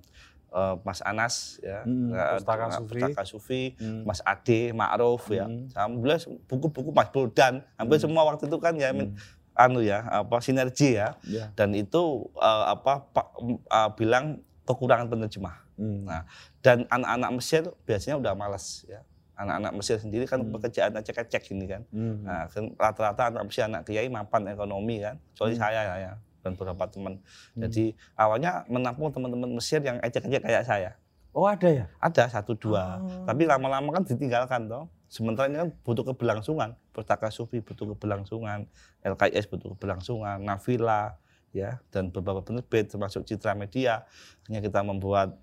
eh, 0.54 0.76
Mas 0.82 1.04
Anas 1.04 1.60
ya, 1.60 1.84
Mm, 1.84 2.14
eh, 2.14 2.38
Pustaka 2.40 2.66
Sufi. 2.72 2.88
Pustaka 2.96 3.24
Sufi, 3.26 3.64
Hmm. 3.76 4.02
Mas 4.06 4.24
Ade, 4.24 4.72
Ma'ruf 4.72 5.28
ya. 5.28 5.44
Mm. 5.44 5.74
Alhamdulillah 5.74 6.20
buku-buku 6.48 6.90
Mas 6.90 7.10
Buldan, 7.10 7.60
hampir 7.74 7.98
Mm. 8.00 8.04
semua 8.06 8.24
waktu 8.24 8.48
itu 8.48 8.56
kan 8.56 8.72
ya 8.78 8.96
Hmm. 8.96 9.18
anu 9.54 9.82
ya, 9.82 10.00
apa 10.08 10.40
sinergi 10.40 10.96
ya. 10.96 11.20
Ya. 11.26 11.52
Dan 11.54 11.76
itu 11.76 12.24
eh, 12.38 12.64
apa 12.72 13.04
Pak 13.04 13.28
eh, 13.68 13.90
bilang 13.98 14.40
kekurangan 14.64 15.12
penerjemah. 15.12 15.60
Hmm. 15.76 16.06
Nah, 16.06 16.24
dan 16.62 16.86
anak-anak 16.90 17.32
Mesir 17.40 17.64
biasanya 17.84 18.16
udah 18.22 18.34
malas 18.38 18.86
ya. 18.86 19.02
Anak-anak 19.34 19.74
Mesir 19.74 19.98
sendiri 19.98 20.30
kan 20.30 20.46
Hmm. 20.46 20.54
pekerjaan 20.54 20.94
cek-cek 20.94 21.44
ini 21.52 21.66
kan. 21.66 21.82
Hmm. 21.90 22.22
Nah, 22.22 22.46
kan 22.50 22.70
rata-rata 22.78 23.34
anak 23.34 23.44
Mesir 23.50 23.66
anak 23.66 23.90
kiai 23.90 24.08
mapan 24.08 24.46
ekonomi 24.48 25.02
kan. 25.02 25.18
Kecuali 25.34 25.58
Hmm. 25.58 25.64
saya 25.64 25.82
ya, 25.84 25.96
ya 25.98 26.14
dan 26.44 26.60
beberapa 26.60 26.86
teman. 26.92 27.24
Hmm. 27.56 27.62
Jadi 27.66 27.96
awalnya 28.14 28.68
menampung 28.68 29.10
teman-teman 29.10 29.50
Mesir 29.56 29.80
yang 29.80 29.98
ecek-ecek 30.04 30.44
kayak 30.44 30.64
saya. 30.68 30.92
Oh 31.34 31.50
ada 31.50 31.66
ya? 31.66 31.86
Ada 31.98 32.30
satu 32.30 32.54
dua. 32.54 33.02
Oh. 33.02 33.26
Tapi 33.26 33.50
lama-lama 33.50 33.90
kan 33.90 34.06
ditinggalkan 34.06 34.70
toh. 34.70 34.86
Sementara 35.10 35.50
ini 35.50 35.58
kan 35.66 35.70
butuh 35.82 36.06
keberlangsungan. 36.14 36.78
Pustaka 36.94 37.34
Sufi 37.34 37.58
butuh 37.58 37.90
keberlangsungan, 37.98 38.70
LKS 39.02 39.50
butuh 39.50 39.74
keberlangsungan, 39.74 40.46
Nafila 40.46 41.18
ya 41.54 41.82
dan 41.90 42.14
beberapa 42.14 42.42
penerbit 42.46 42.94
termasuk 42.94 43.26
Citra 43.26 43.58
Media. 43.58 44.06
Hanya 44.46 44.62
kita 44.62 44.86
membuat 44.86 45.34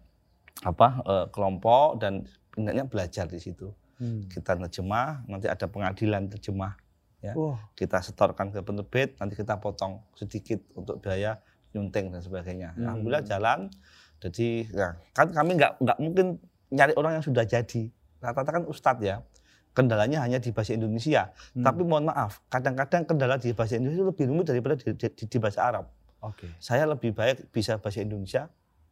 apa 0.60 0.88
eh, 1.02 1.26
kelompok 1.30 1.98
dan 1.98 2.26
hendaknya 2.56 2.84
belajar 2.86 3.26
di 3.26 3.38
situ. 3.38 3.70
Hmm. 4.00 4.24
kita 4.32 4.56
terjemah, 4.56 5.28
nanti 5.28 5.44
ada 5.44 5.68
pengadilan 5.68 6.24
terjemah, 6.32 6.72
Ya. 7.20 7.36
Wah. 7.36 7.60
kita 7.76 8.00
setorkan 8.00 8.48
ke 8.48 8.64
penerbit, 8.64 9.12
nanti 9.20 9.36
kita 9.36 9.60
potong 9.60 10.00
sedikit 10.16 10.56
untuk 10.72 11.04
biaya 11.04 11.36
nyunting 11.76 12.08
dan 12.08 12.24
sebagainya. 12.24 12.72
Hmm. 12.72 12.80
Alhamdulillah 12.88 13.24
jalan. 13.28 13.68
Jadi 14.24 14.72
ya, 14.72 14.96
kan 15.12 15.28
kami 15.28 15.60
nggak 15.60 15.84
nggak 15.84 15.98
mungkin 16.00 16.40
nyari 16.72 16.96
orang 16.96 17.20
yang 17.20 17.24
sudah 17.28 17.44
jadi. 17.44 17.92
Rata-rata 18.24 18.56
kan 18.56 18.64
ustadz 18.64 19.04
ya. 19.04 19.20
Kendalanya 19.76 20.24
hanya 20.24 20.40
di 20.40 20.48
bahasa 20.48 20.72
Indonesia. 20.72 21.28
Hmm. 21.52 21.60
Tapi 21.60 21.84
mohon 21.84 22.08
maaf, 22.08 22.40
kadang-kadang 22.48 23.04
kendala 23.04 23.36
di 23.36 23.52
bahasa 23.52 23.76
Indonesia 23.76 24.08
lebih 24.08 24.24
rumit 24.32 24.48
daripada 24.48 24.80
di, 24.80 24.96
di- 24.96 25.28
di 25.28 25.36
bahasa 25.36 25.60
Arab. 25.60 25.92
Oke. 26.24 26.48
Saya 26.56 26.88
lebih 26.88 27.12
baik 27.12 27.52
bisa 27.52 27.76
bahasa 27.76 28.00
Indonesia, 28.00 28.48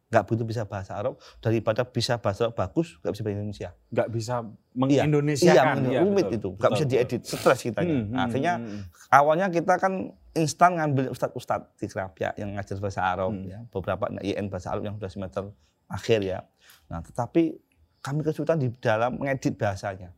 nggak 0.08 0.24
butuh 0.24 0.40
bisa 0.42 0.64
bahasa 0.64 0.96
Arab 0.96 1.20
daripada 1.38 1.84
bisa 1.84 2.16
bahasa 2.16 2.48
Arab 2.48 2.56
bagus, 2.56 2.96
nggak 2.98 3.12
bisa 3.12 3.22
bahasa 3.22 3.36
Indonesia. 3.36 3.68
Nggak 3.88 4.08
bisa 4.08 4.34
Iya, 4.40 5.04
mengindonesiakan. 5.04 5.76
iya, 5.84 6.00
rumit 6.00 6.26
itu, 6.32 6.48
nggak 6.54 6.70
bisa 6.72 6.84
diedit, 6.86 7.20
stres 7.22 7.60
kita. 7.60 7.84
Hmm, 7.84 8.08
hmm, 8.08 8.16
Akhirnya 8.16 8.54
hmm, 8.56 8.80
awalnya 9.10 9.46
kita 9.48 9.74
kan 9.76 9.92
instan 10.32 10.78
ngambil 10.78 11.10
ustadz-ustadz 11.10 11.76
di 11.76 11.86
Kerapia 11.86 12.30
yang 12.34 12.54
ngajar 12.54 12.78
bahasa 12.78 13.00
Arab 13.02 13.34
Hmm. 13.34 13.44
ya, 13.44 13.58
beberapa 13.68 14.04
IN 14.22 14.46
bahasa 14.48 14.72
Arab 14.72 14.82
yang 14.82 14.94
sudah 14.96 15.10
semester 15.10 15.44
akhir 15.86 16.20
ya. 16.22 16.40
Nah, 16.86 17.00
tetapi 17.00 17.58
kami 17.98 18.20
kesulitan 18.22 18.56
di 18.56 18.72
dalam 18.78 19.18
mengedit 19.18 19.58
bahasanya, 19.58 20.14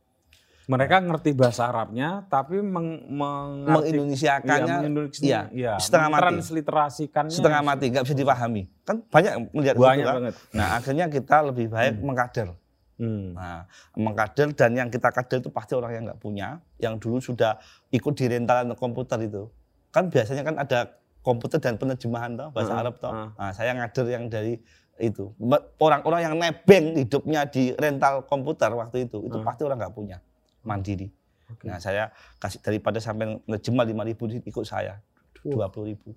Mereka 0.71 1.03
ngerti 1.03 1.35
bahasa 1.35 1.67
Arabnya, 1.67 2.23
tapi 2.31 2.63
meng, 2.63 3.03
mengarti- 3.11 3.91
mengindonesiakannya 3.91 4.75
iya, 5.19 5.19
iya, 5.19 5.41
iya, 5.51 5.73
setengah 5.75 6.07
mati. 6.07 6.15
mentransliterasikannya 6.15 7.35
setengah 7.35 7.59
mati, 7.59 7.85
nggak 7.91 8.03
bisa 8.07 8.15
dipahami. 8.15 8.63
Kan 8.87 9.03
banyak 9.03 9.51
melihat 9.51 9.75
itu 9.75 9.83
Banyak 9.83 10.05
kan. 10.07 10.15
banget. 10.15 10.33
Nah, 10.55 10.67
akhirnya 10.79 11.05
kita 11.11 11.37
lebih 11.43 11.67
baik 11.67 11.93
Hmm. 11.99 12.03
mengkader. 12.07 12.47
Hmm. 12.95 13.35
Nah, 13.35 13.67
mengkader 13.99 14.47
dan 14.55 14.71
yang 14.71 14.87
kita 14.87 15.11
kader 15.11 15.43
itu 15.43 15.51
pasti 15.51 15.73
orang 15.75 15.91
yang 15.91 16.03
nggak 16.07 16.21
punya, 16.23 16.47
yang 16.79 16.95
dulu 16.95 17.19
sudah 17.19 17.59
ikut 17.91 18.13
di 18.15 18.25
rentalan 18.31 18.71
komputer 18.71 19.19
itu. 19.27 19.51
Kan 19.91 20.07
biasanya 20.07 20.47
kan 20.47 20.55
ada 20.55 20.79
komputer 21.19 21.59
dan 21.59 21.75
penerjemahan 21.75 22.31
toh, 22.33 22.47
bahasa 22.49 22.71
Heeh, 22.71 22.81
Arab 22.81 22.95
toh. 22.95 23.11
heeh. 23.11 23.27
Nah, 23.35 23.51
saya 23.51 23.75
ngader 23.75 24.05
yang 24.07 24.31
dari 24.31 24.55
itu. 25.03 25.35
Orang-orang 25.77 26.21
yang 26.23 26.35
nebeng 26.37 26.95
hidupnya 26.95 27.43
di 27.43 27.75
rental 27.75 28.23
komputer 28.23 28.71
waktu 28.71 29.03
itu, 29.03 29.19
itu 29.19 29.35
Heeh. 29.35 29.43
pasti 29.43 29.61
orang 29.65 29.81
nggak 29.81 29.91
punya, 29.91 30.21
mandiri. 30.63 31.09
Oke. 31.51 31.67
Nah, 31.67 31.77
saya 31.77 32.09
kasih 32.39 32.63
daripada 32.63 32.97
sampai 33.03 33.39
nerjemah 33.43 33.83
5 33.83 34.07
ribu 34.07 34.23
ikut 34.31 34.65
saya, 34.65 35.01
20 35.43 35.89
ribu. 35.91 36.15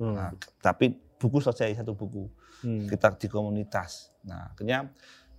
Hmm. 0.00 0.16
Nah, 0.16 0.30
tapi 0.64 0.96
buku 1.20 1.38
selesai 1.44 1.76
satu 1.84 1.92
buku 1.92 2.24
Hmm. 2.60 2.84
kita 2.88 3.16
di 3.16 3.28
komunitas. 3.28 4.12
Nah, 4.24 4.52
akhirnya 4.52 4.88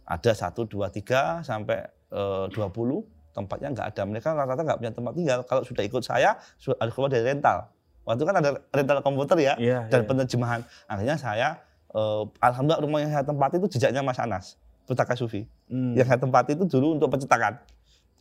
ada 0.06 0.32
satu, 0.34 0.66
dua, 0.66 0.90
tiga 0.90 1.46
sampai 1.46 1.86
eh, 2.12 2.46
dua 2.52 2.68
puluh 2.74 3.06
tempatnya 3.32 3.72
nggak 3.72 3.88
ada. 3.94 4.02
Mereka 4.04 4.28
rata-rata 4.36 4.62
nggak 4.68 4.80
punya 4.82 4.92
tempat 4.92 5.14
tinggal. 5.16 5.40
Kalau 5.46 5.62
sudah 5.64 5.84
ikut 5.86 6.04
saya, 6.04 6.36
harus 6.82 6.92
keluar 6.92 7.08
dari 7.14 7.24
rental. 7.24 7.70
Waktu 8.04 8.24
kan 8.26 8.36
ada 8.42 8.50
rental 8.74 8.98
komputer 9.06 9.38
ya 9.40 9.54
Iya, 9.62 9.86
dan 9.88 10.02
iya. 10.04 10.08
penerjemahan. 10.10 10.60
Akhirnya 10.90 11.16
saya, 11.16 11.48
eh, 11.94 12.24
alhamdulillah 12.42 12.82
rumah 12.82 13.00
yang 13.06 13.12
saya 13.14 13.24
tempati 13.24 13.56
itu 13.62 13.68
jejaknya 13.78 14.02
Mas 14.02 14.18
Anas, 14.18 14.58
Pustaka 14.90 15.14
Sufi. 15.14 15.46
Hmm. 15.70 15.94
Yang 15.94 16.10
saya 16.10 16.20
tempati 16.20 16.58
itu 16.58 16.66
dulu 16.68 16.98
untuk 16.98 17.08
pencetakan. 17.14 17.62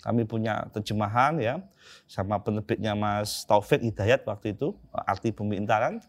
Kami 0.00 0.24
punya 0.24 0.64
terjemahan 0.72 1.36
ya, 1.36 1.60
sama 2.08 2.40
penerbitnya 2.40 2.96
Mas 2.96 3.44
Taufik 3.44 3.84
Hidayat 3.84 4.24
waktu 4.24 4.56
itu, 4.56 4.72
arti 4.92 5.28
bumi 5.28 5.60
intaran. 5.60 6.00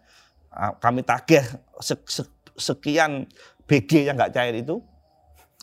Ah, 0.48 0.72
Kami 0.76 1.04
tagih 1.04 1.44
sek- 1.84 2.08
sek- 2.08 2.56
sekian 2.56 3.28
BG 3.68 4.08
yang 4.08 4.16
nggak 4.16 4.32
cair 4.32 4.56
itu. 4.56 4.80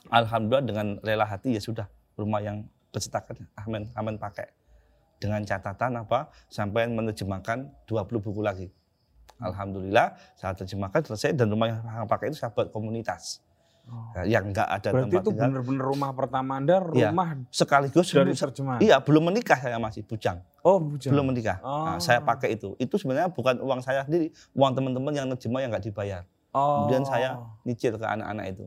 Alhamdulillah 0.08 0.64
dengan 0.64 0.86
rela 1.04 1.28
hati 1.28 1.56
ya 1.56 1.60
sudah 1.60 1.84
rumah 2.16 2.40
yang 2.40 2.64
pencetakan 2.88 3.44
amin 3.60 3.84
amin 3.92 4.16
pakai 4.16 4.48
dengan 5.20 5.44
catatan 5.44 6.00
apa 6.00 6.32
sampai 6.48 6.88
menerjemahkan 6.88 7.68
20 7.84 8.24
buku 8.24 8.40
lagi. 8.40 8.72
Alhamdulillah 9.38 10.16
saya 10.34 10.56
terjemahkan 10.56 11.04
selesai 11.04 11.36
dan 11.36 11.52
rumah 11.52 11.68
yang 11.68 12.08
pakai 12.08 12.32
itu 12.32 12.40
saya 12.40 12.50
buat 12.50 12.72
komunitas 12.72 13.44
Oh. 13.88 14.12
yang 14.22 14.44
nggak 14.46 14.68
ada 14.68 14.88
Berarti 14.90 15.08
tempat 15.08 15.18
itu 15.18 15.28
tinggal 15.30 15.48
benar-benar 15.50 15.84
rumah 15.86 16.10
pertama 16.12 16.52
Anda, 16.54 16.76
Iya. 16.92 17.08
rumah 17.08 17.28
sekaligus 17.48 18.06
dari 18.08 18.30
terjemahan. 18.30 18.78
iya 18.78 18.96
belum 18.98 19.24
menikah 19.24 19.56
saya 19.56 19.76
masih 19.76 20.02
bujang 20.02 20.38
Oh, 20.60 20.76
bujang. 20.78 21.08
belum 21.10 21.24
menikah 21.28 21.56
Oh. 21.58 21.86
Nah, 21.86 21.98
saya 21.98 22.20
pakai 22.20 22.52
itu 22.52 22.76
itu 22.76 22.94
sebenarnya 22.94 23.28
bukan 23.28 23.56
uang 23.58 23.80
saya 23.80 24.04
sendiri 24.04 24.28
uang 24.52 24.72
teman-teman 24.72 25.10
yang 25.10 25.26
nerjemah 25.26 25.58
yang 25.58 25.70
nggak 25.70 25.84
dibayar 25.84 26.22
Oh. 26.50 26.84
kemudian 26.84 27.02
saya 27.02 27.36
nyicil 27.62 27.94
ke 27.94 28.04
anak-anak 28.04 28.46
itu 28.50 28.66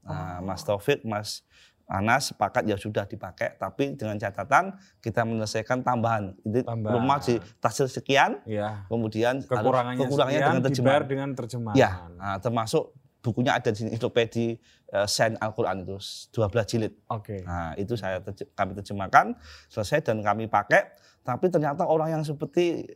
nah, 0.00 0.38
Mas 0.40 0.60
Taufik 0.60 1.02
Mas 1.02 1.46
Anas 1.84 2.30
sepakat 2.30 2.62
ya 2.62 2.74
sudah 2.74 3.02
dipakai 3.04 3.54
tapi 3.54 3.94
dengan 3.94 4.14
catatan 4.16 4.74
kita 4.98 5.22
menyelesaikan 5.22 5.80
tambahan 5.80 6.34
Jadi 6.40 6.66
Tambahan. 6.66 6.92
rumah 6.92 7.18
di 7.20 7.38
tasir 7.56 7.86
sekian 7.86 8.42
Iya. 8.42 8.82
kemudian 8.86 9.38
Kekurangannya, 9.40 9.94
kekurangannya 9.96 10.34
sekian, 10.34 10.50
dengan 10.50 10.62
terjemahan 10.64 11.02
dengan 11.04 11.30
terjemahan. 11.32 11.76
ya 11.76 11.90
nah, 12.12 12.36
termasuk 12.36 12.90
bukunya 13.26 13.58
ada 13.58 13.74
di 13.74 13.82
sini 13.82 13.90
ensiklopedi 13.90 14.54
uh, 14.94 15.02
Sen 15.10 15.34
Al-Quran 15.42 15.82
itu 15.82 15.98
12 16.30 16.70
jilid 16.70 16.92
Oke. 17.10 17.42
Nah, 17.42 17.74
itu 17.74 17.98
saya 17.98 18.22
terje- 18.22 18.46
kami 18.54 18.78
terjemahkan, 18.78 19.34
selesai 19.66 20.06
dan 20.06 20.22
kami 20.22 20.46
pakai. 20.46 20.86
Tapi 21.26 21.50
ternyata 21.50 21.82
orang 21.82 22.14
yang 22.14 22.22
seperti 22.22 22.86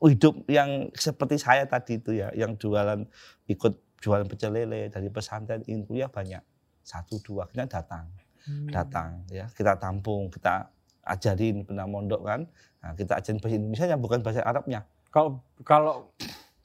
hidup 0.00 0.48
yang 0.48 0.88
seperti 0.92 1.36
saya 1.36 1.68
tadi 1.68 2.00
itu 2.00 2.16
ya, 2.16 2.32
yang 2.32 2.56
jualan 2.56 3.04
ikut 3.48 3.72
jualan 4.00 4.24
pecel 4.24 4.52
lele 4.52 4.88
dari 4.88 5.08
pesantren 5.08 5.60
ingin 5.64 5.84
kuliah 5.84 6.08
banyak. 6.08 6.40
Satu 6.80 7.20
dua 7.20 7.44
akhirnya 7.44 7.68
datang, 7.80 8.08
Hmm. 8.44 8.68
datang 8.68 9.24
ya 9.32 9.48
kita 9.52 9.76
tampung, 9.80 10.28
kita 10.28 10.68
ajarin 11.04 11.64
benar 11.64 11.88
mondok 11.88 12.20
kan. 12.20 12.44
Nah, 12.80 12.92
kita 12.92 13.16
ajarin 13.16 13.40
bahasa 13.40 13.56
Indonesia 13.56 13.86
yang 13.88 14.00
bukan 14.00 14.20
bahasa 14.20 14.44
Arabnya. 14.44 14.84
Kalau 15.08 15.40
kalau 15.64 16.12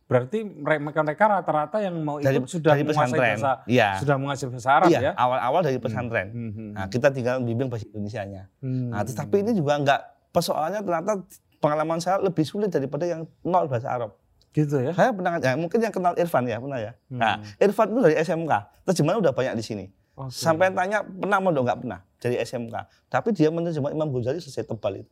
berarti 0.10 0.42
mereka 0.42 1.06
mereka 1.06 1.24
rata-rata 1.30 1.78
yang 1.78 1.94
mau 2.02 2.18
ikut 2.18 2.26
Dari, 2.26 2.38
sudah 2.44 2.74
dari 2.74 2.82
menguasai 2.82 3.06
pesantren. 3.06 3.30
bahasa 3.38 3.52
Iya. 3.64 3.90
sudah 4.02 4.16
menguasai 4.18 4.48
bahasa 4.50 4.70
Arab 4.74 4.90
Iya, 4.90 5.00
ya. 5.00 5.12
awal-awal 5.14 5.62
dari 5.62 5.78
pesantren. 5.78 6.28
Hmm, 6.28 6.50
hmm, 6.50 6.70
Nah, 6.74 6.84
hmm. 6.84 6.92
kita 6.92 7.08
tinggal 7.10 7.36
bimbing 7.40 7.70
bahasa 7.70 7.86
Indonesianya. 7.86 8.44
Hmm. 8.58 8.90
Nah, 8.90 9.06
tetapi 9.06 9.36
ini 9.40 9.54
juga 9.54 9.78
enggak 9.78 10.02
persoalannya 10.30 10.82
ternyata 10.82 11.14
pengalaman 11.56 12.00
saya 12.00 12.18
lebih 12.18 12.42
sulit 12.42 12.68
daripada 12.68 13.06
yang 13.06 13.22
nol 13.42 13.66
bahasa 13.66 13.88
Arab. 13.88 14.18
gitu 14.50 14.82
ya. 14.82 14.90
Saya 14.92 15.14
pernah, 15.14 15.38
ya, 15.38 15.54
mungkin 15.54 15.78
yang 15.78 15.94
kenal 15.94 16.18
Irfan 16.18 16.42
ya, 16.44 16.58
pernah 16.58 16.80
ya. 16.80 16.92
Hmm. 17.06 17.22
Nah, 17.22 17.34
Irfan 17.56 17.86
itu 17.88 18.02
dari 18.02 18.18
SMK, 18.18 18.52
terjemahan 18.84 19.18
udah 19.20 19.30
banyak 19.30 19.54
di 19.54 19.62
sini. 19.62 19.86
Oke. 20.16 20.34
Sampai 20.34 20.74
tanya 20.74 21.00
pernah 21.00 21.38
mondok 21.38 21.64
nggak 21.64 21.80
pernah 21.80 22.00
dari 22.18 22.36
SMK. 22.36 22.74
Tapi 23.08 23.30
dia 23.32 23.48
menerjemah 23.48 23.94
Imam 23.94 24.10
Ghazali 24.10 24.42
selesai 24.42 24.66
tebal 24.66 25.00
itu. 25.00 25.12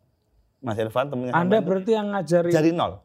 Mas 0.58 0.74
Irfan 0.76 1.08
temennya 1.08 1.32
Anda 1.32 1.62
berarti 1.62 1.92
yang 1.92 2.10
ngajari 2.10 2.50
dari 2.50 2.74
nol, 2.74 2.98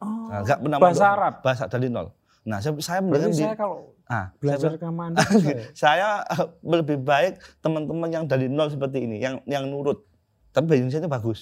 Oh, 0.00 0.26
Nah, 0.26 0.40
nggak 0.42 0.58
pernah 0.58 0.78
bahasa. 0.78 1.04
Arab. 1.08 1.34
bahasa 1.40 1.64
dari 1.66 1.86
nol. 1.86 2.08
Nah, 2.42 2.56
saya, 2.58 2.72
saya 2.78 2.98
Berarti 2.98 3.04
mendengar 3.04 3.30
di- 3.30 3.42
saya 3.42 3.54
kalau 3.54 3.76
ah, 4.06 4.26
belajar 4.34 4.70
saya, 4.70 4.80
ke 4.80 4.86
Anda 4.88 5.20
saya- 5.20 5.60
saya 5.76 6.08
eh, 6.26 6.46
lebih 6.62 6.98
baik 6.98 7.32
teman-teman 7.60 8.08
yang 8.08 8.24
dari 8.24 8.46
nol 8.46 8.66
seperti 8.66 8.98
ini, 9.02 9.16
yang 9.18 9.44
yang 9.44 9.64
nurut. 9.64 10.00
Tapi 10.50 10.64
bahasa 10.66 10.78
Indonesia 10.78 11.00
itu 11.00 11.10
bagus. 11.10 11.38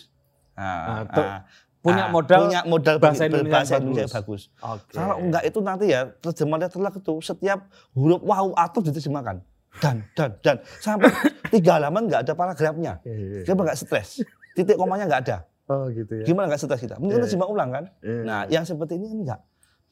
Nah, 0.52 0.66
Nah, 0.84 1.02
tuh, 1.06 1.22
ah, 1.22 1.40
punya 1.78 2.04
ah, 2.04 2.10
modal 2.10 2.38
punya 2.42 2.60
modal 2.66 2.96
bahasa 2.98 3.22
Indonesia 3.24 3.54
bahasa 3.54 3.74
Indonesia 3.76 4.06
bagus. 4.10 4.42
bagus. 4.50 4.74
Oke. 4.74 4.92
Kalau 4.92 5.16
enggak 5.16 5.42
itu 5.44 5.58
nanti 5.60 5.84
ya 5.86 6.00
terjemahannya 6.16 6.68
telak 6.68 6.94
itu 6.96 7.14
setiap 7.20 7.58
huruf 7.94 8.20
wow 8.20 8.50
atau 8.52 8.80
diterjemahkan 8.80 9.36
dan 9.78 9.96
dan 10.12 10.30
dan 10.42 10.56
sampai 10.76 11.06
tiga 11.54 11.78
halaman 11.78 12.10
nggak 12.10 12.26
ada 12.26 12.34
paragrafnya. 12.34 12.98
Iya, 13.00 13.14
iya. 13.14 13.40
Kita 13.46 13.54
nggak 13.54 13.78
stres. 13.78 14.26
Titik 14.52 14.74
komanya 14.74 15.06
nggak 15.06 15.22
ada. 15.24 15.36
Oh 15.68 15.86
gitu 15.92 16.12
ya. 16.20 16.24
Gimana 16.24 16.48
nggak 16.48 16.60
stres 16.60 16.80
kita? 16.80 16.96
Mungkin 16.96 17.20
Iya. 17.20 17.24
terjemah 17.28 17.48
ulang 17.48 17.70
kan? 17.70 17.84
Iya. 18.00 18.22
Nah, 18.24 18.40
yang 18.48 18.64
seperti 18.64 18.96
ini 18.96 19.12
enggak. 19.12 19.40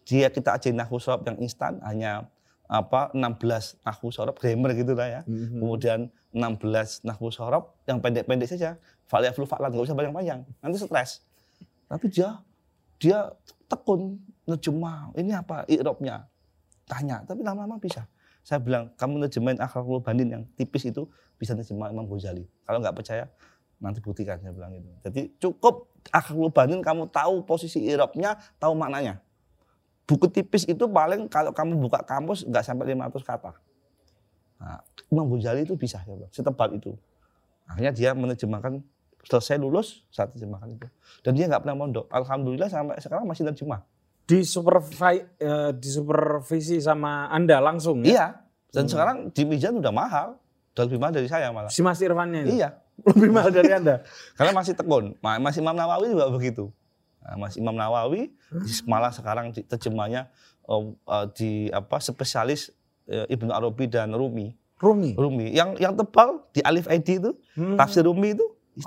Dia 0.08 0.32
kita 0.32 0.56
ajarin 0.56 0.80
nahwu 0.80 0.96
sorob 0.96 1.22
yang 1.28 1.36
instan 1.38 1.76
hanya 1.84 2.32
apa 2.66 3.12
16 3.14 3.78
nahwu 3.84 4.08
sorob 4.10 4.34
grammar 4.40 4.72
gitu 4.72 4.96
lah 4.96 5.08
ya. 5.08 5.20
Mhm. 5.28 5.60
Kemudian 5.60 5.98
16 6.32 7.04
nahwu 7.04 7.28
sorob 7.28 7.76
yang 7.84 8.00
pendek-pendek 8.00 8.48
saja. 8.48 8.80
Fa'al 9.06 9.30
flu 9.36 9.44
fa'lan 9.44 9.70
nggak 9.70 9.86
usah 9.86 9.94
panjang-panjang. 9.94 10.40
Nanti 10.64 10.76
stres. 10.80 11.22
Tapi 11.86 12.06
dia 12.10 12.40
dia 12.96 13.18
tekun 13.68 14.16
nerjemah. 14.48 15.12
Ini 15.14 15.44
apa? 15.44 15.68
I'robnya. 15.68 16.24
Tanya, 16.86 17.20
tapi 17.26 17.42
lama-lama 17.42 17.76
bisa. 17.82 18.06
Saya 18.46 18.62
bilang, 18.62 18.94
kamu 18.94 19.26
nerjemahin 19.26 19.58
akhlakul 19.58 19.98
banin 19.98 20.30
yang 20.30 20.42
tipis 20.54 20.86
itu 20.86 21.02
bisa 21.34 21.50
nerjemah 21.50 21.90
Imam 21.90 22.06
Ghazali. 22.06 22.46
Kalau 22.62 22.78
nggak 22.78 22.94
percaya, 22.94 23.26
nanti 23.78 24.00
buktikan 24.00 24.40
saya 24.40 24.52
bilang 24.52 24.72
itu. 24.72 24.88
Jadi 25.04 25.20
cukup 25.36 25.92
akhlakul 26.08 26.50
banin 26.50 26.80
kamu 26.80 27.10
tahu 27.10 27.44
posisi 27.44 27.84
i'robnya, 27.84 28.36
tahu 28.56 28.72
maknanya. 28.72 29.20
Buku 30.06 30.30
tipis 30.30 30.62
itu 30.64 30.86
paling 30.86 31.26
kalau 31.26 31.50
kamu 31.50 31.76
buka 31.82 31.98
kamus 32.06 32.46
nggak 32.46 32.62
sampai 32.62 32.94
500 32.94 33.26
kata. 33.26 33.52
Nah, 34.56 34.80
Imam 35.12 35.26
Ghazali 35.28 35.66
itu 35.66 35.74
bisa, 35.76 36.00
saya 36.00 36.16
bilang, 36.16 36.32
setebal 36.32 36.68
itu. 36.72 36.94
Akhirnya 37.66 37.92
dia 37.92 38.10
menerjemahkan 38.14 38.80
selesai 39.26 39.58
lulus 39.58 40.06
saat 40.08 40.30
terjemahkan 40.32 40.78
itu. 40.78 40.86
Dan 41.20 41.34
dia 41.34 41.50
nggak 41.50 41.66
pernah 41.66 41.76
mondok. 41.76 42.06
Alhamdulillah 42.08 42.70
sampai 42.70 42.96
sekarang 43.02 43.26
masih 43.26 43.44
terjemah. 43.50 43.82
Di 44.26 44.46
supervi 44.46 45.22
eh, 45.38 45.70
di 45.74 45.88
supervisi 45.90 46.78
sama 46.78 47.26
Anda 47.28 47.58
langsung 47.58 48.06
ya? 48.06 48.10
Iya. 48.10 48.26
Dan 48.70 48.86
Hmm. 48.86 48.92
sekarang 48.94 49.16
di 49.34 49.42
Mizan 49.42 49.74
udah 49.78 49.90
mahal. 49.90 50.28
Udah 50.72 50.82
lebih 50.86 50.98
mahal 51.02 51.14
dari 51.18 51.28
saya 51.28 51.50
malah. 51.50 51.70
Si 51.70 51.82
Mas 51.82 51.98
Irfannya 51.98 52.46
itu? 52.46 52.62
Iya. 52.62 52.78
Lebih 52.98 53.28
mahal 53.28 53.50
dari 53.50 53.70
Anda. 53.70 54.00
Karena 54.36 54.52
masih 54.52 54.72
tekun. 54.72 55.12
Ma- 55.18 55.36
Mas 55.36 55.54
Imam 55.54 55.72
Nawawi 55.72 56.08
juga 56.08 56.26
begitu. 56.28 56.72
Nah, 57.20 57.36
Mas 57.36 57.54
Imam 57.54 57.72
Nawawi 57.72 58.32
malah 58.82 59.10
sekarang 59.10 59.50
terjemahnya 59.52 60.30
eh, 60.62 60.82
eh, 60.86 61.26
di 61.34 61.50
apa 61.68 61.98
spesialis 61.98 62.72
eh, 63.04 63.26
Ibnu 63.28 63.50
Arabi 63.50 63.84
dan 63.86 64.10
Rumi. 64.10 64.54
Rumi. 64.76 65.12
Rumi 65.12 65.50
yang 65.50 65.72
yang 65.76 65.92
tebal 65.92 66.44
di 66.50 66.60
Alif 66.60 66.84
Aidi 66.86 67.16
itu 67.18 67.32
Hmm. 67.52 67.74
tafsir 67.74 68.02
Rumi 68.02 68.32
itu 68.32 68.44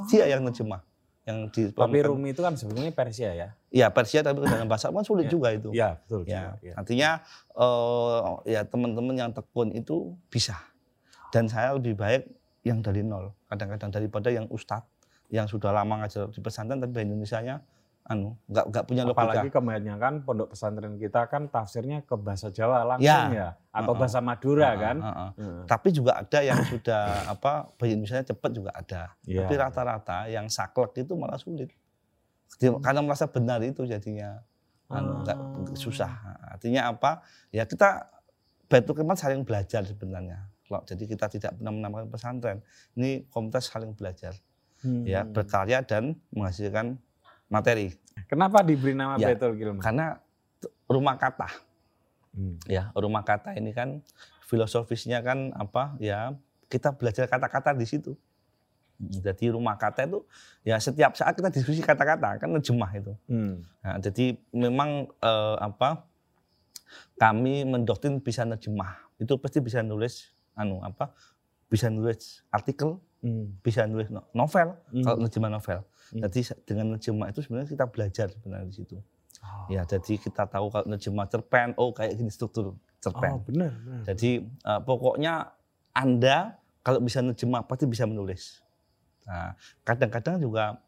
dia 0.08 0.26
yang 0.26 0.45
terjemah. 0.45 0.86
Yang 1.26 1.38
di 1.52 1.62
Tapi 1.69 2.00
Rumi 2.00 2.30
itu 2.32 2.41
kan 2.41 2.54
sebenarnya 2.54 2.89
Persia 2.91 3.30
ya. 3.32 3.48
Ya 3.69 3.89
Persia 3.89 4.22
tapi 4.22 4.41
dalam 4.43 4.65
bahasa 4.65 4.89
kan 4.89 5.02
sulit 5.02 5.26
Ya. 5.26 5.32
juga 5.32 5.48
itu. 5.50 5.69
Iya, 5.69 5.89
betul. 6.00 6.22
Ya, 6.24 6.41
juga, 6.54 6.62
ya. 6.62 6.74
artinya 6.76 7.10
eh, 7.56 8.19
ya 8.48 8.62
teman-teman 8.63 9.13
yang 9.13 9.30
tekun 9.30 9.69
itu 9.72 10.13
bisa. 10.28 10.58
Dan 11.30 11.45
saya 11.45 11.74
lebih 11.74 11.93
baik 11.93 12.26
yang 12.62 12.80
dari 12.80 13.02
nol, 13.02 13.30
kadang-kadang 13.50 13.90
daripada 13.90 14.30
yang 14.30 14.46
ustadz 14.48 14.86
yang 15.30 15.46
sudah 15.46 15.70
lama 15.70 16.02
ngajar 16.02 16.30
di 16.30 16.40
pesantren 16.40 16.78
tapi 16.78 17.02
Indonesia-nya 17.02 17.62
anu 18.04 18.34
nggak 18.50 18.66
nggak 18.66 18.84
punya 18.86 19.04
logika. 19.04 19.22
Apalagi 19.22 19.50
kebanyakan 19.52 20.14
pondok 20.26 20.50
pesantren 20.50 20.98
kita 20.98 21.30
kan 21.30 21.46
tafsirnya 21.46 22.02
ke 22.02 22.18
bahasa 22.18 22.50
Jawa 22.50 22.82
langsung 22.82 23.06
Ya. 23.06 23.30
ya, 23.30 23.50
atau 23.70 23.94
Uh-uh. 23.94 24.02
bahasa 24.02 24.18
Madura 24.18 24.74
Heeh, 24.74 24.82
kan. 24.82 24.98
heeh. 24.98 25.30
Heeh. 25.38 25.62
Tapi 25.66 25.88
juga 25.90 26.18
ada 26.18 26.40
yang 26.42 26.58
sudah 26.64 27.04
apa 27.38 27.70
bahasa 27.72 27.92
Indonesia 27.92 28.26
cepat 28.26 28.52
juga 28.52 28.74
ada. 28.74 29.14
Iya. 29.24 29.46
Tapi 29.46 29.54
rata-rata 29.56 30.18
yang 30.26 30.50
saklek 30.50 30.98
itu 30.98 31.14
malah 31.14 31.38
sulit. 31.38 31.70
Dia- 32.58 32.74
Karena 32.82 33.06
merasa 33.06 33.30
benar 33.30 33.62
itu 33.62 33.86
jadinya 33.86 34.42
anu, 34.90 35.22
nggak 35.22 35.38
Ah. 35.38 35.78
susah. 35.78 36.12
Artinya 36.50 36.90
apa? 36.90 37.22
Ya 37.54 37.62
kita 37.64 38.10
Baitul 38.66 38.98
Kemat 38.98 39.18
saling 39.18 39.42
belajar 39.42 39.86
sebenarnya. 39.86 40.50
Jadi 40.70 41.10
kita 41.10 41.26
tidak 41.26 41.58
pernah 41.58 41.74
menamakan 41.74 42.08
pesantren. 42.14 42.62
Ini 42.94 43.26
komunitas 43.34 43.74
saling 43.74 43.98
belajar, 43.98 44.38
Hmm. 44.86 45.04
ya 45.04 45.26
berkarya 45.26 45.82
dan 45.82 46.16
menghasilkan 46.30 46.96
materi. 47.50 47.98
Kenapa 48.30 48.62
diberi 48.62 48.94
nama 48.94 49.18
Ya, 49.18 49.34
Baitul 49.34 49.58
Kilman? 49.58 49.82
Karena 49.82 50.22
rumah 50.86 51.18
kata, 51.18 51.50
Hmm. 52.38 52.62
ya 52.70 52.94
rumah 52.94 53.26
kata 53.26 53.58
ini 53.58 53.74
kan 53.74 54.06
filosofisnya 54.46 55.26
kan 55.26 55.50
apa? 55.58 55.98
Ya 55.98 56.38
kita 56.70 56.94
belajar 56.94 57.26
kata-kata 57.26 57.74
di 57.74 57.90
situ. 57.90 58.14
Jadi 59.00 59.48
rumah 59.50 59.80
kata 59.80 60.06
itu 60.06 60.22
ya 60.62 60.76
setiap 60.78 61.16
saat 61.16 61.32
kita 61.34 61.50
diskusi 61.50 61.80
kata-kata 61.80 62.36
kan 62.38 62.50
nerjemah 62.52 62.92
itu. 62.94 63.14
Hmm. 63.32 63.64
Nah, 63.82 63.98
jadi 63.98 64.36
memang 64.52 65.08
eh, 65.10 65.56
apa 65.58 66.04
kami 67.16 67.64
mendoktrin 67.64 68.20
bisa 68.20 68.44
nerjemah 68.44 69.00
itu 69.20 69.34
pasti 69.40 69.60
bisa 69.60 69.80
nulis 69.84 70.32
anu 70.60 70.84
apa 70.84 71.15
bisa 71.65 71.88
nulis 71.88 72.43
artikel 72.50 73.00
Hmm. 73.19 73.52
bisa 73.60 73.84
nulis 73.84 74.08
no- 74.08 74.24
novel 74.32 74.80
Hmm. 74.89 75.04
kalau 75.04 75.17
nerjemah 75.19 75.52
novel. 75.52 75.84
Hmm. 76.10 76.24
Jadi 76.24 76.39
dengan 76.63 76.95
nerjemah 76.95 77.28
itu 77.28 77.39
sebenarnya 77.39 77.67
kita 77.69 77.86
belajar 77.86 78.28
sebenarnya 78.32 78.63
di 78.65 78.76
situ. 78.76 78.95
Oh. 79.39 79.67
Ya 79.67 79.84
jadi 79.84 80.13
kita 80.15 80.48
tahu 80.48 80.67
kalau 80.67 80.88
nerjemah 80.88 81.28
cerpen 81.28 81.76
oh 81.76 81.91
kayak 81.91 82.15
gini 82.15 82.28
struktur 82.28 82.72
Oh, 82.72 82.76
cerpen. 82.98 83.43
benar. 83.43 83.76
benar. 83.76 84.04
Jadi 84.08 84.39
eh, 84.39 84.82
pokoknya 84.82 85.52
anda 85.91 86.56
kalau 86.80 87.00
bisa 87.00 87.19
nerjemah 87.19 87.63
pasti 87.63 87.84
bisa 87.86 88.04
menulis. 88.04 88.63
Nah, 89.28 89.52
kadang-kadang 89.84 90.39
juga 90.39 90.80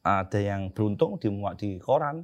ada 0.00 0.38
yang 0.38 0.70
beruntung 0.70 1.18
dimuat 1.18 1.58
di 1.58 1.76
koran, 1.76 2.22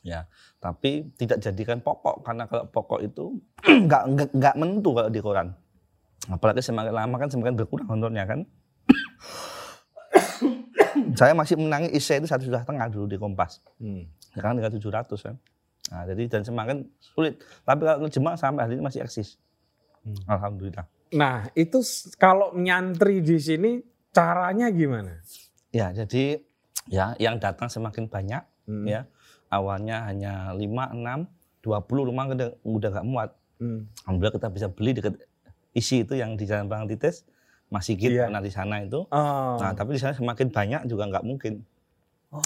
ya. 0.00 0.24
Tapi 0.56 1.10
tidak 1.12 1.42
jadikan 1.42 1.78
pokok 1.78 2.22
karena 2.22 2.46
kalau 2.46 2.64
pokok 2.64 3.00
itu 3.02 3.34
nggak 3.86 4.02
nggak 4.30 4.54
menentu 4.56 4.94
kalau 4.94 5.10
di 5.10 5.18
koran. 5.18 5.52
Apalagi 6.26 6.62
semakin 6.62 6.92
lama 6.92 7.16
kan 7.18 7.28
semakin 7.30 7.54
berkurang 7.54 7.86
honornya 7.86 8.26
kan. 8.26 8.40
Saya 11.18 11.36
masih 11.36 11.60
menangi 11.60 11.92
isi 11.92 12.16
itu 12.16 12.26
satu 12.26 12.48
juta 12.48 12.64
setengah 12.64 12.88
dulu 12.88 13.06
di 13.06 13.16
Kompas. 13.20 13.60
Hmm. 13.78 14.08
Sekarang 14.32 14.58
tinggal 14.58 14.72
700 14.74 15.26
kan. 15.26 15.36
Nah, 15.86 16.02
jadi 16.08 16.22
dan 16.26 16.42
semakin 16.42 16.76
sulit. 16.98 17.38
Tapi 17.62 17.80
kalau 17.86 17.98
nerjemah 18.04 18.34
sampai 18.34 18.66
hari 18.66 18.74
ini 18.80 18.84
masih 18.84 19.00
eksis. 19.04 19.38
Hmm. 20.02 20.18
Alhamdulillah. 20.26 20.86
Nah, 21.14 21.46
itu 21.54 21.78
kalau 22.18 22.50
nyantri 22.58 23.22
di 23.22 23.38
sini 23.38 23.78
caranya 24.10 24.66
gimana? 24.72 25.22
Ya, 25.70 25.94
jadi 25.94 26.42
ya 26.90 27.14
yang 27.22 27.38
datang 27.38 27.70
semakin 27.70 28.10
banyak 28.10 28.42
Hmm. 28.66 28.82
ya. 28.82 29.06
Awalnya 29.46 30.10
hanya 30.10 30.50
5, 30.58 30.90
6, 30.90 31.30
20 31.62 32.10
rumah 32.10 32.26
udah 32.26 32.50
udah 32.66 32.88
nggak 32.98 33.06
muat. 33.06 33.30
Hmm. 33.62 33.86
Alhamdulillah 34.04 34.34
kita 34.34 34.50
bisa 34.50 34.66
beli 34.66 34.90
dekat 34.90 35.22
isi 35.76 36.02
itu 36.08 36.16
yang 36.16 36.40
di 36.40 36.48
Jalan 36.48 36.66
Bang 36.66 36.88
Titis 36.88 37.28
masih 37.68 37.98
gitu 37.98 38.16
Iya. 38.16 38.30
pernah 38.30 38.40
di 38.40 38.52
sana 38.52 38.80
itu. 38.80 39.04
Oh. 39.10 39.56
Nah, 39.60 39.76
tapi 39.76 39.94
di 39.94 40.00
sana 40.00 40.16
semakin 40.16 40.48
banyak 40.48 40.82
juga 40.88 41.04
nggak 41.12 41.24
mungkin. 41.26 41.60
Oh. 42.32 42.42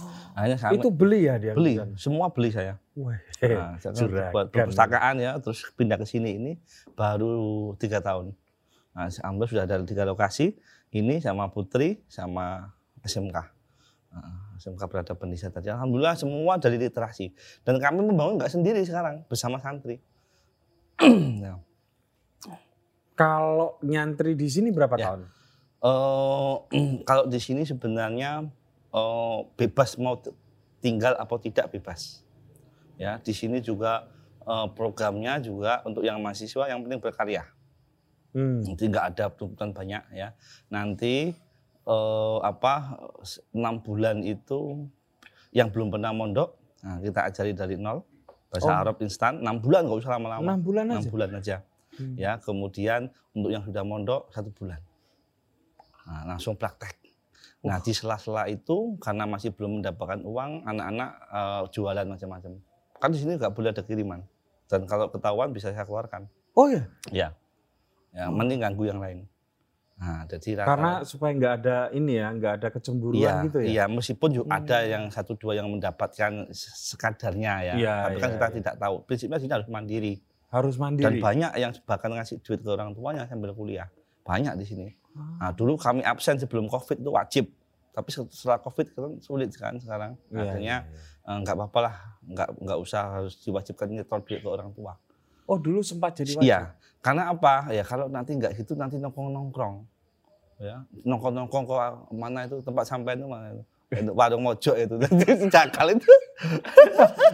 Itu 0.75 0.93
beli 0.93 1.25
ya 1.31 1.41
dia? 1.41 1.57
beli, 1.57 1.77
di 1.77 1.81
sana? 1.81 1.95
semua 1.97 2.27
beli 2.29 2.51
saya. 2.53 2.75
Wah, 2.99 3.17
Nah, 3.41 3.81
saya 3.81 3.97
kan 3.97 4.31
buat 4.35 4.47
perpustakaan 4.53 5.15
ya, 5.23 5.33
terus 5.41 5.65
pindah 5.73 5.97
ke 5.97 6.05
sini 6.05 6.37
ini 6.37 6.53
baru 6.93 7.73
tiga 7.81 8.03
tahun. 8.05 8.37
Nah, 8.93 9.09
alhamdulillah 9.09 9.49
sudah 9.49 9.65
ada 9.65 9.87
tiga 9.87 10.05
lokasi, 10.05 10.59
ini 10.93 11.23
sama 11.23 11.49
Putri 11.49 12.03
sama 12.11 12.75
SMK. 13.01 13.37
Nah, 14.11 14.59
SMK 14.61 14.83
Peradaban 14.91 15.33
Desa 15.33 15.49
tadi. 15.49 15.73
Alhamdulillah 15.73 16.19
semua 16.19 16.61
dari 16.61 16.77
literasi. 16.77 17.33
Dan 17.65 17.81
kami 17.81 18.05
membangun 18.05 18.37
nggak 18.37 18.53
sendiri 18.53 18.85
sekarang, 18.85 19.25
bersama 19.31 19.57
santri. 19.63 19.97
Ya. 21.41 21.57
Kalau 23.21 23.77
nyantri 23.85 24.33
di 24.33 24.49
sini 24.49 24.73
berapa 24.73 24.97
Ya. 24.97 25.13
tahun? 25.13 25.21
Eh, 25.85 26.55
kalau 27.09 27.29
di 27.29 27.37
sini 27.37 27.69
sebenarnya 27.69 28.49
eh, 28.91 29.39
bebas 29.61 30.01
mau 30.01 30.17
tinggal 30.81 31.21
atau 31.21 31.37
tidak 31.37 31.69
bebas. 31.69 32.25
Ya, 32.97 33.21
di 33.21 33.37
sini 33.37 33.61
juga 33.61 34.09
eh, 34.41 34.67
programnya 34.73 35.37
juga 35.37 35.85
untuk 35.85 36.01
yang 36.01 36.17
mahasiswa 36.19 36.65
yang 36.65 36.81
penting 36.81 36.97
berkarya. 36.99 37.45
Hmm. 38.33 38.65
Nanti 38.65 38.89
nggak 38.89 39.07
ada 39.13 39.25
tuntutan 39.29 39.77
banyak 39.77 40.01
ya. 40.17 40.33
Nanti 40.73 41.37
eh, 41.85 42.39
apa 42.41 42.97
enam 43.53 43.85
bulan 43.85 44.25
itu 44.25 44.89
yang 45.53 45.69
belum 45.69 45.91
pernah 45.91 46.15
mondok, 46.15 46.55
nah, 46.81 47.03
kita 47.03 47.27
ajari 47.27 47.53
dari 47.53 47.77
nol 47.77 48.01
bahasa 48.49 48.71
Oh. 48.71 48.81
Arab 48.83 48.97
instan. 49.03 49.45
Enam 49.45 49.61
bulan 49.61 49.85
nggak 49.85 49.99
usah 50.01 50.13
lama-lama. 50.17 50.43
Enam 50.43 50.61
bulan 50.63 50.85
aja. 50.89 51.09
bulan 51.11 51.31
aja. 51.37 51.57
Hmm. 52.01 52.17
Ya, 52.17 52.33
kemudian 52.37 53.01
untuk 53.31 53.51
yang 53.51 53.61
sudah 53.61 53.83
mondok 53.83 54.33
satu 54.33 54.49
bulan. 54.51 54.81
Nah, 56.03 56.25
langsung 56.27 56.57
praktek. 56.57 56.97
Nah, 57.61 57.77
di 57.79 57.93
sela-sela 57.93 58.49
itu 58.49 58.97
karena 58.97 59.25
masih 59.25 59.53
belum 59.53 59.79
mendapatkan 59.79 60.21
uang, 60.23 60.65
anak-anak 60.65 61.11
eh, 61.29 61.63
jualan 61.71 62.07
macam-macam. 62.09 62.53
Kan 62.97 63.09
di 63.11 63.19
sini 63.19 63.37
nggak 63.37 63.53
boleh 63.53 63.71
ada 63.71 63.83
kiriman. 63.83 64.21
Dan 64.65 64.85
kalau 64.85 65.07
ketahuan 65.07 65.51
bisa 65.51 65.69
saya 65.69 65.85
keluarkan. 65.85 66.25
Oh 66.53 66.67
ya, 66.67 66.89
Ya. 67.11 67.29
Ya, 68.11 68.27
mending 68.27 68.59
ganggu 68.59 68.85
yang 68.85 68.99
lain. 68.99 69.29
Nah, 69.95 70.25
jadi 70.27 70.57
rata- 70.57 70.67
karena 70.67 70.91
supaya 71.05 71.31
nggak 71.31 71.55
ada 71.61 71.77
ini 71.93 72.17
ya, 72.17 72.33
nggak 72.33 72.53
ada 72.57 72.69
kecemburuan 72.73 73.21
iya, 73.21 73.45
gitu 73.45 73.59
ya. 73.61 73.69
Iya, 73.69 73.85
meskipun 73.87 74.31
juga 74.33 74.49
ada 74.57 74.79
Hmm. 74.81 74.89
yang 74.89 75.05
satu 75.13 75.37
dua 75.37 75.53
yang 75.55 75.69
mendapatkan 75.69 76.33
se- 76.51 76.75
sekadarnya 76.89 77.55
ya. 77.63 77.75
Iya, 77.77 77.95
Tapi 78.03 78.17
kan 78.17 78.27
iya, 78.27 78.35
kita 78.35 78.49
iya. 78.49 78.57
tidak 78.57 78.75
tahu. 78.79 78.95
Prinsipnya 79.05 79.39
sini 79.39 79.53
harus 79.53 79.69
mandiri. 79.69 80.15
Harus 80.51 80.75
Dan 80.75 80.83
mandiri. 80.99 81.23
banyak 81.23 81.53
yang 81.63 81.73
bahkan 81.87 82.11
ngasih 82.11 82.43
duit 82.43 82.59
ke 82.59 82.69
orang 82.71 82.91
tuanya 82.91 83.23
sambil 83.31 83.55
kuliah. 83.55 83.87
Banyak 84.27 84.59
di 84.59 84.67
sini. 84.67 84.87
Ah. 85.15 85.49
Nah, 85.49 85.51
dulu 85.55 85.79
kami 85.79 86.03
absen 86.03 86.39
sebelum 86.43 86.67
Covid 86.67 86.99
itu 86.99 87.11
wajib. 87.11 87.47
Tapi 87.91 88.09
setelah 88.11 88.59
Covid 88.63 88.87
kan 88.95 89.19
sulit 89.23 89.51
kan 89.55 89.75
sekarang. 89.79 90.15
Iya, 90.31 90.39
Akhirnya 90.43 90.77
iya. 90.87 91.31
eh, 91.31 91.39
nggak 91.43 91.55
apa-apa 91.59 91.79
lah, 91.91 91.95
nggak 92.23 92.49
nggak 92.63 92.79
usah 92.79 93.03
harus 93.19 93.35
diwajibkan 93.43 93.87
nyetor 93.91 94.23
duit 94.23 94.43
ke 94.43 94.49
orang 94.51 94.71
tua. 94.71 94.95
Oh 95.51 95.59
dulu 95.59 95.83
sempat 95.83 96.15
jadi 96.15 96.39
wajib. 96.39 96.47
Iya, 96.47 96.61
karena 97.03 97.35
apa? 97.35 97.75
Ya 97.75 97.83
kalau 97.83 98.07
nanti 98.07 98.39
nggak 98.39 98.55
gitu 98.63 98.79
nanti 98.79 99.03
nongkrong-nongkrong. 99.03 99.83
Ya, 100.63 100.87
nongkrong-nongkrong 101.03 101.65
ke 101.67 101.75
mana 102.15 102.47
itu 102.47 102.63
tempat 102.63 102.85
sampai 102.87 103.19
itu 103.19 103.27
mana 103.27 103.51
itu? 103.59 103.65
Itu 103.91 104.15
warung 104.15 104.43
mojok 104.43 104.77
itu. 104.79 104.95
Jakal 105.51 105.93
itu. 105.93 106.07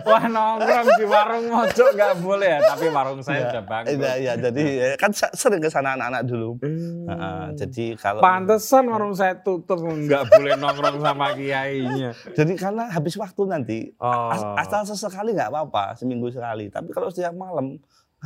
Wah 0.03 0.25
nongkrong 0.25 0.89
di 0.97 1.05
warung 1.05 1.47
mojok 1.47 1.89
nggak 1.93 2.15
boleh 2.19 2.49
ya, 2.49 2.61
tapi 2.65 2.89
warung 2.89 3.21
saya 3.21 3.37
Iya, 3.37 3.47
udah 3.51 3.63
bangkrut. 3.63 3.93
Iya, 3.95 4.13
iya, 4.17 4.33
jadi 4.41 4.65
ya, 4.65 4.89
kan 4.97 5.13
se- 5.13 5.31
sering 5.33 5.61
ke 5.61 5.69
sana 5.69 5.95
anak-anak 5.95 6.23
dulu. 6.25 6.57
Hmm. 6.59 7.53
Jadi 7.55 7.93
kalau 7.95 8.19
Pantesan 8.19 8.89
warung 8.89 9.13
saya 9.13 9.37
tutup 9.37 9.79
nggak 9.79 10.23
boleh 10.27 10.53
nongkrong 10.57 10.97
sama 10.99 11.33
kiainya. 11.33 12.17
jadi 12.33 12.53
karena 12.57 12.89
habis 12.89 13.15
waktu 13.15 13.43
nanti 13.45 13.79
Oh, 13.97 14.33
As- 14.33 14.65
asal 14.65 14.89
sesekali 14.89 15.33
nggak 15.33 15.49
apa-apa, 15.49 15.93
seminggu 15.95 16.29
sekali. 16.29 16.67
Tapi 16.67 16.89
kalau 16.89 17.09
setiap 17.09 17.33
malam 17.33 17.77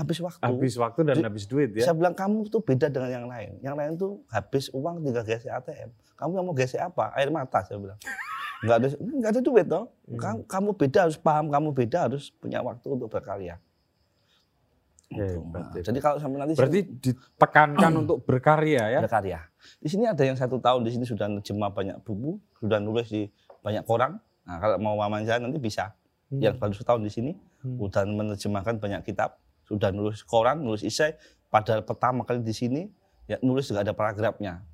habis 0.01 0.19
waktu. 0.19 0.41
habis 0.41 0.75
waktu 0.75 1.01
dan 1.05 1.15
Jadi, 1.15 1.27
habis 1.29 1.45
duit 1.45 1.71
ya. 1.73 1.85
Saya 1.85 1.95
bilang 1.95 2.15
kamu 2.15 2.49
tuh 2.49 2.61
beda 2.61 2.89
dengan 2.89 3.11
yang 3.13 3.27
lain. 3.27 3.51
Yang 3.61 3.75
lain 3.77 3.93
tuh 3.95 4.13
habis 4.27 4.73
uang 4.73 5.01
tinggal 5.01 5.23
gesek 5.23 5.53
ATM. 5.53 5.93
Kamu 6.17 6.31
yang 6.35 6.45
mau 6.45 6.55
gesek 6.55 6.81
apa? 6.81 7.13
Air 7.15 7.29
mata 7.29 7.61
saya 7.61 7.77
bilang. 7.77 8.01
Nggak 8.61 8.77
ada 8.77 8.89
nggak 8.93 9.31
ada 9.31 9.41
duit 9.41 9.67
toh. 9.67 9.85
Hmm. 10.05 10.19
Kamu, 10.21 10.39
kamu 10.45 10.69
beda 10.77 10.99
harus 11.01 11.17
paham, 11.17 11.49
kamu 11.49 11.69
beda 11.73 11.99
harus 12.05 12.29
punya 12.35 12.61
waktu 12.61 12.87
untuk 12.87 13.09
berkarya. 13.09 13.57
Hebat, 15.11 15.75
Nah, 15.75 15.83
jadi 15.83 15.99
kalau 15.99 16.23
sampai 16.23 16.39
nanti 16.39 16.55
Berarti 16.55 16.81
ditekankan 16.87 17.93
untuk 18.07 18.23
berkarya 18.23 18.95
ya? 18.95 19.01
berkarya. 19.03 19.43
Di 19.81 19.89
sini 19.89 20.07
ada 20.07 20.23
yang 20.23 20.37
satu 20.37 20.63
tahun 20.63 20.87
di 20.87 20.95
sini 20.95 21.03
sudah 21.03 21.27
nerjemah 21.27 21.67
banyak 21.69 21.97
buku, 22.01 22.39
sudah 22.61 22.79
nulis 22.79 23.09
di 23.09 23.27
banyak 23.59 23.83
koran. 23.83 24.23
Nah, 24.47 24.57
kalau 24.61 24.77
mau 24.77 24.95
wawancara 24.95 25.41
nanti 25.41 25.59
bisa. 25.59 25.97
Hmm. 26.29 26.39
Yang 26.39 26.55
baru 26.61 26.75
setahun 26.77 27.03
di 27.03 27.11
sini 27.11 27.33
Hmm. 27.61 27.77
sudah 27.77 28.07
menerjemahkan 28.07 28.77
banyak 28.77 29.03
kitab, 29.03 29.37
sudah 29.71 29.95
nulis 29.95 30.27
koran, 30.27 30.67
nulis 30.67 30.83
isai. 30.83 31.15
Padahal 31.47 31.87
pertama 31.87 32.27
kali 32.27 32.43
di 32.43 32.51
sini 32.51 32.91
ya 33.31 33.39
nulis 33.41 33.71
juga 33.71 33.87
ada 33.87 33.95
paragrafnya. 33.95 34.67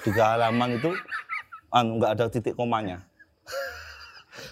Tiga 0.00 0.32
halaman 0.32 0.80
itu 0.80 0.90
anu 1.68 2.00
nggak 2.00 2.12
ada 2.16 2.24
titik 2.32 2.56
komanya. 2.56 3.04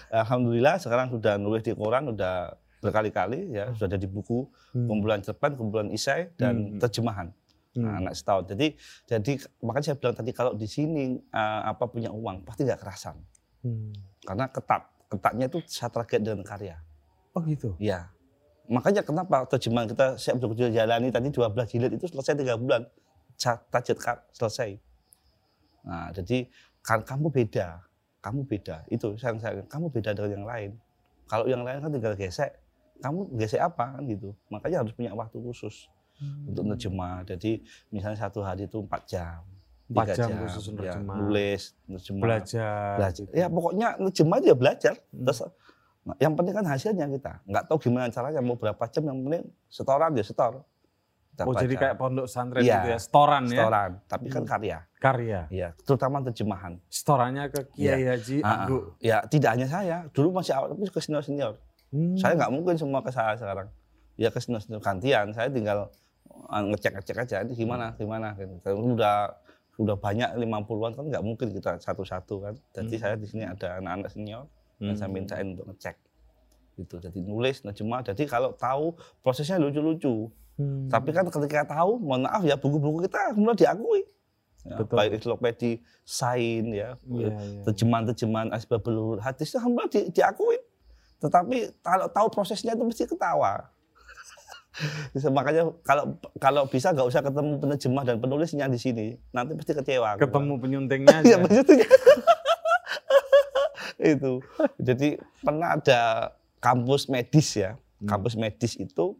Alhamdulillah 0.09 0.77
sekarang 0.77 1.09
sudah 1.13 1.37
nulis 1.37 1.61
di 1.65 1.73
koran, 1.73 2.09
sudah 2.13 2.53
berkali-kali 2.79 3.53
ya, 3.53 3.73
sudah 3.75 3.91
ada 3.91 3.99
di 3.99 4.07
buku 4.07 4.45
Hmm. 4.71 4.85
kumpulan 4.85 5.19
cerpen, 5.19 5.57
kumpulan 5.57 5.89
isai 5.89 6.29
dan 6.37 6.77
Hmm. 6.77 6.79
terjemahan 6.79 7.27
Hmm. 7.73 7.85
Nah, 7.85 8.01
anak 8.01 8.13
setahun. 8.17 8.49
Jadi 8.49 8.67
jadi 9.05 9.31
makanya 9.61 9.85
saya 9.93 9.97
bilang 9.97 10.15
tadi 10.17 10.31
kalau 10.33 10.53
di 10.57 10.65
sini 10.65 11.17
eh, 11.21 11.61
apa 11.65 11.85
punya 11.85 12.09
uang 12.09 12.45
pasti 12.45 12.65
nggak 12.65 12.81
kerasan 12.81 13.17
Hmm. 13.61 13.93
karena 14.25 14.45
ketat 14.49 14.83
ketatnya 15.09 15.45
itu 15.49 15.59
saya 15.65 15.89
target 15.89 16.21
dengan 16.21 16.45
karya. 16.45 16.77
Oh 17.33 17.41
gitu. 17.45 17.73
Ya. 17.77 18.09
Makanya 18.69 19.01
kenapa 19.01 19.49
terjemahan 19.49 19.89
kita 19.89 20.15
saya 20.21 20.37
betul-betul 20.37 20.69
jalani 20.69 21.09
tadi 21.09 21.33
12 21.33 21.73
jilid 21.73 21.91
itu 21.97 22.05
selesai 22.05 22.37
tiga 22.37 22.53
bulan. 22.53 22.85
Target 23.41 23.97
selesai. 24.35 24.77
Nah, 25.89 26.13
jadi 26.13 26.45
kan 26.85 27.01
kamu 27.01 27.33
beda. 27.33 27.81
Kamu 28.21 28.45
beda. 28.45 28.85
Itu 28.93 29.17
saya, 29.17 29.33
saya 29.41 29.65
kamu 29.65 29.89
beda 29.89 30.13
dengan 30.13 30.31
yang 30.37 30.45
lain. 30.45 30.71
Kalau 31.25 31.45
yang 31.49 31.65
lain 31.65 31.81
kan 31.81 31.89
tinggal 31.89 32.13
gesek. 32.13 32.51
Kamu 32.99 33.31
gesek 33.39 33.57
apa 33.63 33.97
kan 33.97 34.03
gitu. 34.05 34.35
Makanya 34.53 34.85
harus 34.85 34.93
punya 34.93 35.15
waktu 35.17 35.39
khusus 35.39 35.89
untuk 36.45 36.67
nerjemah. 36.67 37.23
Jadi 37.25 37.63
misalnya 37.89 38.19
satu 38.27 38.43
hari 38.43 38.67
itu 38.67 38.83
empat 38.83 39.01
jam. 39.07 39.39
Empat 39.89 40.13
tiga 40.13 40.15
jam 40.21 40.29
khusus 40.45 40.63
ya, 40.69 40.73
nerjemah. 40.75 41.15
nulis, 41.17 41.61
nerjemah 41.89 42.21
Belajar. 42.21 42.93
belajar. 43.01 43.25
Ya 43.33 43.47
pokoknya 43.49 43.87
nerjemah 43.97 44.37
aja 44.37 44.53
belajar. 44.53 44.93
Hmm. 45.09 45.25
Terus 45.25 45.39
nah, 46.01 46.15
yang 46.17 46.33
penting 46.33 46.53
kan 46.53 46.65
hasilnya 46.65 47.05
kita. 47.07 47.33
Nggak 47.43 47.63
tahu 47.65 47.77
gimana 47.81 48.07
caranya 48.07 48.39
mau 48.39 48.55
berapa 48.55 48.83
jam 48.87 49.03
yang 49.03 49.19
penting 49.21 49.43
setoran 49.67 50.11
ya 50.13 50.23
setor. 50.23 50.53
Kita 51.29 51.43
Oh 51.45 51.53
jadi 51.53 51.71
baca. 51.71 51.81
kayak 51.81 51.95
pondok 51.95 52.27
santren 52.27 52.59
Iya, 52.59 52.75
gitu 52.75 52.87
ya, 52.89 52.99
setoran 52.99 53.43
ya, 53.43 53.51
setoran, 53.53 53.91
tapi 54.05 54.27
kan 54.27 54.43
Hmm. 54.43 54.51
karya. 54.51 54.77
karya. 54.97 55.41
Ya, 55.49 55.69
terutama 55.79 56.19
terjemahan. 56.21 56.73
Setorannya 56.85 57.47
ke 57.47 57.59
Kiai 57.71 58.03
Haji 58.05 58.37
Ah, 58.39 58.47
ah. 58.49 58.57
Agung. 58.59 58.83
Ya, 58.99 59.17
tidak 59.23 59.49
hanya 59.55 59.63
saya. 59.65 59.97
Dulu 60.09 60.35
masih 60.35 60.51
awal 60.51 60.67
tapi 60.69 60.83
ke 60.85 60.99
senior-senior. 60.99 61.55
Hmm. 61.89 62.13
Saya 62.13 62.35
nggak 62.35 62.51
mungkin 62.51 62.75
semua 62.75 62.99
ke 62.99 63.07
saya 63.09 63.33
sekarang. 63.33 63.71
Ya 64.13 64.27
ke 64.27 64.37
senior-senior 64.37 64.79
gantian. 64.79 65.31
Saya 65.31 65.47
tinggal 65.47 65.87
ngecek-ngecek 66.49 67.15
aja 67.17 67.35
ini 67.41 67.55
gimana, 67.55 67.95
gimana 67.95 68.35
gitu. 68.35 68.59
Udah 68.75 69.31
udah 69.77 69.95
banyak 69.95 70.35
50-an 70.35 70.91
kan 70.91 71.05
nggak 71.07 71.23
mungkin 71.23 71.47
kita 71.49 71.79
satu-satu 71.79 72.35
kan. 72.41 72.53
Jadi 72.73 72.93
Hmm. 72.93 73.01
saya 73.01 73.15
di 73.15 73.23
sini 73.23 73.43
ada 73.43 73.79
anak-anak 73.79 74.11
senior 74.11 74.43
yang 74.81 74.95
saya 74.95 75.05
Hmm. 75.05 75.15
mintain 75.15 75.45
untuk 75.51 75.67
ngecek 75.67 75.95
gitu 76.75 76.95
jadi 76.97 77.19
nulis 77.19 77.61
nerjemah 77.61 77.99
jadi 78.03 78.23
kalau 78.23 78.51
tahu 78.53 78.93
prosesnya 79.19 79.57
lucu-lucu 79.57 80.31
Hmm. 80.55 80.87
tapi 80.87 81.11
kan 81.11 81.23
ketika 81.23 81.63
tahu 81.65 81.95
mohon 81.97 82.23
maaf 82.23 82.43
ya 82.43 82.55
buku-buku 82.55 83.03
kita 83.05 83.31
kemudian 83.31 83.55
diakui 83.55 84.03
ya, 84.61 84.75
Betul. 84.75 84.91
baik 84.93 85.11
ensiklopedia 85.13 85.79
sain 86.01 86.67
ya 86.67 86.99
Iya, 87.01 87.31
iya. 87.31 87.61
terjemahan-terjemahan 87.63 88.51
asbabul 88.51 89.19
hadis 89.19 89.49
itu 89.49 89.57
kemudian 89.57 89.87
di, 89.87 90.11
diakui 90.11 90.59
tetapi 91.17 91.79
kalau 91.79 92.07
tahu 92.07 92.27
prosesnya 92.29 92.71
itu 92.71 92.83
mesti 92.83 93.03
ketawa 93.05 93.71
Bisa, 95.11 95.27
makanya 95.27 95.75
kalau 95.81 96.03
kalau 96.37 96.63
bisa 96.63 96.91
nggak 96.91 97.03
usah 97.03 97.19
ketemu 97.19 97.55
penerjemah 97.57 98.03
dan 98.05 98.15
penulisnya 98.17 98.67
di 98.67 98.75
sini 98.75 99.05
nanti 99.29 99.51
pasti 99.53 99.73
kecewa 99.73 100.15
aku. 100.15 100.23
ketemu 100.23 100.53
penyuntingnya 100.55 101.15
Iya 101.19 101.35
aja. 101.35 101.43
itu. 103.99 104.39
Jadi 104.79 105.19
pernah 105.43 105.75
ada 105.75 106.31
kampus 106.63 107.11
medis 107.11 107.59
ya. 107.59 107.75
Hmm. 107.99 108.07
Kampus 108.07 108.33
medis 108.39 108.79
itu 108.79 109.19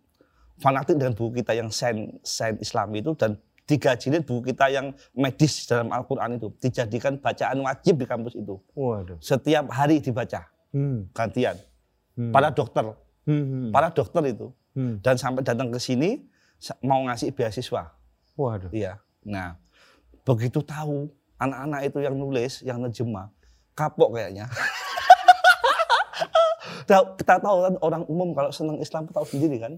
fanatik 0.59 0.95
dengan 0.95 1.15
buku 1.15 1.43
kita 1.43 1.55
yang 1.55 1.67
sain 1.71 2.19
sain 2.23 2.55
Islam 2.59 2.91
itu 2.95 3.11
dan 3.15 3.39
tiga 3.63 3.93
jilid 3.95 4.25
buku 4.25 4.55
kita 4.55 4.71
yang 4.71 4.95
medis 5.13 5.67
dalam 5.67 5.91
Al-Quran 5.93 6.39
itu 6.39 6.47
dijadikan 6.57 7.19
bacaan 7.19 7.59
wajib 7.61 8.01
di 8.01 8.05
kampus 8.07 8.33
itu. 8.35 8.57
Waduh. 8.73 9.19
Setiap 9.19 9.67
hari 9.69 9.99
dibaca 9.99 10.47
Hmm. 10.69 11.09
gantian. 11.17 11.57
Hmm. 12.13 12.29
Para 12.29 12.53
dokter, 12.53 12.85
Hmm. 13.25 13.73
para 13.73 13.89
dokter 13.89 14.21
itu 14.29 14.53
Hmm. 14.77 15.01
dan 15.01 15.17
sampai 15.17 15.41
datang 15.41 15.73
ke 15.73 15.79
sini 15.81 16.29
mau 16.85 17.01
ngasih 17.07 17.33
beasiswa. 17.33 17.93
Waduh. 18.37 18.69
Iya. 18.71 19.01
Nah, 19.25 19.57
begitu 20.23 20.61
tahu 20.61 21.09
anak-anak 21.39 21.81
itu 21.89 21.97
yang 22.03 22.15
nulis, 22.15 22.61
yang 22.61 22.77
nerjemah, 22.83 23.31
kapok 23.73 24.13
kayaknya. 24.13 24.45
Tahu- 26.85 27.15
kita 27.15 27.37
tahu 27.37 27.57
kan 27.61 27.73
orang 27.79 28.03
umum 28.05 28.33
kalau 28.33 28.49
senang 28.49 28.77
Islam 28.77 29.05
tahu 29.07 29.23
sendiri 29.23 29.57
kan. 29.59 29.73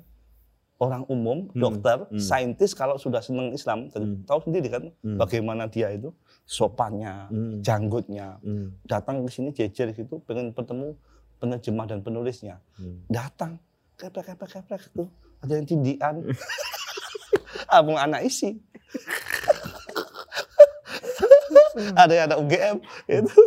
Orang 0.82 1.06
umum, 1.06 1.46
Hmm, 1.46 1.54
dokter, 1.54 2.10
hmm. 2.10 2.18
saintis 2.18 2.72
kalau 2.72 2.98
sudah 2.98 3.22
senang 3.22 3.52
Islam 3.52 3.86
Hmm. 3.88 4.26
tahu 4.26 4.40
sendiri 4.42 4.66
kan 4.66 4.84
Hmm. 4.98 5.16
bagaimana 5.16 5.68
dia 5.68 5.92
itu 5.92 6.10
sopannya, 6.42 7.30
Hmm. 7.30 7.62
janggutnya, 7.62 8.40
Hmm. 8.42 8.74
datang 8.84 9.22
ke 9.22 9.30
sini 9.30 9.50
jejer 9.52 9.92
gitu 9.92 10.18
pengen 10.26 10.50
bertemu 10.50 10.96
penerjemah 11.38 11.86
dan 11.86 12.00
penulisnya. 12.00 12.58
Hmm. 12.74 13.04
Datang 13.06 13.60
keprek 13.94 14.34
keprek 14.34 14.50
keprek 14.58 14.82
itu 14.88 15.04
ada 15.38 15.52
yang 15.54 15.66
tindian. 15.66 16.16
Abang 17.70 17.96
anak 17.96 18.26
isi. 18.26 18.58
ada 21.94 22.12
yang 22.12 22.26
ada 22.26 22.38
UGM 22.38 22.78
itu 23.06 23.42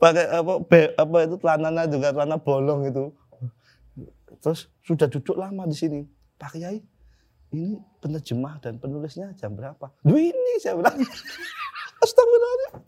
pakai 0.00 0.24
apa 0.32 0.52
be- 0.64 0.94
apa 0.96 1.16
itu 1.28 1.36
celananya 1.36 1.84
juga 1.84 2.08
celana 2.16 2.40
bolong 2.40 2.88
itu 2.88 3.12
terus 4.40 4.72
sudah 4.88 5.06
duduk 5.06 5.36
lama 5.36 5.68
di 5.68 5.76
sini. 5.76 6.00
Pak 6.40 6.56
Kiai 6.56 6.80
ini 7.52 7.76
penerjemah 8.00 8.56
dan 8.64 8.80
penulisnya 8.80 9.36
jam 9.36 9.52
berapa? 9.52 9.92
Duh 10.00 10.16
ini 10.16 10.56
saya 10.56 10.80
bilang. 10.80 10.96
Astagfirullahaladzim. 12.04 12.80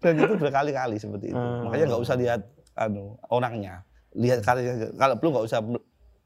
Dan 0.00 0.12
itu 0.16 0.34
berkali-kali 0.40 0.96
seperti 0.96 1.36
itu. 1.36 1.36
Hmm. 1.36 1.68
makanya 1.68 1.84
nggak 1.92 2.02
usah 2.08 2.16
lihat 2.16 2.40
anu 2.80 3.20
orangnya. 3.28 3.84
Lihat 4.16 4.40
karyanya 4.40 4.96
kalau 4.96 5.14
perlu 5.20 5.30
nggak 5.36 5.46
usah 5.52 5.60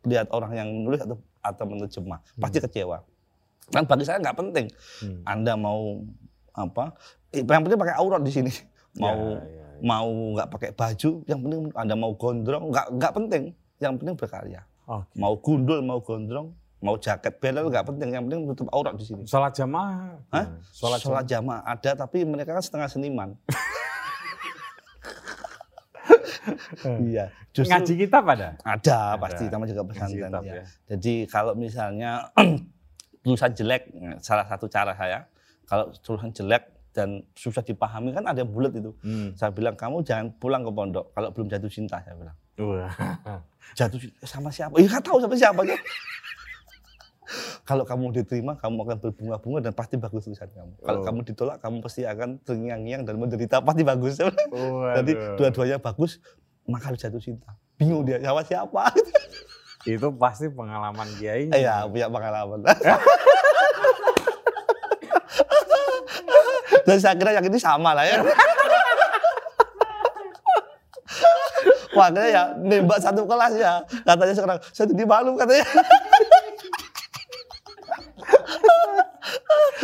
lihat 0.07 0.27
orang 0.31 0.53
yang 0.55 0.69
nulis 0.87 1.03
atau 1.03 1.19
atau 1.43 1.65
menerjemah 1.67 2.23
pasti 2.39 2.63
kecewa. 2.63 3.03
Kan 3.75 3.83
bagi 3.91 4.07
saya 4.07 4.23
nggak 4.23 4.39
penting. 4.39 4.67
Hmm. 5.03 5.21
anda 5.27 5.59
mau 5.59 6.07
apa? 6.55 6.95
Yang 7.35 7.67
penting 7.67 7.81
pakai 7.83 7.99
aurat 7.99 8.23
di 8.23 8.31
sini 8.31 8.53
mau 8.99 9.15
Ya, 9.15 9.39
ya, 9.39 9.47
ya. 9.47 9.67
mau 9.81 10.09
nggak 10.35 10.49
pakai 10.51 10.71
baju 10.75 11.11
yang 11.25 11.39
penting 11.41 11.61
anda 11.73 11.95
mau 11.95 12.13
gondrong 12.13 12.65
nggak 12.69 12.87
nggak 12.99 13.13
penting 13.15 13.43
yang 13.79 13.95
penting 13.95 14.15
berkarya 14.15 14.61
Oke. 14.85 15.15
mau 15.15 15.35
gundul 15.39 15.79
mau 15.81 15.99
gondrong 15.99 16.49
mau 16.79 16.95
jaket 16.95 17.35
belel 17.39 17.67
nggak 17.67 17.87
penting 17.87 18.09
yang 18.11 18.23
penting 18.25 18.47
tutup 18.47 18.69
aurat 18.71 18.95
di 18.95 19.03
sini 19.03 19.23
Sholat 19.27 19.51
jamaah. 19.51 20.15
Hah? 20.31 20.47
gimana? 20.47 20.63
Sholat, 20.71 20.99
sholat 21.03 21.25
jamaah. 21.27 21.61
ada 21.63 21.91
tapi 21.97 22.23
mereka 22.23 22.55
kan 22.55 22.63
setengah 22.63 22.89
seniman 22.89 23.31
iya 27.05 27.29
justru 27.53 27.71
Ngaji 27.75 27.93
kitab 27.99 28.25
ada? 28.25 28.55
ada, 28.63 28.99
pasti 29.19 29.45
sama 29.51 29.67
juga 29.67 29.83
pesantren 29.85 30.31
kitab 30.31 30.43
ya. 30.47 30.55
ya. 30.55 30.65
Jadi 30.95 31.15
kalau 31.27 31.53
misalnya 31.53 32.31
tulisan 33.25 33.53
jelek, 33.53 33.83
salah 34.23 34.47
satu 34.47 34.71
cara 34.71 34.95
saya, 34.95 35.27
kalau 35.67 35.91
tulisan 36.01 36.31
jelek 36.31 36.65
dan 36.99 37.23
susah 37.39 37.63
dipahami 37.63 38.11
kan 38.11 38.27
ada 38.27 38.43
bulat 38.43 38.75
itu. 38.75 38.91
Hmm. 39.07 39.31
Saya 39.39 39.55
bilang 39.55 39.79
kamu 39.79 40.03
jangan 40.03 40.35
pulang 40.35 40.67
ke 40.67 40.71
pondok 40.75 41.15
kalau 41.15 41.31
belum 41.31 41.47
jatuh 41.47 41.71
cinta 41.71 42.03
saya 42.03 42.19
bilang. 42.19 42.35
Wah. 42.59 42.91
Jatuh 43.79 44.03
cinta 44.03 44.19
sama 44.27 44.51
siapa? 44.51 44.75
Ya 44.83 44.99
tahu 44.99 45.23
sama 45.23 45.39
siapa. 45.39 45.63
kalau 47.69 47.85
kamu 47.85 48.17
diterima, 48.17 48.57
kamu 48.57 48.77
akan 48.83 48.97
berbunga-bunga 48.99 49.59
dan 49.61 49.73
pasti 49.77 49.95
bagus 49.95 50.25
tulisan 50.25 50.49
kamu. 50.49 50.73
Kalau 50.81 50.99
Oh. 50.99 51.05
kamu 51.05 51.19
ditolak, 51.23 51.57
kamu 51.61 51.77
pasti 51.85 52.03
akan 52.03 52.41
terngiang-ngiang 52.43 53.05
dan 53.05 53.15
menderita 53.15 53.61
pasti 53.61 53.83
bagus. 53.85 54.19
Jadi 54.99 55.13
Waduh. 55.15 55.37
dua-duanya 55.37 55.79
bagus, 55.79 56.19
maka 56.65 56.91
harus 56.91 56.99
jatuh 56.99 57.21
cinta. 57.21 57.53
Bingung 57.77 58.03
dia 58.03 58.19
sama 58.19 58.43
siapa? 58.43 58.91
Itu 59.87 60.11
pasti 60.19 60.51
pengalaman 60.51 61.07
kiai. 61.15 61.53
Iya, 61.55 61.87
punya 61.87 62.11
pengalaman. 62.11 62.67
Dan 66.89 66.97
saya 66.97 67.13
kira 67.21 67.37
yang 67.37 67.45
ini 67.45 67.61
sama 67.61 67.93
lah 67.93 68.09
ya. 68.09 68.25
Wah, 71.93 72.09
katanya 72.09 72.29
ya 72.33 72.43
nembak 72.57 72.97
satu 72.97 73.29
kelas 73.29 73.53
ya. 73.61 73.85
Katanya 74.09 74.33
sekarang, 74.33 74.59
saya 74.73 74.87
jadi 74.89 75.05
malu 75.05 75.37
katanya. 75.37 75.69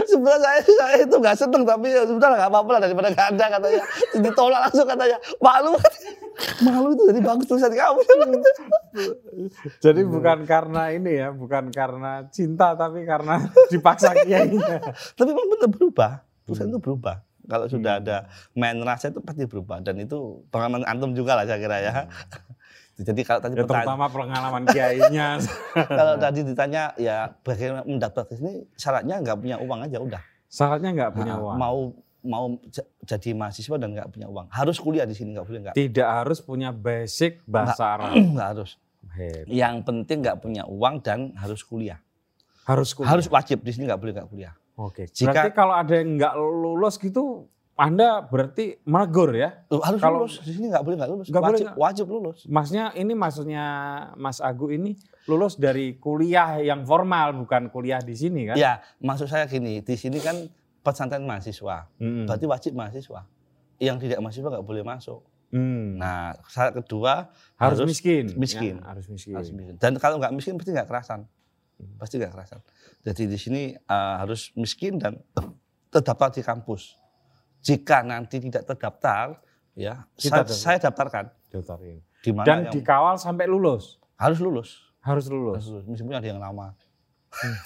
Sebenarnya 0.09 0.40
saya, 0.40 0.61
saya 0.62 0.96
itu 1.05 1.16
nggak 1.18 1.36
seneng 1.36 1.62
tapi 1.66 1.90
ya 1.90 2.07
sudah 2.07 2.28
nggak 2.32 2.48
apa-apa 2.48 2.70
lah 2.78 2.80
daripada 2.86 3.09
nggak 3.12 3.28
ada 3.34 3.46
katanya. 3.59 3.82
Ditolak 4.24 4.61
langsung 4.70 4.86
katanya. 4.88 5.18
Malu. 5.44 5.76
Malu 6.64 6.88
itu 6.94 7.02
jadi 7.12 7.20
bagus 7.20 7.46
tulisan 7.50 7.74
kamu. 7.74 8.00
Jadi 9.82 10.00
bukan 10.07 10.38
karena 10.46 10.82
ini 10.94 11.20
ya, 11.20 11.28
bukan 11.34 11.68
karena 11.68 12.24
cinta 12.30 12.78
tapi 12.78 13.02
karena 13.05 13.42
dipaksa 13.68 14.14
kiainya. 14.22 14.80
Tapi 15.18 15.30
memang 15.34 15.50
benar 15.52 15.68
berubah. 15.68 16.12
Perusahaan 16.45 16.68
Hmm. 16.68 16.76
itu 16.76 16.80
berubah. 16.80 17.16
Kalau 17.45 17.66
sudah 17.68 17.92
Hmm. 17.97 18.03
ada 18.05 18.16
main 18.55 18.76
rasa 18.80 19.09
itu 19.09 19.20
pasti 19.20 19.45
berubah. 19.45 19.80
Dan 19.80 20.01
itu 20.01 20.16
pengalaman 20.49 20.84
antum 20.84 21.12
juga 21.12 21.36
lah 21.36 21.45
saya 21.45 21.59
kira 21.59 21.76
ya. 21.78 21.92
Jadi 22.97 23.20
kalau 23.20 23.42
tadi 23.42 23.53
Ya, 23.53 23.66
pertanyaan, 23.66 23.86
terutama 23.90 24.07
pengalaman 24.07 24.62
kiainya. 24.64 25.28
kalau 25.99 26.14
tadi 26.14 26.40
ditanya 26.40 26.95
ya 26.95 27.26
bagaimana 27.42 27.82
mendaftar 27.82 28.22
ke 28.24 28.38
sini 28.38 28.70
syaratnya 28.72 29.18
nggak 29.18 29.36
punya 29.36 29.57
uang 29.59 29.80
aja 29.82 29.99
udah. 29.99 30.22
Syaratnya 30.47 30.90
nggak 30.95 31.12
punya 31.12 31.34
Nah, 31.34 31.42
uang. 31.42 31.57
Mau 31.59 31.78
mau 32.24 32.45
jadi 33.05 33.36
mahasiswa 33.36 33.76
dan 33.76 33.92
nggak 33.92 34.09
punya 34.09 34.30
uang. 34.30 34.47
Harus 34.49 34.78
kuliah 34.78 35.05
di 35.05 35.12
sini 35.12 35.34
nggak 35.34 35.45
boleh 35.45 35.61
nggak. 35.61 35.74
Tidak 35.74 36.09
harus 36.09 36.38
punya 36.38 36.70
basic 36.70 37.42
bahasa 37.45 37.99
Arab. 37.99 38.14
Nggak 38.32 38.49
harus. 38.57 38.70
Hebat. 39.12 39.47
Yang 39.47 39.74
penting 39.84 40.16
nggak 40.22 40.38
punya 40.40 40.62
uang 40.64 40.95
dan 40.99 41.34
harus 41.36 41.61
kuliah. 41.61 41.99
Harus 42.64 42.95
kuliah. 42.95 43.11
Harus 43.12 43.26
wajib 43.28 43.61
di 43.61 43.70
sini 43.70 43.84
nggak 43.84 44.01
boleh 44.01 44.12
nggak 44.14 44.26
kuliah. 44.26 44.55
Oke. 44.77 45.07
Jika- 45.07 45.31
Berarti 45.33 45.51
kalau 45.53 45.75
ada 45.75 45.95
yang 45.95 46.18
nggak 46.18 46.35
lulus 46.37 46.99
gitu, 46.99 47.47
Anda 47.75 48.22
berarti 48.22 48.79
magur 48.87 49.35
ya? 49.35 49.66
Harus 49.66 49.99
Kalau- 49.99 50.22
lulus 50.22 50.39
di 50.47 50.55
sini 50.55 50.70
nggak 50.70 50.85
boleh 50.87 50.95
nggak 50.95 51.11
lulus. 51.11 51.27
Boleh 51.27 51.43
wajib 51.43 51.66
nggak- 51.66 51.79
wajib 51.83 52.07
lulus. 52.07 52.39
Maksudnya 52.47 52.85
ini 52.95 53.12
maksudnya 53.12 53.64
Mas 54.14 54.39
Agu 54.39 54.70
ini 54.70 54.95
lulus 55.27 55.59
dari 55.59 55.99
kuliah 55.99 56.62
yang 56.62 56.87
formal 56.87 57.35
bukan 57.35 57.75
kuliah 57.75 57.99
di 57.99 58.14
sini 58.14 58.47
kan? 58.47 58.55
Ya 58.55 58.79
maksud 59.03 59.27
saya 59.27 59.51
gini 59.51 59.83
di 59.83 59.95
sini 59.99 60.22
kan 60.22 60.47
pesantren 60.87 61.27
mahasiswa. 61.27 61.91
Hmm. 61.99 62.31
Berarti 62.31 62.47
wajib 62.47 62.72
mahasiswa. 62.79 63.27
Yang 63.83 63.97
tidak 64.07 64.22
mahasiswa 64.22 64.49
nggak 64.49 64.66
boleh 64.66 64.87
masuk. 64.87 65.27
Hmm. 65.51 65.99
Nah 65.99 66.39
syarat 66.47 66.79
kedua 66.79 67.27
harus, 67.59 67.83
harus 67.83 67.91
miskin. 67.91 68.31
miskin. 68.39 68.79
Ya, 68.79 68.87
harus 68.87 69.07
miskin. 69.09 69.35
harus 69.35 69.51
miskin. 69.51 69.75
Dan 69.79 69.99
kalau 69.99 70.22
nggak 70.22 70.31
miskin 70.31 70.55
pasti 70.55 70.70
nggak 70.70 70.87
kerasan. 70.87 71.27
Pasti 71.97 72.16
nggak 72.16 72.31
kerasan. 72.31 72.61
Jadi 73.03 73.22
di 73.27 73.37
sini 73.37 73.62
eh, 73.72 74.14
harus 74.16 74.55
miskin 74.55 74.97
dan 74.97 75.18
terdaftar 75.89 76.31
di 76.31 76.43
kampus. 76.43 76.97
Jika 77.61 78.03
nanti 78.03 78.39
tidak 78.39 78.64
terdaftar, 78.64 79.41
ya 79.72 80.05
Kita 80.14 80.20
saya, 80.20 80.43
daftar. 80.45 80.55
saya 80.55 80.79
daftarkan 80.81 81.25
Daftarin. 81.49 81.99
di 82.20 82.31
mana 82.31 82.45
Dan 82.45 82.59
yang 82.61 82.72
dikawal 82.72 83.16
sampai 83.16 83.47
lulus. 83.47 83.97
harus 84.14 84.39
lulus. 84.39 84.85
Harus 85.01 85.25
Harus 85.25 85.27
lulus. 85.29 85.64
lulus. 85.66 85.85
Meskipun 85.87 86.14
ada 86.14 86.25
yang 86.25 86.39
lama. 86.39 86.72
Hmm. 87.33 87.57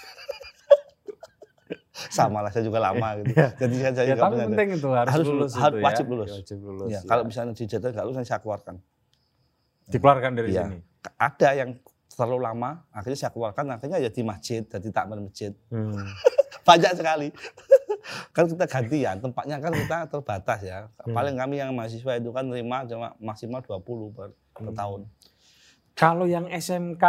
Sama 2.08 2.40
lah 2.40 2.50
saya 2.50 2.62
juga 2.62 2.78
lama 2.78 3.08
gitu. 3.18 3.34
Iya. 3.34 3.48
Jadi 3.58 3.74
saya, 3.76 3.92
saya 3.92 4.06
Ya, 4.06 4.16
tapi 4.16 4.34
penting 4.40 4.68
itu 4.72 4.88
harus, 4.88 5.10
Harus 5.12 5.26
lulus 5.26 5.50
lulus, 5.50 5.54
itu 5.58 5.82
wajib 5.82 6.04
ya. 6.04 6.10
lulus. 6.14 6.30
Wajib 6.32 6.58
lulus. 6.62 6.88
Ya, 6.88 6.94
ya. 6.94 7.00
kalau 7.04 7.22
misalnya 7.26 7.52
di 7.52 7.90
nggak 7.90 8.06
lulus 8.06 8.18
saya 8.22 8.40
keluarkan. 8.40 8.76
dikeluarkan 9.88 10.32
dari 10.36 10.48
Iya. 10.52 10.62
sini. 10.68 10.78
Ada 11.16 11.48
yang 11.56 11.70
terlalu 12.18 12.42
lama, 12.42 12.82
akhirnya 12.90 13.14
saya 13.16 13.30
keluarkan, 13.30 13.70
akhirnya 13.70 14.02
ya 14.02 14.10
di 14.10 14.20
masjid, 14.20 14.66
jadi 14.66 14.90
takmir 14.90 15.22
masjid. 15.22 15.54
Hmm. 15.70 15.94
Banyak 16.68 16.98
sekali. 16.98 17.30
kan 18.34 18.44
kita 18.44 18.66
gantian, 18.66 19.16
tempatnya 19.20 19.56
kan 19.56 19.70
kita 19.70 19.98
terbatas 20.10 20.60
ya. 20.60 20.78
Hmm. 20.98 21.14
Paling 21.14 21.38
kami 21.38 21.54
yang 21.56 21.70
mahasiswa 21.70 22.18
itu 22.18 22.34
kan 22.34 22.50
terima 22.50 22.82
cuma 22.82 23.14
maksimal 23.16 23.62
20 23.62 23.78
per, 24.10 24.34
per 24.50 24.66
Hmm. 24.66 24.74
tahun. 24.74 25.00
Kalau 25.94 26.26
yang 26.26 26.46
SMK 26.48 27.04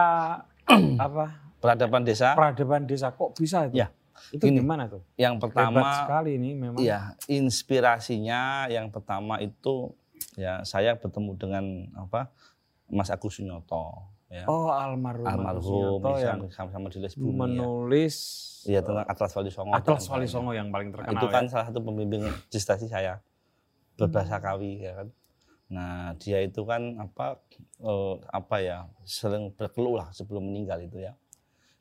apa 1.02 1.26
Peradaban 1.60 2.02
desa 2.02 2.38
peradaban 2.38 2.86
desa 2.86 3.10
kok 3.10 3.34
bisa 3.36 3.66
itu? 3.66 3.76
Ya. 3.76 3.90
Itu 4.30 4.46
Gini, 4.46 4.60
gimana 4.60 4.86
tuh? 4.86 5.04
yang 5.16 5.36
Hebat 5.36 5.52
pertama 5.52 5.88
sekali 5.98 6.36
ini 6.36 6.54
memang. 6.54 6.78
ya 6.78 7.16
inspirasinya 7.26 8.68
yang 8.68 8.88
pertama 8.88 9.40
itu 9.40 9.92
ya 10.36 10.60
saya 10.64 10.96
bertemu 10.96 11.32
dengan 11.36 11.66
apa 11.96 12.28
Mas 12.88 13.08
Agus 13.08 13.38
Sunyoto 13.38 14.08
ya. 14.30 14.46
Oh 14.46 14.70
almarhum 14.70 15.26
almarhum 15.26 16.02
yang 16.22 16.40
sama-sama 16.54 16.88
di 16.88 17.02
Les 17.02 17.14
Bumi 17.18 17.34
ya. 17.34 17.38
menulis 17.44 18.16
Iya 18.68 18.80
tentang 18.84 19.08
Atlas 19.08 19.32
Wali 19.34 19.50
Songo. 19.50 19.72
Atlas 19.72 20.06
Wali. 20.12 20.28
Songo 20.28 20.52
yang 20.52 20.68
paling 20.70 20.92
Nah, 20.92 21.02
terkenal. 21.02 21.16
itu 21.18 21.28
kan 21.32 21.44
ya. 21.48 21.50
salah 21.50 21.66
satu 21.72 21.80
pembimbing 21.80 22.24
prestasi 22.52 22.86
saya 22.92 23.24
berbahasa 23.96 24.38
Kawi 24.40 24.84
ya 24.84 24.94
kan. 25.00 25.08
Nah 25.70 26.12
dia 26.20 26.44
itu 26.44 26.62
kan 26.64 26.82
apa 27.00 27.40
eh, 27.80 28.16
apa 28.30 28.56
ya 28.60 28.78
sering 29.08 29.52
berkeluh 29.56 30.00
lah 30.00 30.10
sebelum 30.12 30.44
meninggal 30.48 30.80
itu 30.84 31.00
ya. 31.00 31.16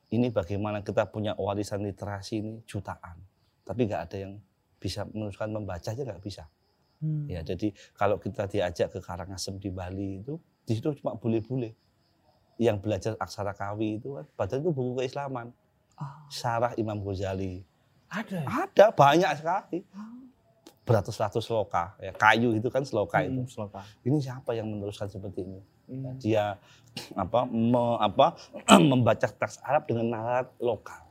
Ini 0.09 0.33
bagaimana 0.33 0.81
kita 0.81 1.05
punya 1.13 1.37
warisan 1.37 1.85
literasi 1.85 2.41
ini 2.41 2.55
jutaan, 2.65 3.21
tapi 3.61 3.85
nggak 3.85 4.03
ada 4.09 4.17
yang 4.25 4.33
bisa 4.81 5.05
meneruskan 5.05 5.53
membaca 5.53 5.85
aja 5.93 6.01
nggak 6.01 6.23
bisa. 6.25 6.49
Hmm. 7.05 7.29
Ya 7.29 7.45
jadi 7.45 7.75
kalau 7.93 8.17
kita 8.17 8.49
diajak 8.49 8.89
ke 8.95 9.05
Karangasem 9.05 9.61
di 9.61 9.69
Bali 9.69 10.25
itu 10.25 10.41
di 10.65 10.73
situ 10.79 10.97
cuma 11.03 11.13
bule-bule 11.19 11.77
yang 12.59 12.83
belajar 12.83 13.15
aksara 13.23 13.55
Kawi 13.55 14.03
itu 14.03 14.19
kan, 14.19 14.27
padahal 14.35 14.61
itu 14.67 14.71
buku 14.75 14.93
keislaman. 15.01 15.55
Ah. 15.95 16.27
Sarah 16.31 16.75
Imam 16.75 16.99
Ghazali. 17.03 17.63
Ada. 18.11 18.43
ya? 18.43 18.47
Ada 18.67 18.87
banyak 18.95 19.31
sekali. 19.39 19.79
Beratus-ratus 20.89 21.45
sloka, 21.45 21.93
ya 22.01 22.17
kayu 22.17 22.57
itu 22.57 22.73
kan 22.73 22.81
sloka 22.81 23.21
itu. 23.21 23.45
Hmm, 23.45 23.51
sloka. 23.51 23.85
Ini 24.09 24.19
siapa 24.25 24.57
yang 24.57 24.73
meneruskan 24.73 25.07
seperti 25.13 25.45
ini? 25.45 25.61
Hmm. 25.89 26.17
Dia 26.17 26.57
apa 27.23 27.45
me- 27.45 28.01
apa 28.01 28.35
membaca 28.91 29.29
teks 29.29 29.61
Arab 29.61 29.85
dengan 29.85 30.09
nalar 30.17 30.49
lokal. 30.59 31.05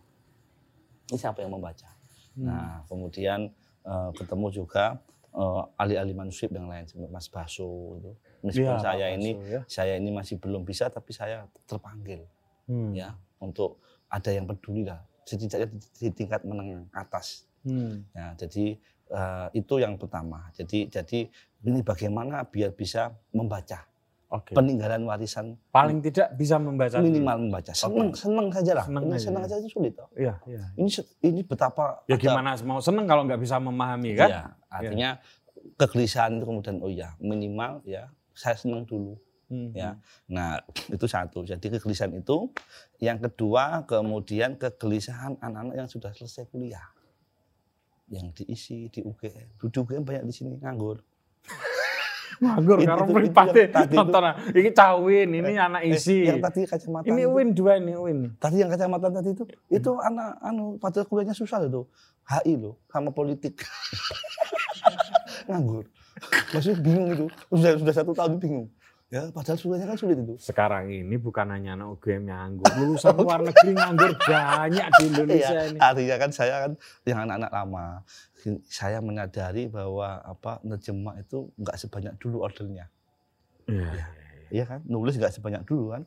Ini 1.13 1.17
siapa 1.21 1.45
yang 1.45 1.53
membaca? 1.53 1.87
Hmm. 2.33 2.45
Nah, 2.49 2.73
kemudian 2.89 3.53
eh, 3.85 4.09
ketemu 4.17 4.47
juga 4.49 4.97
eh, 5.37 5.61
ahli-ahli 5.77 6.13
manuskrip 6.17 6.51
yang 6.57 6.65
lain 6.65 6.89
seperti 6.89 7.13
Mas 7.13 7.29
Baso 7.29 8.01
itu. 8.01 8.11
Meskipun 8.39 8.77
saya 8.77 9.05
Pak 9.05 9.15
ini 9.15 9.31
ya. 9.43 9.61
saya 9.65 9.93
ini 9.95 10.09
masih 10.09 10.37
belum 10.37 10.61
bisa 10.61 10.87
tapi 10.87 11.11
saya 11.11 11.45
terpanggil 11.63 12.21
Hmm. 12.65 12.91
ya 12.91 13.15
untuk 13.37 13.79
ada 14.05 14.27
yang 14.27 14.43
peduli 14.43 14.83
lah 14.83 14.99
setidaknya 15.23 15.67
di, 15.71 16.07
tingkat 16.09 16.43
menengah 16.43 16.83
atas. 16.91 17.47
Hmm. 17.61 18.03
Ya, 18.11 18.35
jadi 18.37 18.75
eh, 19.07 19.47
itu 19.53 19.73
yang 19.77 19.95
pertama. 19.95 20.51
Jadi 20.51 20.87
jadi 20.87 21.31
ini 21.61 21.79
bagaimana 21.81 22.43
biar 22.43 22.71
bisa 22.71 23.11
membaca 23.29 23.83
Oke. 24.27 24.51
peninggalan 24.51 24.99
warisan 25.01 25.55
Paling 25.67 25.99
tidak 26.01 26.31
bisa 26.33 26.55
membaca. 26.55 26.95
dulu. 26.95 27.07
minimal 27.07 27.37
membaca. 27.41 27.71
Seneng 27.71 28.11
seneng 28.11 28.47
saja 28.49 28.71
lah. 28.73 28.83
Seneng 28.83 29.03
Ini 29.05 29.13
aja, 29.13 29.23
seneng 29.23 29.41
ya. 29.41 29.47
aja 29.47 29.55
itu 29.57 29.69
sulit. 29.69 29.93
toh. 29.93 30.07
Iya, 30.13 30.33
iya. 30.45 30.63
Ini 30.73 30.89
ini 31.23 31.41
betapa 31.41 32.03
Ya 32.03 32.15
ada- 32.15 32.21
gimana 32.21 32.49
mau 32.61 32.79
seneng 32.79 33.03
kalau 33.03 33.23
nggak 33.23 33.39
bisa 33.39 33.55
memahami 33.57 34.11
kan? 34.13 34.27
Iya, 34.27 34.43
artinya 34.69 35.09
kegelisahan 35.75 36.35
itu 36.35 36.43
kemudian 36.43 36.77
oh 36.79 36.87
ya 36.89 37.15
minimal 37.17 37.79
ya 37.83 38.07
saya 38.37 38.53
senang 38.53 38.85
dulu. 38.85 39.17
Hmm. 39.47 39.71
Ya. 39.73 39.97
Nah 40.27 40.61
itu 40.85 41.07
satu. 41.07 41.41
Jadi 41.41 41.73
kegelisahan 41.73 42.13
itu. 42.13 42.53
Yang 42.99 43.31
kedua 43.31 43.81
kemudian 43.83 44.53
kegelisahan 44.53 45.39
anak-anak 45.39 45.75
yang 45.75 45.89
sudah 45.89 46.13
selesai 46.13 46.45
kuliah. 46.47 46.83
Yang 48.07 48.43
diisi 48.45 48.87
di 48.87 49.01
UGM. 49.01 49.47
Di 49.57 49.73
UGM 49.73 50.03
banyak 50.03 50.23
di 50.23 50.33
sini 50.33 50.55
nganggur. 50.59 51.01
Nganggur 52.37 52.77
karo 52.85 53.01
itu 53.01 53.13
mripate 53.17 53.63
nonton. 53.89 54.21
Iki 54.53 54.69
cawin, 54.69 55.29
ini 55.33 55.57
anak 55.57 55.81
Eh, 55.81 55.97
isi. 55.97 56.21
yang 56.21 56.37
tadi 56.37 56.69
kacamata 56.69 57.09
Ini 57.09 57.25
itu, 57.25 57.33
win 57.33 57.49
dua 57.49 57.81
ini 57.81 57.97
win. 57.97 58.19
tadi 58.37 58.61
yang 58.61 58.69
kacamata 58.69 59.09
tadi 59.09 59.33
itu 59.33 59.41
itu 59.67 59.91
anak 59.97 60.37
anu 60.45 60.77
padahal 60.77 61.09
kuliahnya 61.09 61.33
susah 61.33 61.65
itu 61.65 61.89
HI 62.29 62.53
loh 62.61 62.77
sama 62.87 63.09
politik 63.09 63.57
nganggur 65.49 65.89
maksudnya 66.51 66.77
bingung 66.79 67.07
itu. 67.09 67.25
Sudah 67.49 67.71
sudah 67.77 67.93
satu 67.93 68.11
tahun 68.11 68.37
bingung. 68.37 68.67
Ya 69.07 69.23
padahal 69.31 69.55
kuliahnya 69.55 69.87
kan 69.87 69.95
sulit 69.95 70.19
itu. 70.19 70.35
Sekarang 70.35 70.91
ini 70.91 71.15
bukan 71.15 71.47
hanya 71.47 71.79
anak 71.79 71.95
UGM 71.95 72.27
yang 72.27 72.59
nganggur, 72.59 72.67
lulusan 72.75 73.15
luar 73.23 73.39
negeri 73.39 73.71
nganggur 73.71 74.11
banyak 74.19 74.87
di 74.91 75.03
Indonesia 75.07 75.55
Iya, 75.55 75.63
ini. 75.71 75.79
artinya 75.79 76.15
kan 76.19 76.31
saya 76.31 76.55
kan 76.67 76.71
yang 77.07 77.19
anak-anak 77.23 77.51
lama. 77.55 77.87
Saya 78.67 78.99
menyadari 78.99 79.71
bahwa 79.71 80.19
apa 80.19 80.59
nerjemah 80.61 81.23
itu 81.23 81.47
nggak 81.55 81.77
sebanyak 81.79 82.13
dulu 82.19 82.43
ordernya. 82.43 82.91
Iya. 83.65 83.91
Iya. 84.51 84.63
Kan? 84.67 84.79
Nulis 84.83 85.15
nggak 85.15 85.31
sebanyak 85.31 85.63
dulu 85.63 85.95
kan? 85.95 86.03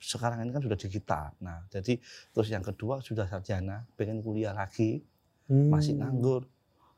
Sekarang 0.00 0.40
ini 0.40 0.52
kan 0.52 0.64
sudah 0.64 0.76
digital. 0.76 1.36
Nah 1.36 1.68
jadi 1.68 2.00
terus 2.32 2.48
yang 2.48 2.64
kedua 2.64 3.04
sudah 3.04 3.28
sarjana 3.28 3.84
pengen 3.92 4.24
kuliah 4.24 4.56
lagi 4.56 5.04
masih 5.48 5.96
Hmm. 5.96 6.08
nganggur 6.08 6.48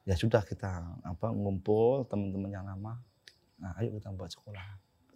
ya 0.05 0.15
sudah 0.15 0.45
kita 0.45 0.69
apa 1.01 1.27
ngumpul 1.33 2.05
teman-teman 2.09 2.53
yang 2.53 2.65
lama. 2.69 3.01
Nah 3.57 3.73
ayo 3.81 3.97
kita 3.97 4.13
buat 4.13 4.29
sekolah. 4.29 4.67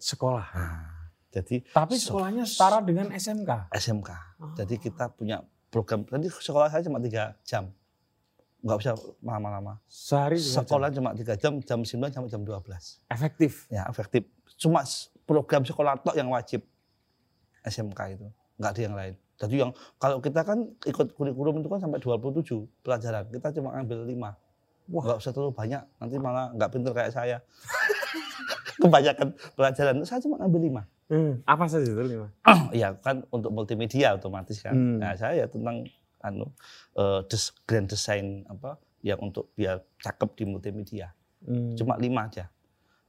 Sekolah. 0.01 0.47
nah, 0.55 1.13
jadi 1.29 1.61
Tapi 1.69 1.95
sekolahnya 1.95 2.43
setara 2.49 2.81
dengan 2.81 3.13
SMK. 3.13 3.69
SMK 3.73 4.09
Oh. 4.39 4.55
jadi 4.55 4.79
kita 4.79 5.11
punya 5.13 5.43
program 5.67 6.07
tadi 6.07 6.31
sekolah 6.31 6.71
saya 6.71 6.81
cuma 6.81 6.97
tiga 6.97 7.37
jam. 7.45 7.69
Nggak 8.59 8.77
bisa 8.81 8.91
lama-lama. 9.21 9.77
Sehari 9.85 10.39
tiga 10.41 10.47
jam. 10.47 10.63
sekolah 10.65 10.87
cuma 10.95 11.09
tiga 11.13 11.33
jam 11.37 11.53
jam 11.61 11.79
9 11.85 12.09
sampai 12.09 12.29
jam 12.31 12.41
12 12.41 13.03
efektif. 13.11 13.67
ya 13.69 13.85
efektif. 13.91 14.25
Cuma 14.57 14.81
program 15.29 15.61
sekolah 15.67 16.01
tok 16.01 16.17
yang 16.17 16.31
wajib. 16.33 16.65
SMK 17.61 17.99
itu. 18.17 18.27
Nggak 18.57 18.71
ada 18.73 18.81
yang 18.81 18.95
lain. 18.97 19.13
Jadi 19.39 19.55
yang 19.55 19.71
kalau 19.95 20.19
kita 20.19 20.43
kan 20.43 20.67
ikut 20.83 21.15
kurikulum 21.15 21.63
itu 21.63 21.67
kan 21.71 21.79
sampai 21.79 21.99
27 22.01 22.67
pelajaran. 22.83 23.23
Kita 23.31 23.55
cuma 23.55 23.75
ambil 23.75 24.03
5 24.03 24.48
Wah. 24.89 25.03
nggak 25.05 25.19
usah 25.19 25.31
terlalu 25.31 25.53
banyak 25.53 25.83
nanti 25.97 26.15
malah 26.17 26.49
nggak 26.51 26.69
pinter 26.69 26.91
kayak 26.91 27.11
saya 27.11 27.37
kebanyakan 28.81 29.27
pelajaran 29.53 29.95
saya 30.03 30.19
cuma 30.19 30.39
ambil 30.39 30.61
5 30.61 30.83
Hmm, 31.09 31.41
apa 31.41 31.65
saja 31.65 31.89
itu 31.89 32.05
lima? 32.05 32.29
ya 32.69 32.93
kan 33.01 33.25
untuk 33.33 33.49
multimedia 33.49 34.13
otomatis 34.13 34.61
kan. 34.61 34.77
Hmm. 34.77 35.01
Nah, 35.01 35.17
saya 35.17 35.41
ya 35.41 35.49
tentang 35.49 35.81
anu 36.21 36.53
eh, 36.93 37.25
des, 37.25 37.49
grand 37.65 37.89
design 37.89 38.45
apa 38.45 38.77
yang 39.01 39.17
untuk 39.17 39.49
biar 39.57 39.81
cakep 39.97 40.37
di 40.37 40.43
multimedia. 40.45 41.09
Hmm. 41.41 41.73
Cuma 41.73 41.97
lima 41.97 42.29
aja. 42.29 42.45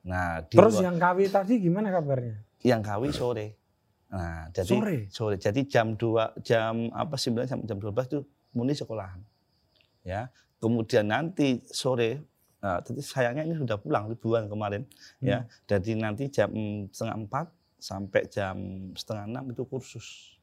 Nah, 0.01 0.41
di 0.41 0.57
Terus 0.57 0.81
luar- 0.81 0.85
yang 0.89 0.97
KW 0.97 1.19
tadi 1.29 1.55
gimana 1.61 1.93
kabarnya? 1.93 2.41
yang 2.65 2.81
kawi 2.81 3.13
sore. 3.13 3.53
Nah, 4.09 4.49
jadi 4.49 5.05
Sore? 5.13 5.37
Jadi 5.37 5.69
jam 5.69 5.93
2 5.93 6.41
jam 6.41 6.89
apa 6.91 7.21
9 7.21 7.45
sampai 7.45 7.69
jam 7.69 7.77
12 7.77 8.09
itu 8.09 8.21
murni 8.51 8.73
sekolahan. 8.73 9.21
Ya. 10.03 10.33
Kemudian 10.61 11.09
nanti 11.09 11.65
sore 11.73 12.21
nah, 12.61 12.85
tapi 12.85 13.01
sayangnya 13.01 13.49
ini 13.49 13.57
sudah 13.57 13.81
pulang 13.81 14.13
liburan 14.13 14.45
kemarin 14.47 14.85
ya. 15.25 15.49
Jadi 15.65 15.97
nanti 15.97 16.29
jam 16.29 16.53
setengah 16.93 17.17
empat 17.27 17.47
sampai 17.81 18.29
jam 18.29 18.57
setengah 18.93 19.25
enam 19.25 19.45
itu 19.51 19.65
kursus. 19.65 20.37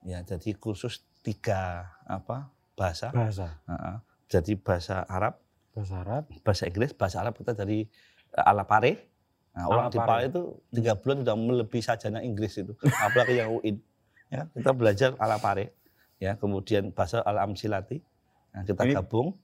Ya, 0.00 0.24
jadi 0.24 0.56
kursus 0.56 1.04
tiga 1.20 1.84
apa 2.08 2.48
bahasa. 2.72 3.12
Bahasa. 3.12 3.60
Nah, 3.68 4.00
jadi 4.26 4.56
bahasa 4.58 5.04
Arab, 5.06 5.38
Bahasa 5.76 5.94
Arab. 6.00 6.24
bahasa 6.40 6.64
Inggris, 6.64 6.96
bahasa 6.96 7.20
Arab 7.20 7.36
kita 7.36 7.52
dari 7.52 7.84
eh, 8.32 8.44
ala 8.48 8.64
pare. 8.64 9.12
Nah, 9.52 9.68
orang 9.68 9.92
di. 9.92 9.98
Pare 10.00 10.28
itu 10.28 10.42
tiga 10.72 10.96
bulan 10.96 11.24
sudah 11.24 11.36
melebihi 11.36 11.82
sarjana 11.84 12.20
Inggris 12.20 12.56
itu, 12.60 12.72
apalagi 13.04 13.40
yang 13.40 13.52
UIN. 13.56 13.76
Ya, 14.26 14.50
kita 14.52 14.74
belajar 14.74 15.10
ala 15.22 15.38
pare, 15.38 15.70
ya, 16.18 16.34
kemudian 16.34 16.90
bahasa 16.90 17.22
al 17.22 17.38
amsilati, 17.40 18.02
nah, 18.56 18.64
kita 18.64 18.82
Ini- 18.82 18.96
gabung, 18.96 19.36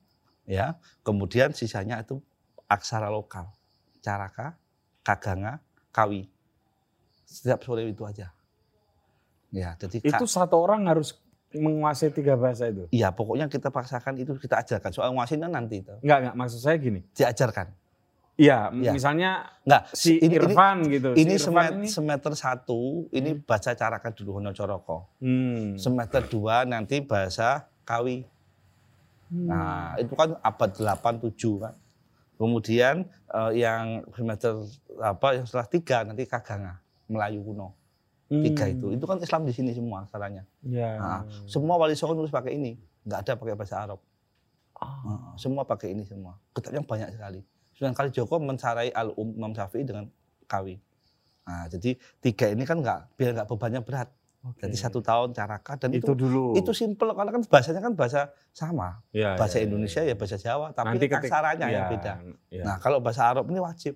ya, 0.42 0.74
kemudian 1.02 1.52
sisanya 1.52 2.00
itu 2.00 2.16
aksara 2.64 3.06
lokal, 3.06 3.52
caraka, 4.00 4.56
kaganga, 5.04 5.60
kawi. 5.90 6.24
Setiap 7.22 7.60
sore 7.60 7.84
itu 7.86 8.00
aja. 8.02 8.32
Ya, 9.48 9.76
jadi 9.76 10.00
Itu 10.00 10.24
satu 10.24 10.56
orang 10.56 10.88
harus 10.88 11.20
menguasai 11.52 12.08
tiga 12.08 12.32
bahasa 12.32 12.64
itu? 12.64 12.88
ya 12.88 13.12
pokoknya 13.12 13.44
kita 13.46 13.68
paksakan 13.68 14.16
itu 14.16 14.32
kita 14.36 14.56
ajarkan. 14.58 14.88
Soal 14.88 15.12
nguasainnya 15.12 15.46
nanti 15.46 15.84
itu 15.84 15.92
Enggak, 16.00 16.18
enggak. 16.24 16.34
Maksud 16.34 16.58
saya 16.58 16.76
gini. 16.76 17.04
diajarkan. 17.12 17.68
Iya, 18.32 18.72
Iya. 18.72 18.90
misalnya 18.96 19.52
Enggak, 19.60 19.82
si 19.92 20.16
ini- 20.16 20.32
ini- 20.32 20.36
Irfan 20.40 20.76
gitu. 20.88 21.08
ini 21.12 21.36
si 21.36 21.44
Irfan 21.44 21.84
semet, 21.84 21.92
semester 21.92 22.32
satu 22.32 22.80
ini 23.12 23.36
baca 23.36 23.76
caraka 23.76 24.08
dulu 24.08 24.40
Hono 24.40 24.56
Coroko. 24.56 25.12
Hmm. 25.20 25.76
Semester 25.76 26.24
dua 26.24 26.64
nanti 26.64 27.04
bahasa 27.04 27.68
Kawi. 27.84 28.24
Hmm. 29.32 29.48
Nah, 29.48 29.96
itu 29.96 30.12
kan 30.12 30.36
abad 30.44 30.70
8 30.76 31.24
7 31.24 31.64
kan. 31.64 31.74
Kemudian 32.36 33.08
eh, 33.08 33.52
yang 33.64 34.04
semester 34.12 34.60
apa 35.00 35.40
yang 35.40 35.44
setelah 35.48 35.66
tiga 35.72 36.04
nanti 36.04 36.28
Kaganga, 36.28 36.84
Melayu 37.08 37.40
kuno. 37.40 37.72
Tiga 38.28 38.64
Hmm. 38.68 38.74
itu. 38.76 38.86
Itu 38.96 39.04
kan 39.08 39.16
Islam 39.20 39.48
di 39.48 39.52
sini 39.56 39.72
semua 39.72 40.04
asalnya. 40.04 40.44
Ya. 40.64 40.96
Nah, 41.00 41.20
semua 41.48 41.80
wali 41.80 41.96
songo 41.96 42.16
nulis 42.16 42.32
pakai 42.32 42.56
ini, 42.56 42.76
nggak 43.08 43.18
ada 43.24 43.32
pakai 43.36 43.56
bahasa 43.56 43.76
Arab. 43.80 44.00
Ah. 44.76 45.00
Nah, 45.04 45.32
semua 45.40 45.64
pakai 45.64 45.92
ini 45.96 46.04
semua. 46.04 46.36
Kitabnya 46.52 46.84
banyak 46.84 47.08
sekali. 47.12 47.40
Sunan 47.72 47.92
Kalijogo 47.96 48.36
mensarai 48.40 48.92
al 48.92 49.12
um 49.16 49.32
Imam 49.32 49.52
Syafi'i 49.52 49.84
dengan 49.84 50.08
kawi. 50.48 50.76
Nah, 51.44 51.66
jadi 51.68 51.96
tiga 52.20 52.52
ini 52.52 52.64
kan 52.68 52.80
nggak 52.80 53.16
biar 53.16 53.30
nggak 53.36 53.48
bebannya 53.48 53.80
berat. 53.84 54.08
Jadi 54.42 54.74
satu 54.74 54.98
tahun 54.98 55.30
caraka 55.30 55.78
dan 55.78 55.94
itu, 55.94 56.02
itu 56.02 56.12
dulu. 56.18 56.58
itu 56.58 56.74
simple 56.74 57.14
karena 57.14 57.30
kan 57.30 57.42
bahasanya 57.46 57.78
kan 57.78 57.94
bahasa 57.94 58.20
sama. 58.50 58.98
Ya, 59.14 59.38
Bahasa 59.38 59.56
ya, 59.56 59.62
ya, 59.62 59.66
Indonesia 59.70 60.00
ya 60.02 60.14
bahasa 60.14 60.34
Jawa, 60.34 60.74
tapi 60.74 60.98
Nanti 60.98 61.06
ketik- 61.06 61.30
aksaranya 61.30 61.66
yang 61.70 61.86
ya, 61.86 61.90
beda. 61.90 62.12
ya. 62.50 62.62
Nah, 62.66 62.76
kalau 62.78 62.98
bahasa 62.98 63.22
Arab 63.22 63.46
ini 63.46 63.62
wajib 63.62 63.94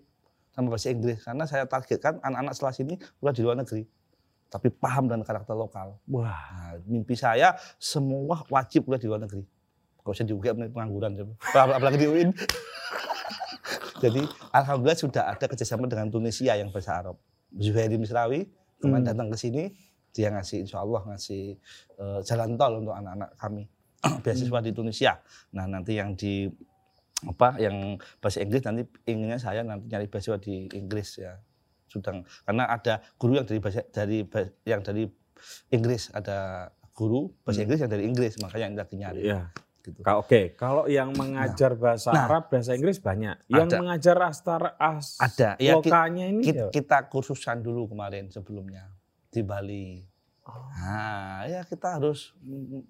sama 0.54 0.70
bahasa 0.70 0.88
Inggris 0.88 1.18
karena 1.20 1.44
saya 1.44 1.66
targetkan 1.66 2.22
anak-anak 2.22 2.54
setelah 2.54 2.72
sini 2.72 2.94
udah 3.18 3.34
di 3.34 3.42
luar 3.42 3.58
negeri. 3.58 3.82
Tapi 4.46 4.70
paham 4.70 5.10
dengan 5.10 5.26
karakter 5.26 5.52
lokal. 5.52 5.98
Wah. 6.06 6.30
Nah, 6.30 6.78
mimpi 6.86 7.12
saya 7.12 7.58
semua 7.76 8.46
wajib 8.46 8.86
kuliah 8.86 9.02
di 9.02 9.08
luar 9.10 9.18
negeri. 9.18 9.42
Gak 9.98 10.12
usah 10.12 10.22
juga 10.22 10.54
pengangguran. 10.54 11.26
apalagi 11.50 11.98
di 11.98 12.06
UIN. 12.06 12.30
Jadi 13.96 14.22
alhamdulillah 14.52 14.94
sudah 14.96 15.22
ada 15.26 15.44
kerjasama 15.44 15.88
dengan 15.88 16.06
Tunisia 16.06 16.54
yang 16.54 16.70
bahasa 16.70 16.94
Arab. 16.96 17.16
Zuhairi 17.50 17.96
Misrawi 17.96 18.46
kemarin 18.76 19.02
Hmm. 19.02 19.10
datang 19.10 19.28
ke 19.32 19.36
sini, 19.36 19.72
dia 20.16 20.32
ngasih 20.32 20.64
insya 20.64 20.80
Allah 20.80 21.04
ngasih 21.04 21.42
eh, 21.94 22.20
jalan 22.24 22.56
tol 22.56 22.80
untuk 22.80 22.96
anak-anak 22.96 23.36
kami 23.36 23.68
beasiswa 24.24 24.58
di 24.58 24.72
Tunisia. 24.72 25.12
Nah 25.52 25.68
nanti 25.68 25.92
yang 25.94 26.16
di 26.16 26.48
apa 27.22 27.56
yang 27.56 27.96
bahasa 28.16 28.40
Inggris 28.40 28.60
nanti 28.62 28.84
inginnya 29.04 29.36
saya 29.36 29.60
nanti 29.60 29.88
nyari 29.88 30.04
beasiswa 30.06 30.36
di 30.36 30.68
Inggris 30.70 31.16
ya 31.16 31.36
sudah 31.86 32.12
karena 32.44 32.64
ada 32.66 33.00
guru 33.16 33.36
yang 33.36 33.44
dari 33.44 33.56
bahasa 33.56 33.84
dari 33.88 34.20
yang 34.64 34.80
dari 34.80 35.04
Inggris 35.70 36.08
ada 36.10 36.68
guru 36.92 37.32
bahasa 37.40 37.60
Hmm. 37.60 37.64
Inggris 37.64 37.80
yang 37.80 37.90
dari 37.90 38.04
Inggris 38.04 38.32
makanya 38.36 38.64
yang 38.64 38.74
lagi 38.74 38.94
nyari 38.96 39.20
Ya. 39.22 39.42
gitu. 39.80 40.02
Oke, 40.02 40.52
kalau 40.52 40.90
yang 40.90 41.14
mengajar 41.14 41.72
bahasa 41.72 42.10
Nah. 42.10 42.26
Arab, 42.26 42.50
bahasa 42.50 42.74
Inggris 42.74 42.98
banyak. 42.98 43.38
Yang 43.46 43.68
Ada. 43.70 43.76
mengajar 43.78 44.16
astara 44.20 44.70
as 44.76 45.14
Ada. 45.16 45.54
Ya, 45.56 45.78
ki- 45.78 45.92
ini 46.26 46.42
Kita, 46.42 46.58
ya? 46.58 46.66
kita 46.74 46.98
kursusan 47.06 47.62
dulu 47.62 47.86
kemarin 47.86 48.26
sebelumnya 48.26 48.90
di 49.36 49.44
Bali. 49.44 50.00
Oh. 50.48 50.64
Nah, 50.72 51.44
ya 51.44 51.60
kita 51.62 52.00
harus 52.00 52.32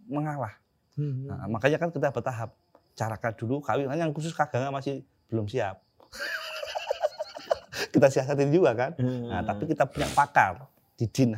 mengalah. 0.07 0.55
Hmm. 0.95 1.27
Nah, 1.27 1.51
makanya 1.51 1.83
kan 1.83 1.91
kita 1.91 2.15
bertahap. 2.15 2.55
Carakan 2.95 3.33
dulu 3.35 3.59
kawin. 3.59 3.91
Kan 3.91 3.99
yang 3.99 4.15
khusus 4.15 4.31
kaganga 4.31 4.71
masih 4.71 5.03
belum 5.27 5.51
siap. 5.51 5.83
kita 7.93 8.07
siasatin 8.09 8.55
juga 8.55 8.73
kan. 8.73 8.91
Nah, 8.97 9.43
Hmm. 9.43 9.45
tapi 9.45 9.67
kita 9.67 9.85
punya 9.85 10.07
pakar 10.15 10.71
Didin. 10.95 11.35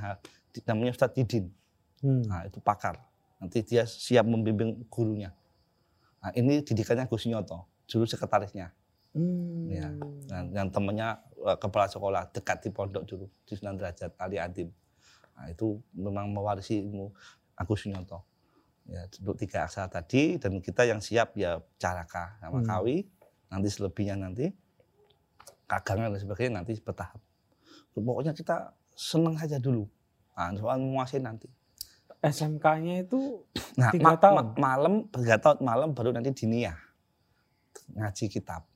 Di- 0.52 0.62
namanya 0.68 0.92
Ustadz 0.92 1.16
Didin. 1.16 1.48
Hmm. 1.98 2.22
Nah, 2.28 2.46
itu 2.46 2.60
pakar. 2.60 3.00
Nanti 3.40 3.62
dia 3.62 3.86
siap 3.86 4.22
membimbing 4.22 4.86
gurunya. 4.86 5.32
Nah, 6.18 6.30
ini 6.34 6.60
didikannya 6.60 7.06
Gus 7.06 7.26
Nyoto, 7.26 7.64
dulu 7.86 8.04
sekretarisnya. 8.04 8.70
Hmm. 9.14 9.66
Ya. 9.66 9.88
Nah, 10.30 10.42
yang 10.52 10.68
temannya 10.68 11.18
eh, 11.40 11.56
kepala 11.56 11.86
sekolah 11.86 12.28
dekat 12.30 12.66
di 12.66 12.70
pondok 12.70 13.02
dulu 13.02 13.26
di 13.46 13.52
Sunan 13.54 13.74
Derajat 13.74 14.14
Ali 14.18 14.38
Adim. 14.38 14.68
Nah, 15.38 15.46
itu 15.48 15.78
memang 15.94 16.34
mewarisi 16.34 16.82
ilmu 16.82 17.14
Agus 17.54 17.86
Sunyoto. 17.86 18.26
Ya, 18.88 19.04
untuk 19.20 19.38
tiga 19.38 19.68
aksara 19.68 19.86
tadi 19.86 20.40
dan 20.40 20.58
kita 20.58 20.82
yang 20.82 20.98
siap 20.98 21.36
ya 21.36 21.60
caraka 21.78 22.34
sama 22.40 22.58
Hmm. 22.58 22.66
kawi. 22.66 22.96
Nanti 23.48 23.68
selebihnya 23.70 24.16
nanti 24.18 24.50
kagangan 25.68 26.10
dan 26.10 26.20
sebagainya 26.20 26.52
nanti 26.64 26.72
bertahap. 26.80 27.20
Pokoknya 27.92 28.32
kita 28.32 28.72
seneng 28.92 29.36
saja 29.36 29.60
dulu. 29.60 29.84
Nah, 30.34 30.50
soal 30.56 30.80
menguasai 30.80 31.20
nanti. 31.20 31.46
SMK-nya 32.18 33.06
itu 33.06 33.46
Nah, 33.78 33.94
Tiga 33.94 34.18
tahun? 34.18 34.58
malam 34.58 35.06
tiga 35.06 35.38
tahun 35.38 35.62
malam 35.62 35.94
baru 35.94 36.10
nanti 36.10 36.34
diniyah 36.34 36.74
ngaji 37.94 38.26
kitab. 38.26 38.66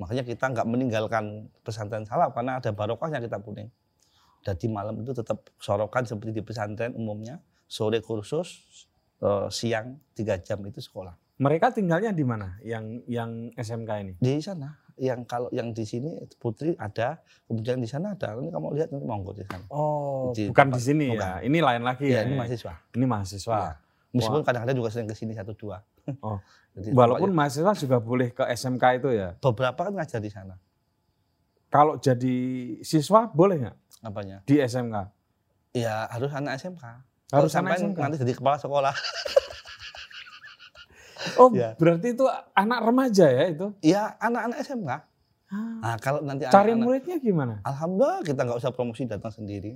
Makanya 0.00 0.24
kita 0.24 0.48
nggak 0.48 0.64
meninggalkan 0.64 1.48
pesantren 1.60 2.08
salaf 2.08 2.32
karena 2.32 2.56
ada 2.56 2.72
barokahnya 2.72 3.20
kita 3.20 3.36
puning. 3.36 3.68
Jadi 4.46 4.70
malam 4.70 4.94
itu 4.96 5.10
tetap 5.10 5.42
sorokan 5.58 6.06
seperti 6.06 6.30
di 6.30 6.38
pesantren 6.40 6.94
umumnya, 6.94 7.42
sore 7.66 7.98
kursus, 7.98 8.62
eh, 9.18 9.50
siang 9.50 9.98
tiga 10.12 10.38
jam 10.38 10.62
itu 10.62 10.78
sekolah. 10.78 11.18
mereka 11.36 11.68
tinggalnya 11.68 12.14
di 12.14 12.24
mana? 12.24 12.56
Yang 12.62 12.84
yang 13.04 13.30
SMK 13.52 13.90
ini? 14.00 14.12
Di 14.16 14.40
sana, 14.40 14.72
yang 14.96 15.20
kalau 15.22 15.52
yang 15.52 15.68
di 15.68 15.84
sini 15.84 16.08
Putri 16.34 16.72
ada, 16.76 17.20
kemudian 17.44 17.76
di 17.76 17.84
sana 17.84 18.14
ada. 18.14 18.32
Ini 18.32 18.48
kamu 18.48 18.66
lihat 18.72 18.88
nanti 18.88 19.04
monggo 19.04 19.34
di 19.34 19.44
sana. 19.44 19.66
Oh, 19.68 20.32
Di 20.32 20.48
bukan 20.48 20.72
tempat- 20.72 20.78
di 20.78 20.80
sini 20.80 21.06
bukan. 21.10 21.20
ya. 21.20 21.44
Ini 21.44 21.58
lain 21.60 21.82
lagi 21.84 22.04
Iya, 22.06 22.16
ya. 22.16 22.20
ini 22.24 22.34
mahasiswa. 22.34 22.72
Ini 22.90 23.04
mahasiswa. 23.04 23.58
Iya. 23.58 23.72
Meskipun 24.16 24.42
kadang-kadang 24.42 24.76
juga 24.78 24.88
sering 24.88 25.04
ke 25.04 25.12
sini 25.12 25.36
satu 25.36 25.52
dua. 25.52 25.84
Oh. 26.24 26.40
Jadi 26.72 26.88
Walaupun 26.94 27.28
tempatnya- 27.28 27.36
mahasiswa 27.36 27.72
juga 27.76 27.96
boleh 28.00 28.28
ke 28.30 28.44
SMK 28.46 28.84
itu 28.96 29.08
ya. 29.12 29.28
beberapa 29.36 29.80
kan 29.82 29.92
ngajar 29.92 30.20
di 30.22 30.30
sana. 30.30 30.56
Kalau 31.66 31.98
jadi 31.98 32.36
siswa 32.80 33.28
boleh 33.28 33.60
nggak 33.60 33.76
Apanya? 34.06 34.36
di 34.42 34.56
SMK? 34.56 34.96
Ya 35.72 36.06
harus 36.06 36.30
anak 36.30 36.56
SMK. 36.56 36.84
Harus 37.26 37.50
Kalau 37.50 37.66
anak 37.66 37.74
sampai 37.74 37.74
SMK. 37.76 37.98
nanti 37.98 38.16
jadi 38.18 38.32
kepala 38.32 38.56
sekolah. 38.56 38.94
Oh, 41.36 41.50
Ya. 41.50 41.74
berarti 41.74 42.12
itu 42.12 42.22
anak 42.54 42.80
remaja 42.82 43.26
ya 43.26 43.44
itu? 43.48 43.66
Ya 43.82 44.14
anak-anak 44.16 44.62
SMK. 44.62 44.88
Ah, 44.88 45.02
Nah 45.80 45.96
kalau 45.98 46.20
nanti 46.20 46.44
Cari 46.44 46.70
anak-anak- 46.70 46.78
muridnya 46.78 47.16
gimana? 47.18 47.54
Alhamdulillah 47.62 48.22
kita 48.22 48.40
nggak 48.40 48.58
usah 48.58 48.70
promosi 48.70 49.04
datang 49.04 49.32
sendiri. 49.32 49.74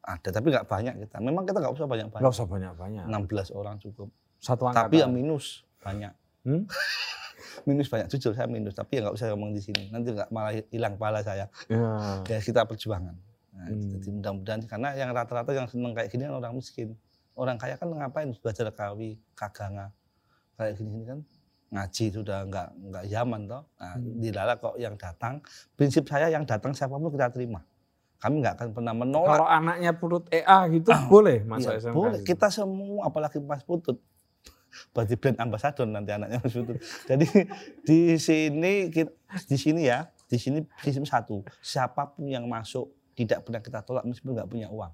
Ada 0.00 0.32
tapi 0.32 0.48
nggak 0.48 0.64
banyak 0.64 0.94
kita. 0.98 1.16
Memang 1.18 1.44
kita 1.44 1.58
nggak 1.58 1.72
usah 1.72 1.84
banyak-banyak. 1.84 2.24
Gak 2.24 2.32
usah 2.32 2.46
banyak-banyak. 2.46 3.04
16 3.04 3.52
orang 3.52 3.76
cukup. 3.78 4.08
Satu 4.38 4.64
angkatan. 4.64 4.88
Tapi 4.88 4.96
ya 4.96 5.06
minus 5.06 5.60
banyak. 5.78 6.12
Hmm? 6.42 6.64
minus 7.68 7.86
banyak 7.86 8.08
jujur 8.08 8.32
saya 8.32 8.48
minus 8.48 8.72
tapi 8.72 8.96
ya 8.96 9.04
nggak 9.04 9.14
usah 9.14 9.28
ngomong 9.28 9.52
di 9.52 9.60
sini 9.60 9.86
nanti 9.88 10.10
nggak 10.10 10.30
malah 10.30 10.50
hilang 10.66 10.96
pahala 10.96 11.20
saya 11.20 11.46
Ya. 11.68 12.18
ya 12.24 12.38
kita 12.40 12.64
perjuangan 12.64 13.14
nah, 13.52 13.68
Hmm. 13.68 13.90
jadi 13.92 14.08
mudah-mudahan 14.10 14.60
karena 14.64 14.88
yang 14.94 15.10
rata-rata 15.10 15.52
yang 15.52 15.66
seneng 15.66 15.92
kayak 15.92 16.08
gini 16.08 16.24
kan 16.24 16.34
orang 16.34 16.52
miskin 16.52 16.96
orang 17.32 17.56
kaya 17.56 17.76
kan 17.76 17.88
ngapain 17.88 18.32
belajar 18.34 18.68
kawi 18.68 19.20
kaganga 19.32 19.92
kayak 20.54 20.74
gini-gini 20.74 21.04
kan 21.06 21.18
ngaji 21.70 22.04
sudah 22.10 22.44
nggak 22.44 22.68
nggak 22.82 23.04
zaman 23.06 23.40
toh 23.46 23.62
nah, 23.74 23.94
Hmm. 23.94 24.16
dilala 24.18 24.54
kok 24.54 24.76
yang 24.76 24.94
datang 24.94 25.40
prinsip 25.72 26.04
saya 26.04 26.28
yang 26.28 26.42
datang 26.42 26.72
siapa 26.72 26.92
pun 26.92 27.08
kita 27.08 27.28
terima 27.28 27.60
Kami 28.18 28.38
nggak 28.38 28.54
akan 28.54 28.68
pernah 28.70 28.94
menolak. 28.94 29.34
Kalau 29.34 29.48
anaknya 29.50 29.90
Putut 29.92 30.30
EA 30.30 30.70
gitu 30.70 30.94
boleh 31.10 31.42
masuk 31.42 31.74
Iya, 31.74 31.82
SMK. 31.82 31.90
boleh. 31.92 32.12
gitu? 32.14 32.28
Kita 32.28 32.46
semua, 32.48 33.00
apalagi 33.02 33.36
Mas 33.36 33.60
Putut. 33.60 33.98
Berarti 34.90 35.14
brand 35.14 35.42
ambassador 35.42 35.84
nanti 35.84 36.14
anaknya 36.14 36.38
Mas 36.38 36.54
Putut. 36.54 36.78
Jadi 37.02 37.26
di 37.82 37.98
sini 38.16 38.72
kita- 38.88 39.10
di 39.42 39.56
sini 39.56 39.82
ya, 39.84 40.06
di 40.24 40.38
sini 40.38 40.62
sistem 40.78 41.02
satu. 41.02 41.42
Siapa 41.58 42.08
pun 42.08 42.24
yang 42.24 42.46
masuk 42.46 42.94
tidak 43.12 43.44
pernah 43.44 43.60
kita 43.60 43.80
tolak 43.84 44.04
meskipun 44.08 44.32
nggak 44.36 44.48
punya 44.48 44.68
uang. 44.72 44.92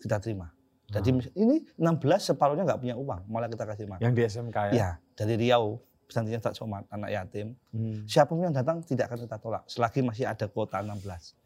Kita 0.00 0.16
terima. 0.20 0.48
Jadi 0.90 1.08
mis- 1.14 1.32
ini 1.38 1.62
16 1.78 2.34
separuhnya 2.34 2.66
nggak 2.66 2.80
punya 2.82 2.96
uang, 2.98 3.30
malah 3.30 3.46
kita 3.46 3.62
kasih 3.62 3.86
makan. 3.86 4.02
Yang 4.02 4.12
di 4.12 4.22
SMK 4.26 4.56
ya? 4.58 4.72
Ya, 4.74 4.90
dari 5.14 5.34
Riau, 5.38 5.78
pesantrennya 6.10 6.42
tak 6.42 6.58
Somat, 6.58 6.82
anak 6.90 7.14
yatim. 7.14 7.54
Hmm. 7.70 8.02
Siapa 8.10 8.34
pun 8.34 8.42
yang 8.42 8.54
datang 8.54 8.82
tidak 8.82 9.06
akan 9.06 9.18
kita 9.22 9.38
tolak 9.38 9.62
selagi 9.70 10.02
masih 10.02 10.26
ada 10.26 10.50
kuota 10.50 10.82
16. 10.82 11.38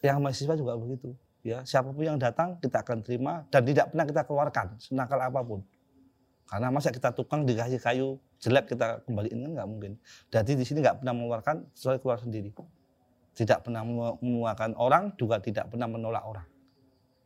Yang 0.00 0.18
mahasiswa 0.24 0.54
juga 0.56 0.72
begitu. 0.80 1.12
Ya, 1.44 1.62
siapa 1.68 1.92
pun 1.92 2.02
yang 2.02 2.16
datang 2.16 2.56
kita 2.58 2.80
akan 2.80 3.04
terima 3.04 3.44
dan 3.52 3.62
tidak 3.68 3.92
pernah 3.92 4.06
kita 4.08 4.22
keluarkan 4.24 4.66
senakal 4.80 5.20
apa 5.20 5.40
pun. 5.44 5.60
Karena 6.48 6.72
masa 6.72 6.88
kita 6.88 7.12
tukang 7.12 7.44
dikasih 7.44 7.76
kayu 7.76 8.16
jelek 8.40 8.72
kita 8.72 9.04
kembaliin 9.04 9.44
kan 9.44 9.50
nggak 9.52 9.68
mungkin. 9.68 9.92
Jadi 10.32 10.56
di 10.56 10.64
sini 10.64 10.80
nggak 10.80 11.04
pernah 11.04 11.12
mengeluarkan 11.12 11.68
kecuali 11.76 11.98
keluar 12.00 12.18
sendiri. 12.24 12.50
Tidak 13.38 13.62
pernah 13.62 13.86
mengu- 13.86 14.18
mengeluarkan 14.18 14.74
orang 14.74 15.14
juga 15.14 15.38
tidak 15.38 15.70
pernah 15.70 15.86
menolak 15.86 16.26
orang. 16.26 16.46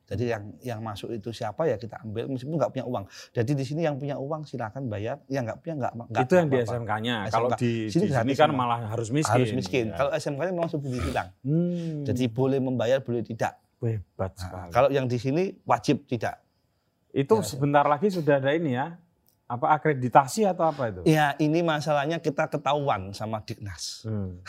Jadi 0.03 0.29
yang 0.29 0.45
yang 0.61 0.81
masuk 0.83 1.09
itu 1.09 1.33
siapa 1.33 1.65
ya 1.65 1.81
kita 1.81 1.97
ambil 1.99 2.29
meskipun 2.29 2.61
nggak 2.61 2.69
punya 2.71 2.85
uang. 2.85 3.05
Jadi 3.33 3.57
di 3.57 3.65
sini 3.65 3.81
yang 3.81 3.97
punya 3.97 4.21
uang 4.21 4.45
silakan 4.45 4.85
bayar, 4.85 5.25
yang 5.27 5.41
nggak 5.43 5.65
punya 5.65 5.75
nggak 5.79 5.93
nggak 6.05 6.23
itu 6.23 6.35
yang 6.37 6.47
di 6.47 6.57
apa-apa. 6.59 6.73
SMK-nya. 6.75 7.17
SMK. 7.23 7.33
Kalau 7.33 7.49
di, 7.55 7.73
Sini 7.89 8.03
di 8.03 8.13
sini 8.13 8.33
kan 8.35 8.49
semua. 8.51 8.61
malah 8.61 8.79
harus 8.85 9.09
miskin. 9.09 9.33
harus 9.33 9.51
miskin. 9.55 9.85
Ya. 9.89 9.97
Kalau 9.97 10.11
SMK-nya 10.13 10.53
memang 10.53 10.69
subsidi 10.69 11.01
hilang. 11.01 11.29
Hmm. 11.41 12.05
Jadi 12.05 12.25
boleh 12.29 12.61
membayar, 12.61 13.01
boleh 13.01 13.25
tidak. 13.25 13.57
hebat 13.81 14.31
Nah, 14.31 14.37
sekali. 14.37 14.71
kalau 14.71 14.89
yang 14.91 15.07
di 15.07 15.17
sini 15.17 15.43
wajib 15.65 16.05
tidak. 16.05 16.45
itu 17.11 17.35
Ya, 17.35 17.43
sebentar 17.43 17.85
lagi 17.85 18.09
sudah 18.09 18.37
ada 18.37 18.53
ini 18.53 18.73
ya. 18.73 18.97
Apa 19.53 19.77
akreditasi 19.77 20.49
atau 20.49 20.73
apa 20.73 20.89
itu? 20.89 21.05
Ya 21.05 21.37
ini 21.37 21.61
masalahnya 21.61 22.17
kita 22.17 22.49
ketahuan 22.49 23.13
sama 23.13 23.45
Diknas. 23.45 24.09
Hmm. 24.09 24.41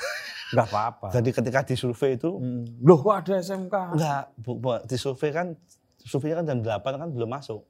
Enggak 0.56 0.68
apa-apa. 0.72 1.08
Jadi 1.12 1.30
ketika 1.36 1.60
disurvei 1.68 2.16
itu 2.16 2.32
Hmm. 2.40 2.64
Loh 2.80 3.04
kok 3.04 3.12
ada 3.12 3.44
SMK? 3.44 3.76
enggak 4.00 4.24
bu, 4.40 4.52
bu, 4.56 4.80
disurvei 4.88 5.36
kan 5.36 5.60
surveinya 6.08 6.40
kan 6.40 6.46
jam 6.48 6.60
8 6.64 7.02
kan 7.04 7.10
belum 7.12 7.28
masuk. 7.28 7.68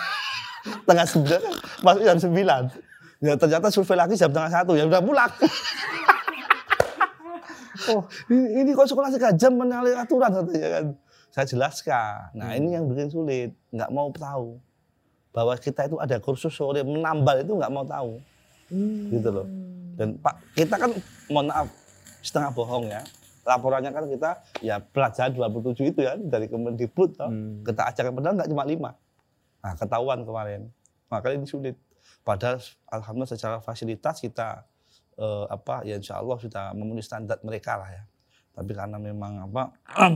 Tengah 0.88 1.04
9 1.04 1.28
kan 1.28 1.54
masuk 1.84 2.02
jam 2.08 2.16
9. 2.16 2.72
Ya 3.20 3.32
ternyata 3.36 3.68
survei 3.68 3.96
lagi 4.00 4.16
jam 4.16 4.32
tengah 4.32 4.48
satu 4.48 4.72
ya 4.80 4.88
udah 4.88 5.04
pulang. 5.04 5.28
oh 7.92 8.00
ini, 8.32 8.64
ini 8.64 8.70
kok 8.72 8.88
sekolah 8.88 9.12
tiga 9.12 9.36
jam 9.36 9.52
menyalahi 9.60 9.92
aturan 9.92 10.32
katanya 10.32 10.68
kan. 10.80 10.86
Saya 11.36 11.44
jelaskan. 11.52 12.32
Nah 12.32 12.56
ini 12.56 12.72
yang 12.72 12.88
bikin 12.88 13.12
sulit, 13.12 13.52
nggak 13.68 13.92
mau 13.92 14.08
tahu 14.08 14.56
bahwa 15.36 15.52
kita 15.60 15.84
itu 15.84 16.00
ada 16.00 16.16
kursus 16.16 16.56
sore 16.56 16.80
menambal 16.80 17.44
itu 17.44 17.52
nggak 17.52 17.68
mau 17.68 17.84
tahu. 17.84 18.16
Hmm. 18.66 19.14
gitu 19.14 19.30
loh. 19.30 19.46
Dan 19.94 20.18
Pak, 20.18 20.34
kita 20.58 20.74
kan 20.74 20.90
mohon 21.30 21.46
maaf 21.52 21.68
setengah 22.24 22.50
bohong 22.50 22.90
ya. 22.90 23.04
Laporannya 23.46 23.94
kan 23.94 24.04
kita 24.10 24.30
ya 24.58 24.82
pelajaran 24.82 25.30
27 25.38 25.94
itu 25.94 26.00
ya 26.02 26.18
dari 26.18 26.50
Kemendikbud 26.50 27.14
toh. 27.14 27.30
Hmm. 27.30 27.62
Kita 27.62 27.94
ajarkan 27.94 28.12
padahal 28.16 28.34
nggak 28.42 28.50
cuma 28.50 28.64
lima. 28.66 28.90
Nah, 29.62 29.72
ketahuan 29.78 30.26
kemarin. 30.26 30.60
Makanya 31.06 31.34
ini 31.38 31.46
sulit. 31.46 31.76
Padahal 32.26 32.58
alhamdulillah 32.90 33.30
secara 33.30 33.56
fasilitas 33.62 34.18
kita 34.18 34.66
eh, 35.14 35.44
apa 35.46 35.86
ya 35.86 35.94
insya 35.94 36.18
Allah 36.18 36.42
sudah 36.42 36.74
memenuhi 36.74 37.06
standar 37.06 37.38
mereka 37.46 37.78
lah 37.78 37.90
ya. 37.94 38.02
Tapi 38.50 38.72
karena 38.74 38.98
memang 38.98 39.46
apa 39.46 39.62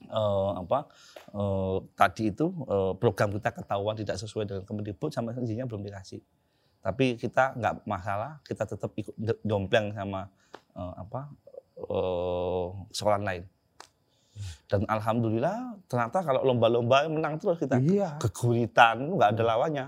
eh, 0.00 0.50
apa 0.56 0.88
eh, 1.30 1.76
tadi 1.94 2.30
itu 2.30 2.46
eh, 2.66 2.92
program 2.96 3.30
kita 3.30 3.50
ketahuan 3.52 3.94
tidak 3.94 4.16
sesuai 4.16 4.44
dengan 4.44 4.64
Kemendikbud 4.64 5.10
sama 5.10 5.34
izinnya 5.34 5.64
belum 5.64 5.82
dikasih. 5.82 6.20
Tapi 6.80 7.14
kita 7.14 7.52
nggak 7.54 7.84
masalah, 7.84 8.40
kita 8.40 8.64
tetap 8.64 8.90
ikut 8.96 9.12
do- 9.14 9.40
dompleng 9.42 9.92
sama 9.92 10.30
eh, 10.72 10.92
apa 10.96 11.28
eh, 11.76 12.66
sekolah 12.90 13.20
lain. 13.20 13.44
Dan 14.70 14.88
alhamdulillah 14.88 15.76
ternyata 15.84 16.24
kalau 16.24 16.40
lomba-lomba 16.40 17.04
menang 17.04 17.36
terus 17.36 17.60
kita 17.60 17.76
Iya. 17.76 18.16
keguritan 18.16 19.18
nggak 19.18 19.36
ada 19.36 19.42
lawannya. 19.44 19.86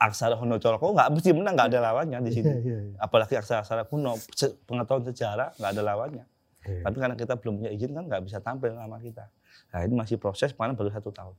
aksara 0.00 0.32
Honocoloko 0.32 0.96
nggak 0.96 1.08
mesti 1.12 1.30
menang 1.36 1.54
nggak 1.54 1.68
ada 1.70 1.80
lawannya 1.84 2.18
di 2.24 2.32
sini. 2.32 2.48
Iya, 2.56 2.78
iya. 2.88 2.96
Apalagi 2.96 3.36
aksara-aksara 3.36 3.84
kuno, 3.84 4.16
pengetahuan 4.64 5.04
sejarah 5.04 5.52
nggak 5.60 5.70
ada 5.76 5.82
lawannya. 5.84 6.24
Iya. 6.62 6.82
Tapi 6.82 6.96
karena 6.96 7.14
kita 7.14 7.34
belum 7.34 7.54
punya 7.56 7.70
izin 7.70 7.90
kan 7.90 8.04
nggak 8.04 8.22
bisa 8.22 8.38
tampil 8.38 8.72
nama 8.72 8.96
kita. 8.96 9.24
Nah 9.70 9.80
ini 9.80 9.94
masih 9.94 10.16
proses, 10.16 10.52
mana 10.52 10.72
baru 10.72 10.88
satu 10.88 11.08
tahun. 11.08 11.32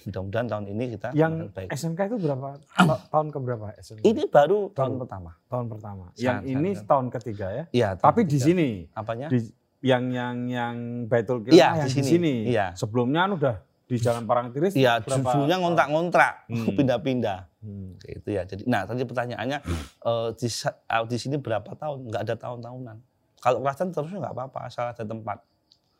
Mudah-mudahan 0.00 0.48
tahun 0.48 0.64
ini 0.66 0.84
kita 0.90 1.12
Yang 1.12 1.52
baik. 1.52 1.68
SMK 1.70 2.00
itu 2.08 2.16
berapa? 2.20 2.56
Ta- 2.66 3.04
tahun 3.10 3.26
ke 3.28 3.38
berapa 3.38 3.66
SMK? 3.76 4.00
Ini 4.02 4.22
baru 4.26 4.58
tahun 4.66 4.72
Tahun. 4.72 4.92
pertama. 4.98 5.30
tahun 5.46 5.66
pertama. 5.68 6.04
Sangat, 6.10 6.18
Yang 6.18 6.38
ini 6.48 6.70
sangat. 6.72 6.88
tahun 6.88 7.06
ketiga 7.12 7.46
ya. 7.52 7.64
Iya. 7.70 7.88
Tapi 7.94 8.20
di 8.22 8.28
ketiga. 8.32 8.46
sini 8.48 8.68
apanya? 8.90 9.26
di 9.28 9.38
yang 9.80 10.04
yang 10.08 10.36
yang 10.46 10.76
Baitul 11.06 11.44
Iya, 11.46 11.52
yang 11.76 11.76
di 11.78 11.84
di 11.86 11.92
sini. 11.94 12.08
sini. 12.08 12.34
Iya. 12.48 12.66
Sebelumnya 12.74 13.20
kan 13.22 13.32
udah 13.36 13.54
di 13.86 13.96
Jalan 13.96 14.24
Parangtiris. 14.24 14.72
Iya, 14.72 15.02
dulunya 15.02 15.56
ngontrak-ngontrak, 15.58 16.34
Hmm. 16.48 16.64
pindah-pindah. 16.78 17.38
Hmm. 17.60 17.92
Gitu 17.98 18.28
ya. 18.30 18.42
Jadi, 18.44 18.62
nah 18.64 18.82
tadi 18.82 19.04
pertanyaannya 19.04 19.58
eh, 20.00 20.28
di, 20.32 20.48
eh, 20.48 21.04
di 21.06 21.16
sini 21.16 21.36
berapa 21.36 21.70
tahun? 21.70 22.08
Nggak 22.08 22.22
ada 22.24 22.34
tahun-tahunan. 22.36 22.96
Kalau 23.40 23.58
kerasan 23.60 23.88
terusnya 23.88 24.20
nggak 24.20 24.34
apa-apa, 24.36 24.58
asal 24.64 24.84
ada 24.86 25.00
tempat. 25.00 25.38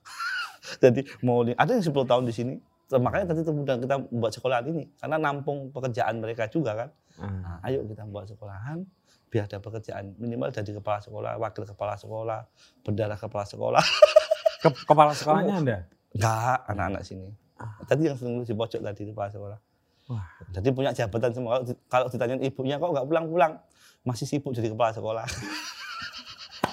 Jadi 0.83 1.01
mau 1.21 1.41
di- 1.41 1.57
ada 1.57 1.73
yang 1.73 1.83
10 1.83 1.93
tahun 2.05 2.25
di 2.25 2.35
sini. 2.35 2.55
Makanya 2.91 3.31
tadi 3.31 3.47
kemudian 3.47 3.79
kita 3.79 4.03
membuat 4.03 4.33
sekolahan 4.35 4.67
ini 4.67 4.83
karena 4.99 5.17
nampung 5.17 5.71
pekerjaan 5.71 6.19
mereka 6.19 6.47
juga 6.47 6.75
kan. 6.75 6.89
Ah. 7.17 7.31
Nah, 7.31 7.57
ayo 7.65 7.87
kita 7.87 8.03
buat 8.05 8.27
sekolahan 8.27 8.83
biar 9.31 9.47
ada 9.47 9.57
pekerjaan 9.57 10.11
minimal 10.19 10.51
dari 10.51 10.75
kepala 10.75 10.99
sekolah, 10.99 11.39
wakil 11.39 11.63
kepala 11.65 11.95
sekolah, 11.95 12.43
bendara 12.83 13.15
kepala 13.15 13.47
sekolah. 13.47 13.79
Ke- 14.59 14.75
kepala 14.85 15.15
sekolahnya 15.15 15.55
Anda? 15.57 15.79
Enggak, 16.11 16.59
anak-anak 16.67 17.03
sini. 17.07 17.31
Tadi 17.87 18.03
yang 18.05 18.19
sering 18.19 18.43
di 18.43 18.51
pojok 18.51 18.81
tadi 18.83 19.07
di 19.07 19.15
kepala 19.15 19.31
sekolah. 19.31 19.59
Wah. 20.11 20.27
Jadi 20.51 20.69
punya 20.75 20.91
jabatan 20.91 21.31
semua. 21.31 21.51
Kalau, 21.55 21.65
di- 21.65 21.81
kalau 21.87 22.07
ditanyain 22.11 22.43
ibunya 22.43 22.75
kok 22.77 22.91
nggak 22.91 23.07
pulang-pulang, 23.07 23.53
masih 24.03 24.27
sibuk 24.27 24.51
jadi 24.51 24.67
kepala 24.67 24.91
sekolah. 24.91 25.23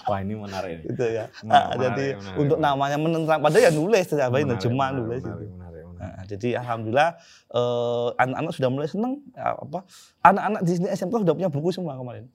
Wah 0.08 0.20
ini 0.20 0.34
menarik. 0.34 0.78
gitu 0.84 1.04
ya. 1.04 1.26
Menarik, 1.40 1.52
Ah, 1.52 1.64
menarik, 1.68 1.80
jadi 1.84 2.06
menarik, 2.16 2.40
untuk 2.40 2.58
menarik. 2.58 2.76
namanya 2.80 2.98
menentang, 2.98 3.40
padahal 3.40 3.64
ya 3.64 3.72
nulis, 3.72 4.06
nerjemah 4.08 4.32
menarik, 4.32 4.48
nulis. 4.48 4.88
menarik, 4.88 5.20
itu. 5.20 5.30
menarik, 5.52 5.84
menarik. 5.84 5.86
Nah, 5.98 6.24
jadi 6.26 6.50
alhamdulillah 6.58 7.10
eh, 7.52 8.08
anak-anak 8.18 8.52
sudah 8.54 8.70
mulai 8.70 8.88
senang. 8.88 9.14
Ya, 9.32 9.48
apa? 9.54 9.80
Anak-anak 10.22 10.62
di 10.64 10.72
sini 10.74 10.88
SMK 10.88 11.16
sudah 11.22 11.34
punya 11.36 11.50
buku 11.50 11.70
semua 11.70 11.94
kemarin. 11.94 12.26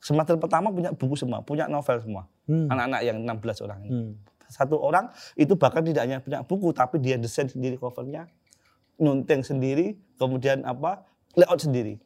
Semester 0.00 0.36
pertama 0.36 0.70
punya 0.70 0.90
buku 0.92 1.12
semua, 1.12 1.38
punya 1.40 1.64
novel 1.66 1.98
semua. 2.00 2.22
Hmm. 2.46 2.68
Anak-anak 2.68 3.00
yang 3.02 3.16
16 3.20 3.60
orang 3.60 3.78
ini. 3.84 3.90
Hmm. 3.90 4.12
Satu 4.46 4.76
orang 4.76 5.08
itu 5.34 5.54
bahkan 5.54 5.82
tidak 5.82 6.02
hanya 6.04 6.18
punya 6.18 6.40
buku, 6.40 6.72
tapi 6.72 6.98
dia 6.98 7.14
desain 7.14 7.46
sendiri 7.46 7.76
covernya, 7.76 8.26
nunteng 8.96 9.40
sendiri, 9.40 9.94
kemudian 10.16 10.64
apa 10.64 11.04
layout 11.32 11.60
sendiri. 11.60 12.00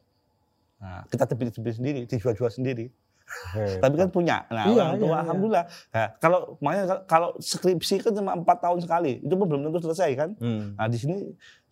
Nah, 0.77 1.07
kita 1.07 1.25
tebis-tebis 1.25 1.79
sendiri, 1.79 2.03
dijual-jual 2.05 2.51
sendiri. 2.51 2.91
Hebat. 3.25 3.81
Tapi 3.81 3.95
kan 3.97 4.09
punya. 4.13 4.45
Nah, 4.53 4.69
Iya, 4.69 4.81
orang 4.85 4.97
tua 5.01 5.07
iya, 5.07 5.11
iya. 5.11 5.21
alhamdulillah. 5.25 5.65
Nah, 5.91 6.07
kalau 6.21 6.39
makanya 6.61 6.83
kalau- 7.09 7.33
skripsi 7.41 8.05
kan 8.05 8.13
cuma 8.13 8.31
empat 8.37 8.57
tahun 8.61 8.79
sekali, 8.85 9.11
itu 9.25 9.33
pun 9.33 9.45
belum 9.49 9.61
tentu 9.69 9.79
selesai 9.89 10.09
kan. 10.13 10.29
Hmm. 10.37 10.77
Nah, 10.77 10.85
di 10.85 10.97
sini 11.01 11.15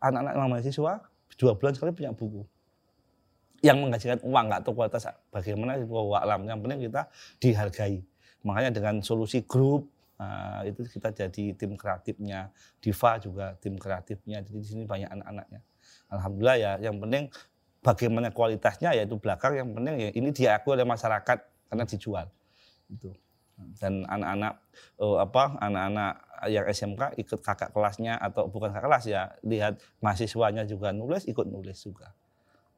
anak-anak 0.01 0.49
mahasiswa 0.49 0.93
dua 1.37 1.51
bulan 1.53 1.73
sekali 1.77 1.93
punya 1.93 2.09
buku. 2.13 2.41
Yang 3.63 3.77
menghasilkan 3.79 4.19
uang 4.27 4.45
nggak 4.51 4.61
tahu 4.67 4.73
kualitas 4.75 5.07
bagaimana 5.31 5.79
itu 5.79 5.87
alam. 6.17 6.41
Yang 6.43 6.59
penting 6.65 6.79
kita 6.89 7.01
dihargai. 7.39 7.97
Makanya 8.43 8.71
dengan 8.75 8.95
solusi 8.99 9.45
grup 9.47 9.87
nah, 10.19 10.65
itu 10.67 10.83
kita 10.83 11.15
jadi 11.15 11.55
tim 11.55 11.77
kreatifnya. 11.79 12.51
Diva 12.83 13.11
juga 13.21 13.55
tim 13.61 13.79
kreatifnya. 13.79 14.43
Jadi 14.43 14.57
di 14.57 14.67
sini 14.67 14.83
banyak 14.83 15.07
anak-anaknya. 15.07 15.61
Alhamdulillah 16.11 16.57
ya. 16.59 16.71
Yang 16.81 16.95
penting 17.07 17.23
bagaimana 17.83 18.31
kualitasnya 18.31 18.95
yaitu 18.95 19.19
belakang. 19.19 19.59
Yang 19.59 19.69
penting 19.75 19.93
ya 19.99 20.09
ini 20.15 20.29
diakui 20.31 20.71
oleh 20.73 20.87
masyarakat 20.87 21.37
karena 21.69 21.83
dijual. 21.83 22.25
Itu. 22.87 23.11
Dan 23.77 24.07
anak-anak 24.09 24.53
eh, 24.97 25.17
apa 25.21 25.43
anak-anak 25.61 26.13
yang 26.49 26.65
SMK 26.67 27.15
ikut 27.19 27.39
kakak 27.39 27.71
kelasnya 27.71 28.19
atau 28.19 28.49
bukan 28.49 28.73
kakak 28.73 28.87
kelas 28.89 29.05
ya 29.07 29.21
lihat 29.45 29.79
mahasiswanya 30.03 30.67
juga 30.67 30.91
nulis 30.91 31.23
ikut 31.29 31.47
nulis 31.47 31.77
juga 31.79 32.11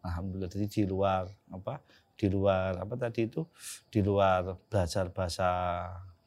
alhamdulillah 0.06 0.52
jadi 0.52 0.68
di 0.70 0.84
luar 0.86 1.26
apa 1.50 1.82
di 2.16 2.28
luar 2.30 2.78
apa 2.78 2.94
tadi 2.96 3.26
itu 3.26 3.42
di 3.90 4.06
luar 4.06 4.56
belajar 4.70 5.10
bahasa 5.10 5.50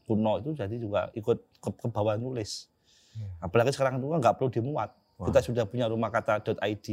kuno 0.04 0.42
itu 0.42 0.50
jadi 0.56 0.74
juga 0.76 1.00
ikut 1.14 1.38
ke, 1.62 1.70
ke 1.78 1.86
bawah 1.88 2.18
nulis 2.18 2.66
apalagi 3.42 3.74
sekarang 3.74 3.98
itu 3.98 4.06
kan 4.10 4.18
nggak 4.18 4.34
perlu 4.38 4.50
dimuat 4.50 4.90
Wah. 5.18 5.26
kita 5.30 5.40
sudah 5.42 5.64
punya 5.66 5.86
rumah 5.90 6.10
kata.id 6.10 6.86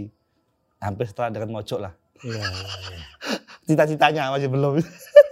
hampir 0.77 1.05
setara 1.05 1.29
dengan 1.29 1.51
mojok 1.51 1.79
lah 1.81 1.93
Iya, 2.21 2.39
iya, 2.39 2.65
iya. 2.89 2.99
cita-citanya 3.67 4.31
masih 4.31 4.47
belum 4.47 4.79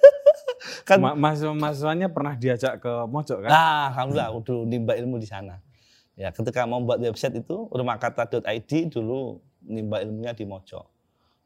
kan 0.89 0.99
Ma- 0.99 1.15
mahasiswa-mahasiswanya 1.15 2.11
pernah 2.11 2.35
diajak 2.35 2.83
ke 2.83 2.91
Mojok 3.07 3.47
kan? 3.47 3.49
Nah, 3.49 3.83
alhamdulillah 3.95 4.27
aku 4.27 4.39
dulu 4.43 4.61
nimba 4.67 4.99
ilmu 4.99 5.15
di 5.15 5.23
sana. 5.23 5.63
Ya, 6.13 6.27
ketika 6.29 6.67
mau 6.67 6.83
buat 6.83 6.99
website 6.99 7.39
itu 7.39 7.71
rumahkata.id 7.71 8.71
dulu 8.91 9.39
nimba 9.63 10.03
ilmunya 10.03 10.35
di 10.35 10.43
Mojok. 10.43 10.83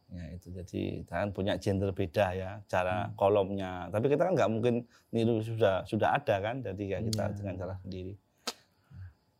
Ya, 0.10 0.26
itu 0.34 0.48
jadi 0.50 0.82
kan 1.06 1.30
punya 1.30 1.54
gender 1.62 1.94
beda 1.94 2.34
ya, 2.34 2.52
cara 2.66 3.06
Hmm. 3.06 3.14
kolomnya. 3.14 3.94
Tapi 3.94 4.10
kita 4.10 4.26
kan 4.26 4.34
nggak 4.34 4.50
mungkin 4.50 4.74
niru 5.12 5.38
sudah 5.40 5.86
sudah 5.86 6.18
ada 6.18 6.36
kan, 6.42 6.66
jadi 6.66 6.84
ya 6.88 7.00
kita 7.04 7.24
Iya. 7.24 7.36
dengan 7.38 7.54
cara 7.60 7.74
sendiri. 7.78 8.14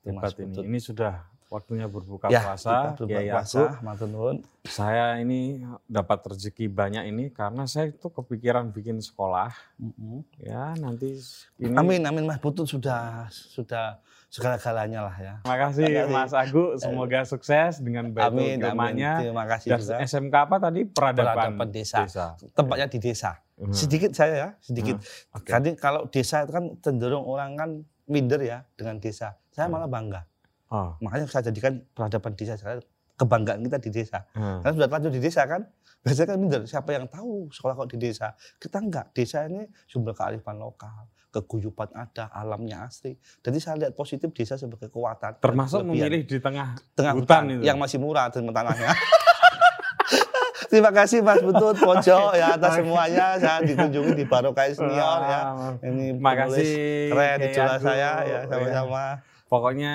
Hebat 0.06 0.32
ini. 0.38 0.54
Ini 0.62 0.80
sudah 0.80 1.14
waktunya 1.48 1.88
berbuka 1.88 2.28
ya, 2.28 2.44
puasa. 2.44 2.94
berbuka 2.96 3.08
Kiai 3.08 3.32
puasa, 3.32 4.06
nuwun. 4.06 4.38
Saya 4.68 5.16
ini 5.24 5.64
dapat 5.88 6.20
rezeki 6.28 6.68
banyak 6.68 7.08
ini 7.08 7.32
karena 7.32 7.64
saya 7.66 7.92
itu 7.92 8.08
kepikiran 8.12 8.72
bikin 8.76 9.00
sekolah. 9.00 9.56
Ya 10.40 10.76
nanti 10.76 11.16
ini. 11.60 11.74
Amin, 11.76 12.04
amin 12.04 12.24
Mas 12.28 12.40
Putut 12.44 12.68
sudah 12.68 13.32
sudah 13.32 14.04
segala-galanya 14.28 15.08
lah 15.08 15.16
ya. 15.16 15.34
Terima 15.44 15.58
kasih 15.58 15.84
Terima 15.88 16.04
kasih. 16.04 16.14
Mas 16.14 16.34
Agu. 16.36 16.64
Semoga 16.76 17.20
sukses 17.24 17.80
dengan 17.80 18.12
Baitul 18.12 18.44
Amin, 18.44 18.60
amin. 18.60 19.00
Terima 19.24 19.46
kasih 19.48 19.68
Dan 19.72 19.80
juga. 19.80 19.96
SMK 20.04 20.36
apa 20.36 20.56
tadi? 20.60 20.82
Peradaban, 20.84 21.56
Peradaban 21.56 21.70
desa. 21.72 22.04
Tempatnya 22.52 22.88
di 22.92 23.00
desa. 23.00 23.32
Hmm. 23.58 23.74
Sedikit 23.74 24.12
saya 24.14 24.34
ya, 24.36 24.50
sedikit. 24.62 25.00
Oke. 25.34 25.50
Kadang 25.50 25.74
kalau 25.80 26.06
desa 26.12 26.46
itu 26.46 26.52
kan 26.54 26.78
cenderung 26.84 27.26
orang 27.26 27.56
kan 27.58 27.70
minder 28.06 28.38
ya 28.44 28.62
dengan 28.78 29.00
desa. 29.02 29.34
Saya 29.50 29.66
Hmm. 29.72 29.80
malah 29.80 29.90
bangga. 29.90 30.22
Oh. 30.68 30.96
Makanya 31.00 31.26
saya 31.32 31.48
jadikan 31.48 31.80
peradaban 31.96 32.36
desa 32.36 32.60
saya 32.60 32.84
kebanggaan 33.18 33.66
kita 33.66 33.78
di 33.82 33.90
desa. 33.90 34.20
hmm. 34.38 34.62
Karena 34.62 34.74
sudah 34.78 34.90
lanjut 34.94 35.12
di 35.18 35.22
desa 35.24 35.42
kan, 35.50 35.62
biasanya 36.06 36.28
kan 36.30 36.38
minder. 36.38 36.62
Siapa 36.70 36.90
yang 36.94 37.06
tahu 37.10 37.50
sekolah 37.50 37.74
kok 37.74 37.90
di 37.90 37.98
desa? 37.98 38.38
Kita 38.62 38.78
enggak. 38.78 39.10
Desa 39.12 39.50
ini 39.50 39.66
sumber 39.90 40.14
kearifan 40.14 40.62
lokal, 40.62 41.10
keguyuban 41.34 41.90
ada, 41.98 42.30
alamnya 42.30 42.86
asri. 42.86 43.18
Jadi 43.42 43.58
saya 43.58 43.76
lihat 43.82 43.98
positif 43.98 44.30
desa 44.38 44.54
sebagai 44.54 44.94
kekuatan. 44.94 45.42
Termasuk 45.42 45.82
kelebihan. 45.82 45.98
memilih 45.98 46.22
di 46.30 46.38
tengah, 46.38 46.78
tengah 46.94 47.14
hutan, 47.18 47.42
hutan, 47.50 47.58
itu. 47.58 47.64
yang 47.66 47.78
masih 47.82 47.98
murah 47.98 48.30
dan 48.30 48.46
tanahnya. 48.46 48.94
Terima 50.68 50.92
kasih 50.92 51.24
Mas 51.24 51.40
Butut 51.40 51.80
Pojok 51.80 52.36
ya 52.36 52.60
atas 52.60 52.84
semuanya 52.84 53.40
saya 53.40 53.64
dikunjungi 53.64 54.20
di 54.20 54.26
Barokai 54.28 54.76
Senior 54.76 55.20
ya. 55.24 55.42
Ini 55.80 56.20
Makasih. 56.20 57.08
keren 57.16 57.40
Agu. 57.40 57.80
saya 57.88 58.12
ya 58.28 58.40
Ya. 58.44 59.37
Pokoknya 59.48 59.94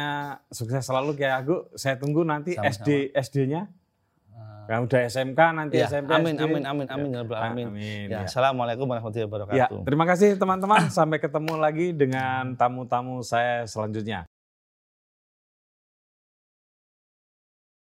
sukses 0.49 0.81
selalu 0.81 1.13
Kiai 1.15 1.31
Agu. 1.31 1.69
Saya 1.77 2.01
tunggu 2.01 2.25
nanti 2.25 2.57
Sama-sama. 2.57 2.73
SD 2.73 2.89
SD-nya. 3.13 3.63
Nah, 4.63 4.79
udah 4.79 5.01
SMK 5.05 5.41
nanti 5.53 5.77
Ya, 5.77 5.91
SMP 5.91 6.09
amin, 6.09 6.39
SD. 6.39 6.45
amin, 6.49 6.63
amin, 6.65 6.87
amin, 6.89 7.09
ya 7.13 7.19
Rabbal 7.27 7.37
alamin. 7.37 7.67
Amin. 7.69 8.07
Ya, 8.09 8.25
ya. 8.25 8.31
Assalamualaikum 8.31 8.87
warahmatullahi 8.89 9.27
Ya, 9.27 9.29
wabarakatuh. 9.29 9.79
terima 9.85 10.05
kasih 10.09 10.29
teman-teman. 10.39 10.83
Sampai 10.89 11.19
ketemu 11.21 11.53
lagi 11.61 11.93
dengan 11.93 12.55
tamu-tamu 12.57 13.21
saya 13.21 13.69
selanjutnya. 13.69 14.25